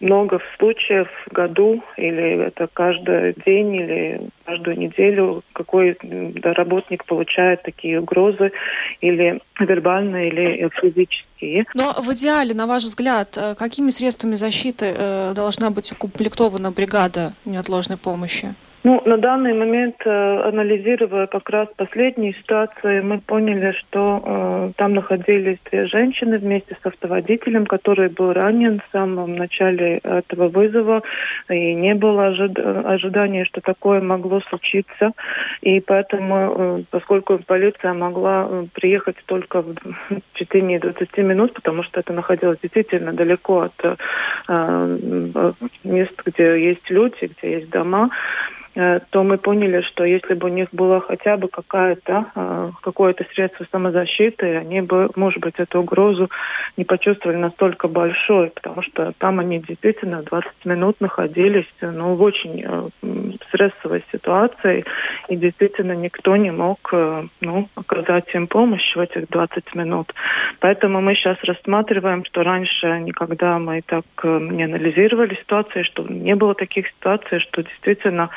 много 0.00 0.40
случаев 0.58 1.08
в 1.26 1.32
году, 1.32 1.82
или 1.96 2.46
это 2.46 2.68
каждый 2.72 3.34
день, 3.44 3.76
или 3.76 4.20
каждую 4.50 4.78
неделю, 4.78 5.42
какой 5.52 5.96
работник 6.42 7.04
получает 7.04 7.62
такие 7.62 8.00
угрозы 8.00 8.52
или 9.00 9.40
вербальные, 9.58 10.28
или 10.28 10.70
физические. 10.80 11.66
Но 11.74 11.94
в 12.00 12.12
идеале, 12.12 12.54
на 12.54 12.66
ваш 12.66 12.82
взгляд, 12.82 13.36
э, 13.36 13.54
какими 13.54 13.90
средствами 13.90 14.34
защиты 14.34 14.86
э, 14.96 15.32
должна 15.34 15.70
быть 15.70 15.92
укомплектована 15.92 16.72
бригада 16.72 17.32
неотложной 17.44 17.96
помощи? 17.96 18.54
Ну, 18.82 19.02
на 19.04 19.18
данный 19.18 19.52
момент, 19.52 19.96
э, 20.06 20.40
анализируя 20.48 21.26
как 21.26 21.50
раз 21.50 21.68
последние 21.76 22.32
ситуации, 22.32 23.00
мы 23.00 23.20
поняли, 23.20 23.72
что 23.72 24.22
э, 24.24 24.72
там 24.76 24.94
находились 24.94 25.58
две 25.70 25.86
женщины 25.86 26.38
вместе 26.38 26.78
с 26.82 26.86
автоводителем, 26.86 27.66
который 27.66 28.08
был 28.08 28.32
ранен 28.32 28.80
в 28.80 28.90
самом 28.90 29.36
начале 29.36 29.98
этого 29.98 30.48
вызова, 30.48 31.02
и 31.50 31.74
не 31.74 31.94
было 31.94 32.28
ожид 32.28 32.58
ожидания, 32.58 33.44
что 33.44 33.60
такое 33.60 34.00
могло 34.00 34.40
случиться. 34.48 35.12
И 35.60 35.80
поэтому, 35.80 36.34
э, 36.80 36.82
поскольку 36.90 37.38
полиция 37.46 37.92
могла 37.92 38.48
э, 38.48 38.66
приехать 38.72 39.16
только 39.26 39.60
в 39.60 39.74
течение 40.36 40.80
20 40.80 41.18
минут, 41.18 41.52
потому 41.52 41.82
что 41.82 42.00
это 42.00 42.14
находилось 42.14 42.58
действительно 42.62 43.12
далеко 43.12 43.60
от 43.60 43.74
э, 43.84 43.96
э 44.48 45.52
мест, 45.84 46.14
где 46.24 46.64
есть 46.68 46.88
люди, 46.88 47.30
где 47.36 47.58
есть 47.58 47.68
дома, 47.68 48.10
то 48.74 49.24
мы 49.24 49.36
поняли, 49.36 49.80
что 49.82 50.04
если 50.04 50.34
бы 50.34 50.46
у 50.46 50.52
них 50.52 50.68
было 50.70 51.00
хотя 51.00 51.36
бы 51.36 51.48
какая-то, 51.48 52.26
э, 52.34 52.70
какое-то 52.82 53.24
средство 53.34 53.66
самозащиты, 53.72 54.56
они 54.56 54.80
бы, 54.80 55.10
может 55.16 55.40
быть, 55.40 55.54
эту 55.58 55.80
угрозу 55.80 56.30
не 56.76 56.84
почувствовали 56.84 57.36
настолько 57.36 57.88
большой, 57.88 58.50
потому 58.50 58.82
что 58.82 59.12
там 59.18 59.40
они 59.40 59.58
действительно 59.58 60.22
20 60.22 60.50
минут 60.64 61.00
находились 61.00 61.66
ну, 61.80 62.14
в 62.14 62.22
очень 62.22 62.64
э, 62.64 62.88
стрессовой 63.48 64.04
ситуации, 64.12 64.84
и 65.28 65.36
действительно 65.36 65.92
никто 65.92 66.36
не 66.36 66.52
мог 66.52 66.92
ну, 67.40 67.68
оказать 67.74 68.32
им 68.34 68.46
помощь 68.46 68.94
в 68.94 69.00
этих 69.00 69.28
20 69.28 69.74
минут. 69.74 70.14
Поэтому 70.60 71.00
мы 71.00 71.14
сейчас 71.14 71.38
рассматриваем, 71.42 72.24
что 72.24 72.42
раньше 72.44 72.86
никогда 73.00 73.58
мы 73.58 73.82
так 73.84 74.04
не 74.22 74.62
анализировали 74.62 75.34
ситуации, 75.34 75.82
что 75.82 76.04
не 76.04 76.34
было 76.36 76.54
таких 76.54 76.86
ситуаций, 76.88 77.40
что 77.40 77.62
действительно 77.62 78.30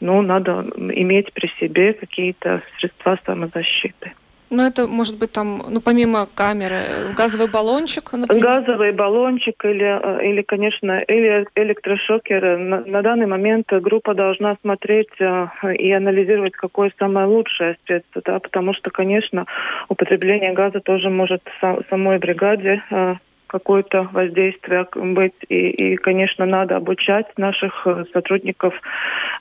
ну, 0.00 0.22
надо 0.22 0.66
иметь 0.76 1.32
при 1.32 1.48
себе 1.58 1.92
какие-то 1.92 2.62
средства 2.78 3.18
самозащиты. 3.26 4.12
Ну, 4.50 4.62
это 4.62 4.86
может 4.86 5.18
быть 5.18 5.32
там, 5.32 5.62
ну, 5.68 5.80
помимо 5.80 6.26
камеры, 6.34 7.12
газовый 7.14 7.48
баллончик, 7.48 8.12
например? 8.12 8.42
Газовый 8.42 8.92
баллончик 8.92 9.62
или, 9.64 9.84
э, 9.84 10.30
или 10.30 10.42
конечно, 10.42 10.98
или 11.00 11.46
электрошокер. 11.54 12.58
На, 12.58 12.80
на 12.80 13.02
данный 13.02 13.26
момент 13.26 13.66
группа 13.70 14.14
должна 14.14 14.56
смотреть 14.62 15.10
э, 15.20 15.48
и 15.74 15.92
анализировать, 15.92 16.54
какое 16.54 16.90
самое 16.98 17.26
лучшее 17.26 17.76
средство, 17.84 18.22
да, 18.24 18.38
потому 18.38 18.72
что, 18.72 18.90
конечно, 18.90 19.44
употребление 19.88 20.54
газа 20.54 20.80
тоже 20.80 21.10
может 21.10 21.42
самой 21.90 22.18
бригаде 22.18 22.82
э, 22.90 23.16
какое-то 23.48 24.08
воздействие 24.12 24.86
быть. 24.94 25.34
И, 25.48 25.70
и, 25.70 25.96
конечно, 25.96 26.46
надо 26.46 26.76
обучать 26.76 27.26
наших 27.36 27.86
э, 27.86 28.04
сотрудников, 28.12 28.74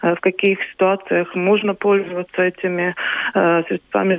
э, 0.01 0.15
в 0.15 0.19
каких 0.19 0.59
ситуациях 0.71 1.35
можно 1.35 1.75
пользоваться 1.75 2.41
этими 2.41 2.95
э, 3.33 3.63
средствами 3.67 4.17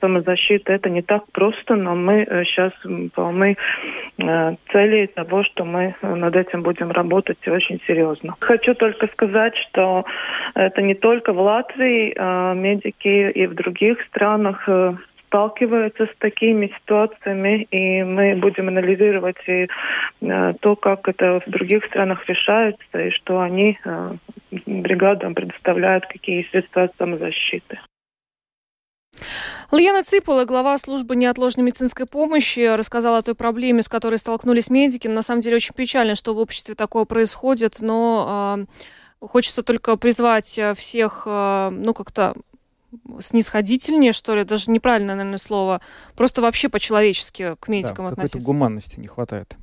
самозащиты. 0.00 0.72
Это 0.72 0.90
не 0.90 1.02
так 1.02 1.24
просто, 1.32 1.74
но 1.74 1.96
мы 1.96 2.26
сейчас 2.44 2.72
полны 3.14 3.56
цели 4.72 5.06
того, 5.06 5.42
что 5.44 5.64
мы 5.64 5.94
над 6.02 6.36
этим 6.36 6.62
будем 6.62 6.90
работать 6.90 7.48
очень 7.48 7.80
серьезно. 7.86 8.34
Хочу 8.40 8.74
только 8.74 9.06
сказать, 9.08 9.56
что 9.56 10.04
это 10.54 10.82
не 10.82 10.94
только 10.94 11.32
в 11.32 11.40
Латвии, 11.40 12.14
медики 12.54 13.30
и 13.30 13.46
в 13.46 13.54
других 13.54 14.02
странах 14.04 14.68
сталкиваются 15.30 16.06
с 16.06 16.18
такими 16.18 16.72
ситуациями, 16.80 17.62
и 17.70 18.02
мы 18.02 18.34
будем 18.34 18.66
анализировать 18.66 19.36
и 19.46 19.68
э, 20.20 20.54
то, 20.60 20.74
как 20.74 21.08
это 21.08 21.40
в 21.46 21.50
других 21.50 21.84
странах 21.86 22.28
решается, 22.28 22.98
и 22.98 23.10
что 23.10 23.40
они 23.40 23.78
э, 23.84 24.14
бригадам 24.66 25.34
предоставляют, 25.34 26.06
какие 26.06 26.48
средства 26.50 26.90
самозащиты. 26.98 27.78
Лена 29.70 30.02
Ципула, 30.02 30.44
глава 30.46 30.76
службы 30.78 31.14
неотложной 31.14 31.64
медицинской 31.64 32.06
помощи, 32.06 32.74
рассказала 32.74 33.18
о 33.18 33.22
той 33.22 33.36
проблеме, 33.36 33.82
с 33.82 33.88
которой 33.88 34.18
столкнулись 34.18 34.68
медики. 34.68 35.06
На 35.06 35.22
самом 35.22 35.42
деле 35.42 35.56
очень 35.56 35.74
печально, 35.74 36.16
что 36.16 36.34
в 36.34 36.38
обществе 36.38 36.74
такое 36.74 37.04
происходит, 37.04 37.76
но 37.80 38.66
э, 39.22 39.26
хочется 39.26 39.62
только 39.62 39.96
призвать 39.96 40.60
всех, 40.74 41.22
э, 41.26 41.70
ну, 41.70 41.94
как-то 41.94 42.34
снисходительнее, 43.20 44.12
что 44.12 44.34
ли, 44.34 44.44
даже 44.44 44.70
неправильное, 44.70 45.14
наверное, 45.14 45.38
слово, 45.38 45.80
просто 46.16 46.42
вообще 46.42 46.68
по-человечески 46.68 47.56
к 47.58 47.68
медикам 47.68 48.06
да, 48.06 48.12
относиться. 48.12 48.38
какой-то 48.38 48.46
гуманности 48.46 49.00
не 49.00 49.06
хватает. 49.06 49.56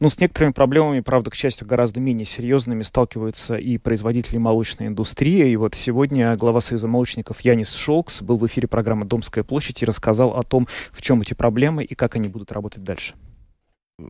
Ну, 0.00 0.08
с 0.08 0.18
некоторыми 0.18 0.52
проблемами, 0.52 1.00
правда, 1.00 1.30
к 1.30 1.34
счастью, 1.34 1.66
гораздо 1.66 2.00
менее 2.00 2.24
серьезными 2.24 2.82
сталкиваются 2.82 3.56
и 3.56 3.78
производители 3.78 4.38
молочной 4.38 4.88
индустрии. 4.88 5.50
И 5.50 5.56
вот 5.56 5.74
сегодня 5.74 6.34
глава 6.36 6.60
Союза 6.60 6.88
молочников 6.88 7.40
Янис 7.40 7.74
Шолкс 7.74 8.22
был 8.22 8.36
в 8.36 8.46
эфире 8.46 8.68
программы 8.68 9.04
«Домская 9.04 9.44
площадь» 9.44 9.82
и 9.82 9.86
рассказал 9.86 10.36
о 10.36 10.42
том, 10.42 10.68
в 10.90 11.02
чем 11.02 11.20
эти 11.20 11.34
проблемы 11.34 11.84
и 11.84 11.94
как 11.94 12.16
они 12.16 12.28
будут 12.28 12.52
работать 12.52 12.82
дальше. 12.82 13.14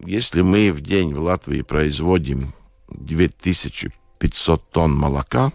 Если 0.05 0.43
мы 0.43 0.71
в 0.71 0.81
день 0.83 1.15
в 1.15 1.21
Латвии 1.21 1.63
производим 1.63 2.53
2500 2.91 4.71
тонн 4.71 4.95
молока, 4.95 5.53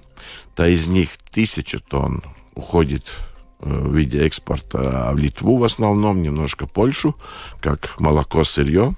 то 0.56 0.66
из 0.66 0.88
них 0.88 1.10
1000 1.32 1.80
тонн 1.82 2.24
уходит 2.56 3.06
э, 3.60 3.70
в 3.70 3.96
виде 3.96 4.26
экспорта 4.26 5.12
в 5.14 5.18
Литву 5.18 5.58
в 5.58 5.64
основном, 5.64 6.22
немножко 6.22 6.68
Польшу, 6.68 7.16
как 7.60 8.00
молоко, 8.00 8.44
сырье. 8.44 8.96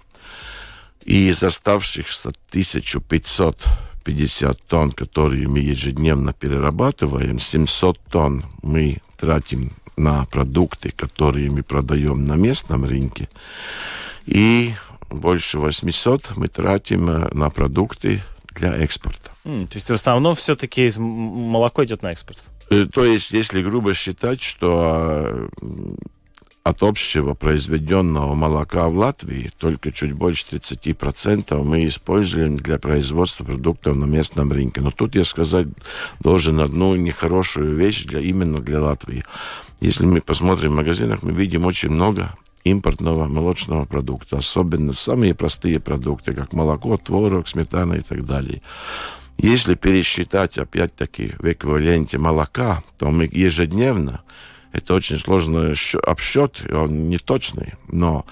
И 1.03 1.30
из 1.30 1.43
оставшихся 1.43 2.30
1550 2.49 4.68
тонн, 4.68 4.91
которые 4.91 5.47
мы 5.47 5.60
ежедневно 5.60 6.34
перерабатываем, 6.34 7.39
700 7.39 7.99
тонн 8.10 8.45
мы 8.64 8.97
тратим 9.18 9.74
на 9.97 10.26
продукты, 10.26 10.91
которые 10.91 11.51
мы 11.51 11.64
продаем 11.64 12.26
на 12.26 12.36
местном 12.36 12.86
рынке. 12.86 13.30
И 14.26 14.74
больше 15.10 15.60
800 15.60 16.36
мы 16.36 16.47
тратим 16.47 17.10
э, 17.10 17.30
на 17.34 17.49
продукты 17.49 18.24
для 18.51 18.76
экспорта. 18.78 19.32
Mm, 19.43 19.68
то 19.68 19.76
есть 19.76 19.89
в 19.89 19.93
основном 19.93 20.36
все-таки 20.36 20.91
молоко 20.97 21.86
идет 21.86 22.01
на 22.01 22.12
экспорт? 22.12 22.39
Э, 22.70 22.86
то 22.86 23.05
есть, 23.05 23.32
если 23.32 23.61
грубо 23.61 23.93
считать, 23.93 24.41
что 24.41 25.49
от 26.66 26.82
общего 26.82 27.36
произведенного 27.36 28.34
молока 28.34 28.89
в 28.89 28.97
Латвии 28.97 29.51
только 29.59 29.91
чуть 29.91 30.13
больше 30.13 30.47
30% 30.47 31.63
мы 31.63 31.86
используем 31.86 32.57
для 32.57 32.80
производства 32.80 33.43
продуктов 33.43 33.95
на 33.95 34.05
местном 34.05 34.51
рынке. 34.51 34.82
Но 34.82 34.89
тут 34.89 35.13
я 35.13 35.26
сказать 35.26 35.68
должен 36.22 36.59
одну 36.59 36.95
нехорошую 36.95 37.76
вещь 37.76 38.05
для, 38.05 38.20
именно 38.20 38.61
для 38.61 38.82
Латвии. 38.82 39.24
Если 39.80 40.07
мы 40.07 40.22
посмотрим 40.22 40.72
в 40.72 40.78
магазинах, 40.78 41.22
мы 41.22 41.34
видим 41.34 41.68
очень 41.68 41.89
много 41.89 42.36
импортного 42.63 43.28
молочного 43.28 43.86
продукта, 43.86 44.38
особенно 44.38 44.93
самые 44.93 45.36
простые 45.36 45.80
продукты, 45.80 46.34
как 46.34 46.51
молоко, 46.51 46.97
творог, 46.97 47.47
сметана 47.47 47.93
и 47.93 48.01
так 48.01 48.26
далее. 48.26 48.63
Если 49.38 49.75
пересчитать, 49.75 50.57
опять-таки, 50.57 51.33
в 51.39 51.51
эквиваленте 51.51 52.17
молока, 52.17 52.83
то 52.97 53.11
мы 53.11 53.29
ежедневно 53.31 54.23
это 54.75 54.93
очень 54.93 55.17
сложный 55.17 55.73
обсчет, 56.03 56.61
он 56.69 57.07
не 57.07 57.17
точный, 57.17 57.75
но 57.88 58.25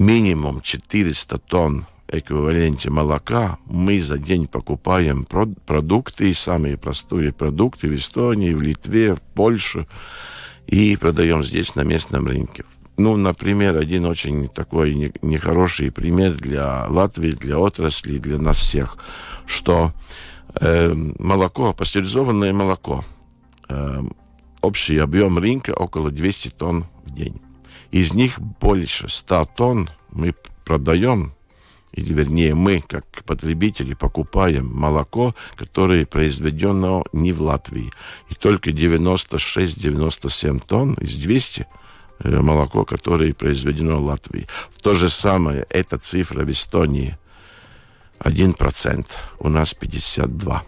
минимум 0.00 0.60
400 0.62 1.38
тонн 1.38 1.86
эквиваленте 2.08 2.90
молока 2.90 3.58
мы 3.66 4.00
за 4.00 4.18
день 4.18 4.48
покупаем 4.48 5.24
продукты, 5.24 6.34
самые 6.34 6.76
простые 6.76 7.32
продукты 7.32 7.88
в 7.88 7.94
Эстонии, 7.94 8.52
в 8.52 8.62
Литве, 8.62 9.14
в 9.14 9.20
Польше, 9.20 9.86
и 10.66 10.96
продаем 10.96 11.44
здесь 11.44 11.76
на 11.76 11.82
местном 11.82 12.26
рынке. 12.26 12.64
Ну, 12.96 13.16
например, 13.16 13.76
один 13.76 14.06
очень 14.06 14.48
такой 14.48 15.12
нехороший 15.22 15.92
пример 15.92 16.32
для 16.32 16.86
Латвии, 16.88 17.30
для 17.30 17.58
отрасли, 17.58 18.18
для 18.18 18.38
нас 18.38 18.56
всех, 18.56 18.98
что 19.46 19.92
э, 20.60 20.92
молоко, 21.18 21.72
пастеризованное 21.72 22.52
молоко, 22.52 23.04
э, 23.68 24.02
общий 24.60 24.98
объем 24.98 25.38
рынка 25.38 25.70
около 25.72 26.10
200 26.10 26.50
тонн 26.50 26.86
в 27.04 27.14
день. 27.14 27.40
Из 27.90 28.12
них 28.12 28.40
больше 28.40 29.08
100 29.08 29.48
тонн 29.56 29.90
мы 30.10 30.34
продаем, 30.64 31.34
или 31.92 32.12
вернее 32.12 32.54
мы, 32.54 32.80
как 32.80 33.06
потребители, 33.24 33.94
покупаем 33.94 34.66
молоко, 34.66 35.34
которое 35.54 36.04
произведено 36.06 37.04
не 37.12 37.32
в 37.32 37.40
Латвии. 37.42 37.92
И 38.30 38.34
только 38.34 38.70
96-97 38.70 40.62
тонн 40.66 40.94
из 40.94 41.16
200 41.18 41.66
э, 42.18 42.40
молоко, 42.40 42.84
которое 42.84 43.32
произведено 43.32 44.00
в 44.00 44.06
Латвии. 44.06 44.48
То 44.82 44.94
же 44.94 45.08
самое, 45.08 45.66
эта 45.70 45.98
цифра 45.98 46.44
в 46.44 46.50
Эстонии 46.50 47.16
1%, 48.24 49.06
у 49.38 49.48
нас 49.48 49.74
52%. 49.74 50.60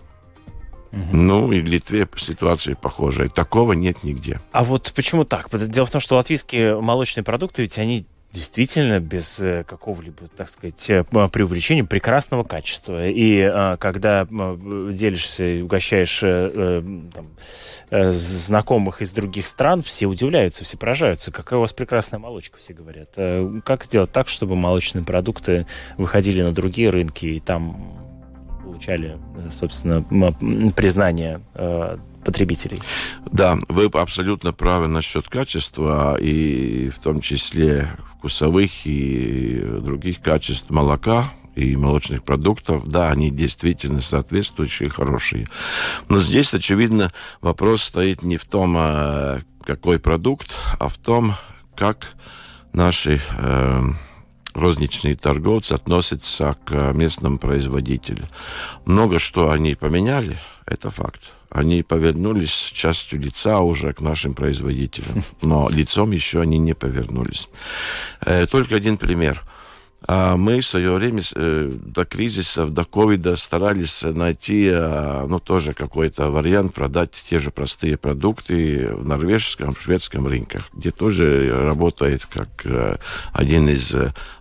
Ну, 1.12 1.52
и 1.52 1.60
в 1.60 1.66
Литве 1.66 2.08
ситуация 2.16 2.74
похожая. 2.74 3.28
Такого 3.28 3.74
нет 3.74 4.02
нигде. 4.02 4.40
А 4.52 4.64
вот 4.64 4.92
почему 4.94 5.24
так? 5.24 5.48
Дело 5.52 5.84
в 5.84 5.90
том, 5.90 6.00
что 6.00 6.16
латвийские 6.16 6.80
молочные 6.80 7.22
продукты, 7.22 7.62
ведь 7.62 7.78
они 7.78 8.06
действительно 8.36 9.00
без 9.00 9.40
э, 9.40 9.64
какого-либо, 9.64 10.28
так 10.36 10.48
сказать, 10.48 10.90
э, 10.90 11.04
преувеличения 11.04 11.84
прекрасного 11.84 12.44
качества. 12.44 13.08
И 13.08 13.40
а, 13.40 13.76
когда 13.78 14.26
делишься 14.26 15.44
и 15.44 15.62
угощаешь 15.62 16.20
э, 16.22 16.82
там, 17.14 18.12
знакомых 18.12 19.00
из 19.00 19.12
других 19.12 19.46
стран, 19.46 19.82
все 19.82 20.06
удивляются, 20.06 20.64
все 20.64 20.76
поражаются. 20.76 21.32
Какая 21.32 21.56
у 21.56 21.60
вас 21.60 21.72
прекрасная 21.72 22.20
молочка, 22.20 22.58
все 22.58 22.74
говорят. 22.74 23.14
Как 23.64 23.84
сделать 23.84 24.12
так, 24.12 24.28
чтобы 24.28 24.56
молочные 24.56 25.04
продукты 25.04 25.66
выходили 25.96 26.42
на 26.42 26.52
другие 26.52 26.90
рынки 26.90 27.26
и 27.26 27.40
там 27.40 28.06
получали, 28.62 29.18
собственно, 29.52 30.02
признание 30.72 31.40
э, 31.54 31.96
потребителей. 32.26 32.82
Да, 33.30 33.56
вы 33.68 33.86
абсолютно 33.86 34.52
правы 34.52 34.88
насчет 34.88 35.28
качества, 35.28 36.18
и 36.20 36.90
в 36.90 36.98
том 36.98 37.20
числе 37.20 37.96
вкусовых 38.10 38.70
и 38.84 39.64
других 39.80 40.20
качеств 40.20 40.68
молока 40.68 41.32
и 41.54 41.76
молочных 41.76 42.24
продуктов, 42.24 42.86
да, 42.86 43.10
они 43.10 43.30
действительно 43.30 44.00
соответствующие, 44.00 44.90
хорошие. 44.90 45.46
Но 46.08 46.20
здесь, 46.20 46.52
очевидно, 46.52 47.12
вопрос 47.40 47.84
стоит 47.84 48.22
не 48.22 48.36
в 48.36 48.44
том, 48.44 48.74
а, 48.76 49.40
какой 49.64 49.98
продукт, 49.98 50.54
а 50.78 50.88
в 50.88 50.98
том, 50.98 51.34
как 51.76 52.14
наши 52.72 53.22
э, 53.38 53.82
розничные 54.56 55.16
торговцы 55.16 55.72
относятся 55.74 56.56
к 56.64 56.92
местным 56.92 57.38
производителям. 57.38 58.26
Много 58.84 59.18
что 59.18 59.50
они 59.50 59.74
поменяли, 59.74 60.38
это 60.66 60.90
факт. 60.90 61.22
Они 61.50 61.82
повернулись 61.82 62.72
частью 62.74 63.20
лица 63.20 63.60
уже 63.60 63.92
к 63.92 64.00
нашим 64.00 64.34
производителям, 64.34 65.22
но 65.42 65.68
лицом 65.70 66.10
еще 66.10 66.40
они 66.40 66.58
не 66.58 66.74
повернулись. 66.74 67.48
Э, 68.20 68.46
только 68.46 68.76
один 68.76 68.96
пример– 68.96 69.42
мы 70.08 70.60
в 70.60 70.66
свое 70.66 70.92
время 70.92 71.22
э, 71.34 71.72
до 71.74 72.04
кризиса, 72.04 72.66
до 72.66 72.84
ковида 72.84 73.36
старались 73.36 74.02
найти, 74.02 74.68
э, 74.72 75.26
ну, 75.26 75.40
тоже 75.40 75.72
какой-то 75.72 76.30
вариант 76.30 76.74
продать 76.74 77.10
те 77.28 77.40
же 77.40 77.50
простые 77.50 77.96
продукты 77.96 78.90
в 78.94 79.04
норвежском, 79.04 79.74
в 79.74 79.82
шведском 79.82 80.26
рынках, 80.26 80.68
где 80.72 80.92
тоже 80.92 81.50
работает 81.64 82.24
как 82.26 82.48
э, 82.64 82.96
один 83.32 83.68
из 83.68 83.94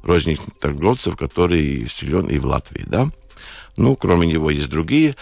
розничных 0.03 0.55
торговцев, 0.59 1.17
который 1.17 1.87
силен 1.89 2.27
и 2.27 2.37
в 2.37 2.45
Латвии, 2.45 2.83
да. 2.85 3.07
Ну, 3.77 3.95
кроме 3.95 4.27
него 4.27 4.51
есть 4.51 4.69
другие. 4.69 5.15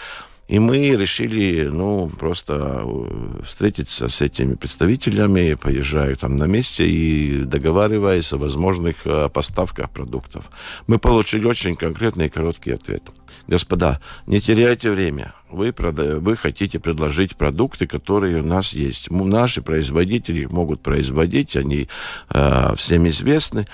И 0.46 0.58
мы 0.58 0.76
решили, 0.76 1.68
ну, 1.68 2.08
просто 2.08 2.82
э, 2.84 3.42
встретиться 3.44 4.08
с 4.08 4.20
этими 4.20 4.54
представителями, 4.56 5.54
поезжаю 5.54 6.16
там 6.16 6.36
на 6.36 6.44
месте 6.44 6.86
и 6.86 7.44
договариваясь 7.44 8.30
о 8.32 8.36
возможных 8.36 9.06
э, 9.06 9.30
поставках 9.30 9.90
продуктов. 9.90 10.50
Мы 10.86 10.98
получили 10.98 11.46
очень 11.46 11.76
конкретный 11.76 12.26
и 12.26 12.28
короткий 12.28 12.72
ответ. 12.72 13.02
Господа, 13.46 14.00
не 14.26 14.40
теряйте 14.40 14.90
время. 14.90 15.34
Вы, 15.50 15.72
прода... 15.72 16.18
вы 16.18 16.36
хотите 16.36 16.78
предложить 16.78 17.36
продукты, 17.36 17.86
которые 17.86 18.42
у 18.42 18.44
нас 18.44 18.74
есть. 18.74 19.10
Наши 19.10 19.62
производители 19.62 20.44
могут 20.44 20.82
производить, 20.82 21.56
они 21.56 21.88
э, 22.28 22.74
всем 22.76 23.08
известны. 23.08 23.66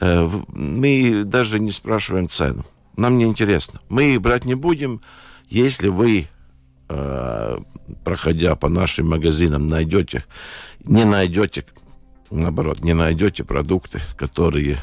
Э, 0.00 0.28
мы 0.48 1.22
даже 1.24 1.60
не 1.60 1.70
спрашиваем 1.70 2.28
цену. 2.28 2.66
Нам 2.96 3.16
не 3.16 3.24
интересно. 3.24 3.80
Мы 3.88 4.14
их 4.14 4.20
брать 4.22 4.44
не 4.44 4.54
будем 4.54 5.00
если 5.48 5.88
вы, 5.88 6.28
э, 6.88 7.58
проходя 8.04 8.56
по 8.56 8.68
нашим 8.68 9.08
магазинам, 9.08 9.68
найдете, 9.68 10.24
не 10.84 11.04
найдете 11.04 11.64
наоборот, 12.30 12.80
не 12.80 12.94
найдете 12.94 13.44
продукты, 13.44 14.00
которые 14.16 14.78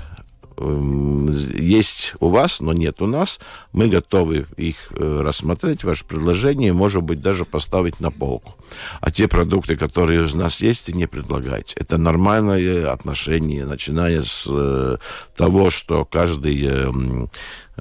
эм, 0.58 1.30
есть 1.56 2.14
у 2.20 2.30
вас, 2.30 2.60
но 2.60 2.74
нет 2.74 3.02
у 3.02 3.08
нас, 3.08 3.40
мы 3.72 3.88
готовы 3.88 4.46
их 4.58 4.76
э, 4.92 5.22
рассмотреть, 5.22 5.84
ваше 5.84 6.06
предложение, 6.06 6.74
может 6.74 7.04
быть, 7.04 7.22
даже 7.22 7.46
поставить 7.46 8.00
на 8.00 8.12
полку. 8.12 8.56
А 9.02 9.12
те 9.12 9.28
продукты, 9.28 9.76
которые 9.76 10.24
у 10.24 10.38
нас 10.38 10.62
есть, 10.62 10.94
не 10.94 11.08
предлагайте. 11.08 11.76
Это 11.78 11.98
нормальное 11.98 12.92
отношение, 12.92 13.66
начиная 13.66 14.24
с 14.24 14.46
э, 14.48 14.98
того, 15.36 15.70
что 15.70 16.06
каждый 16.06 16.66
эм, 16.66 17.30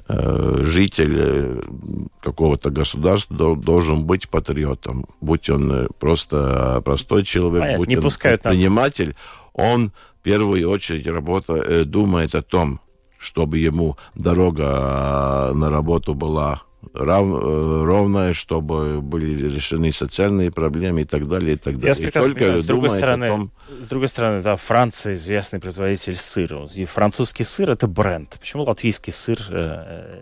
житель 0.07 1.61
какого-то 2.21 2.69
государства 2.69 3.55
должен 3.55 4.05
быть 4.05 4.29
патриотом. 4.29 5.05
Будь 5.21 5.49
он 5.49 5.87
просто 5.99 6.81
простой 6.83 7.23
человек, 7.23 7.61
Понятно, 7.61 7.77
будь 7.77 7.89
не 7.89 7.95
он 7.95 8.09
предприниматель, 8.09 9.07
нам 9.07 9.15
он 9.53 9.91
в 10.19 10.23
первую 10.23 10.69
очередь 10.69 11.07
работа, 11.07 11.53
э, 11.53 11.83
думает 11.83 12.35
о 12.35 12.41
том, 12.41 12.79
чтобы 13.17 13.59
ему 13.59 13.97
дорога 14.15 15.49
э, 15.51 15.53
на 15.53 15.69
работу 15.69 16.13
была 16.13 16.61
рав, 16.93 17.25
э, 17.25 17.83
ровная, 17.85 18.33
чтобы 18.33 19.01
были 19.01 19.49
решены 19.49 19.91
социальные 19.91 20.51
проблемы 20.51 21.01
и 21.01 21.05
так 21.05 21.27
далее, 21.27 21.53
и 21.53 21.57
так 21.57 21.79
далее. 21.79 21.95
Я 21.99 22.07
и 22.07 22.11
только 22.11 22.39
понимаю. 22.39 22.59
с 22.59 22.65
другой 22.65 22.89
стороны, 22.89 23.27
том... 23.29 23.51
с 23.81 23.87
другой 23.87 24.07
стороны, 24.07 24.41
да, 24.41 24.55
Франция 24.55 25.13
известный 25.13 25.59
производитель 25.59 26.15
сыра. 26.15 26.67
И 26.73 26.85
французский 26.85 27.43
сыр 27.43 27.71
это 27.71 27.87
бренд. 27.87 28.37
Почему 28.39 28.63
латвийский 28.63 29.13
сыр 29.13 29.39
э, 29.49 30.21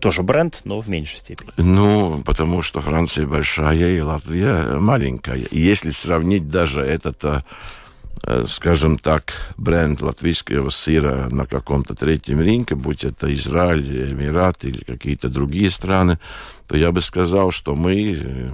тоже 0.00 0.22
бренд, 0.22 0.60
но 0.64 0.80
в 0.80 0.88
меньшей 0.88 1.18
степени? 1.18 1.50
Ну, 1.56 2.22
потому 2.24 2.62
что 2.62 2.80
Франция 2.80 3.26
большая 3.26 3.96
и 3.96 4.00
Латвия 4.00 4.78
маленькая. 4.78 5.36
И 5.36 5.58
если 5.58 5.90
сравнить 5.90 6.48
даже 6.48 6.80
этот 6.80 7.24
Э, 7.24 7.40
скажем 8.48 8.98
так, 8.98 9.32
бренд 9.56 10.02
латвийского 10.02 10.70
сыра 10.70 11.28
на 11.30 11.46
каком-то 11.46 11.94
третьем 11.94 12.40
рынке, 12.40 12.74
будь 12.74 13.04
это 13.04 13.32
Израиль, 13.34 14.12
Эмираты 14.12 14.68
или 14.68 14.82
какие-то 14.82 15.28
другие 15.28 15.70
страны, 15.70 16.18
то 16.66 16.76
я 16.76 16.90
бы 16.90 17.00
сказал, 17.00 17.52
что 17.52 17.76
мы 17.76 18.14
э, 18.14 18.50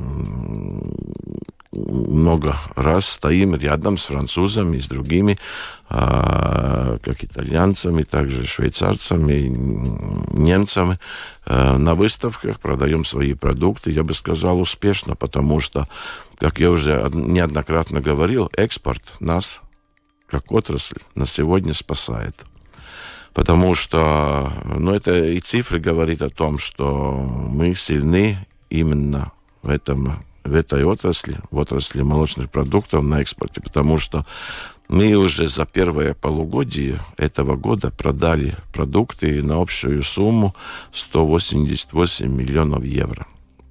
много 1.72 2.56
раз 2.76 3.06
стоим 3.06 3.54
рядом 3.54 3.96
с 3.96 4.04
французами 4.04 4.78
с 4.78 4.88
другими, 4.88 5.38
а, 5.88 6.98
как 7.02 7.24
итальянцами, 7.24 8.02
также 8.02 8.46
швейцарцами, 8.46 9.48
немцами. 10.36 10.98
А, 11.46 11.78
на 11.78 11.94
выставках 11.94 12.60
продаем 12.60 13.04
свои 13.04 13.34
продукты, 13.34 13.90
я 13.90 14.04
бы 14.04 14.14
сказал, 14.14 14.60
успешно, 14.60 15.16
потому 15.16 15.60
что, 15.60 15.88
как 16.38 16.60
я 16.60 16.70
уже 16.70 17.10
неоднократно 17.12 18.00
говорил, 18.00 18.50
экспорт 18.54 19.02
нас, 19.20 19.62
как 20.28 20.52
отрасль, 20.52 20.98
на 21.14 21.26
сегодня 21.26 21.72
спасает. 21.72 22.36
Потому 23.32 23.74
что, 23.74 24.52
ну, 24.64 24.94
это 24.94 25.24
и 25.24 25.40
цифры 25.40 25.80
говорят 25.80 26.20
о 26.20 26.28
том, 26.28 26.58
что 26.58 27.12
мы 27.14 27.74
сильны 27.74 28.46
именно 28.68 29.32
в 29.62 29.70
этом 29.70 30.22
в 30.44 30.54
этой 30.54 30.84
отрасли, 30.84 31.38
в 31.50 31.58
отрасли 31.58 32.02
молочных 32.02 32.50
продуктов 32.50 33.02
на 33.02 33.20
экспорте, 33.20 33.60
потому 33.60 33.98
что 33.98 34.26
мы 34.88 35.14
уже 35.14 35.48
за 35.48 35.64
первое 35.64 36.14
полугодие 36.14 37.00
этого 37.16 37.56
года 37.56 37.90
продали 37.90 38.56
продукты 38.72 39.42
на 39.42 39.60
общую 39.60 40.02
сумму 40.02 40.54
188 40.92 42.26
миллионов 42.26 42.84
евро. 42.84 43.26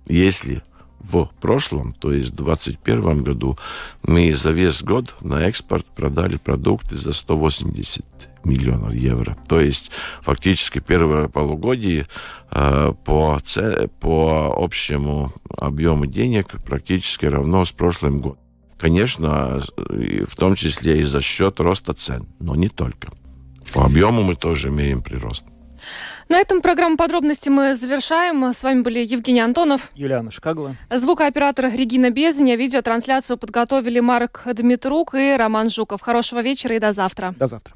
Если 0.08 0.64
в 1.00 1.30
прошлом, 1.40 1.94
то 1.94 2.12
есть 2.12 2.32
в 2.32 2.36
2021 2.36 3.24
году, 3.24 3.58
мы 4.04 4.36
за 4.36 4.52
весь 4.52 4.82
год 4.82 5.16
на 5.22 5.44
экспорт 5.44 5.86
продали 5.88 6.38
продукты 6.38 6.96
за 6.96 7.14
180 7.14 8.06
миллионов 8.46 8.94
евро. 8.94 9.38
То 9.48 9.60
есть 9.60 9.92
фактически 10.22 10.80
первое 10.80 11.28
полугодие 11.28 12.08
э, 12.52 12.94
по, 13.06 13.39
по 14.00 14.54
общему 14.58 15.34
объему 15.58 16.06
денег 16.06 16.62
практически 16.66 17.26
равно 17.26 17.66
с 17.66 17.72
прошлым 17.72 18.22
годом. 18.22 18.39
Конечно, 18.78 19.62
в 19.78 20.36
том 20.36 20.56
числе 20.56 21.02
и 21.02 21.04
за 21.04 21.22
счет 21.22 21.60
роста 21.60 21.94
цен, 21.94 22.28
но 22.39 22.56
не 22.56 22.68
только. 22.68 23.10
По 23.74 23.86
объему 23.86 24.24
мы 24.24 24.36
тоже 24.36 24.70
имеем 24.70 25.04
прирост. 25.04 25.46
На 26.30 26.39
этом 26.39 26.62
программу 26.62 26.98
подробности 26.98 27.50
мы 27.50 27.76
завершаем. 27.76 28.44
С 28.54 28.64
вами 28.64 28.82
были 28.82 29.00
Евгений 29.00 29.42
Антонов, 29.42 29.92
Юлиана 29.96 30.32
Шкагла, 30.32 30.76
звукооператор 30.89 31.66
Регина 31.66 32.10
Безня. 32.10 32.56
Видеотрансляцию 32.56 33.38
подготовили 33.38 34.00
Марк 34.00 34.44
Дмитрук 34.46 35.14
и 35.16 35.36
Роман 35.38 35.70
Жуков. 35.70 36.02
Хорошего 36.02 36.42
вечера 36.42 36.76
и 36.76 36.80
до 36.80 36.92
завтра. 36.92 37.36
До 37.38 37.48
завтра. 37.48 37.76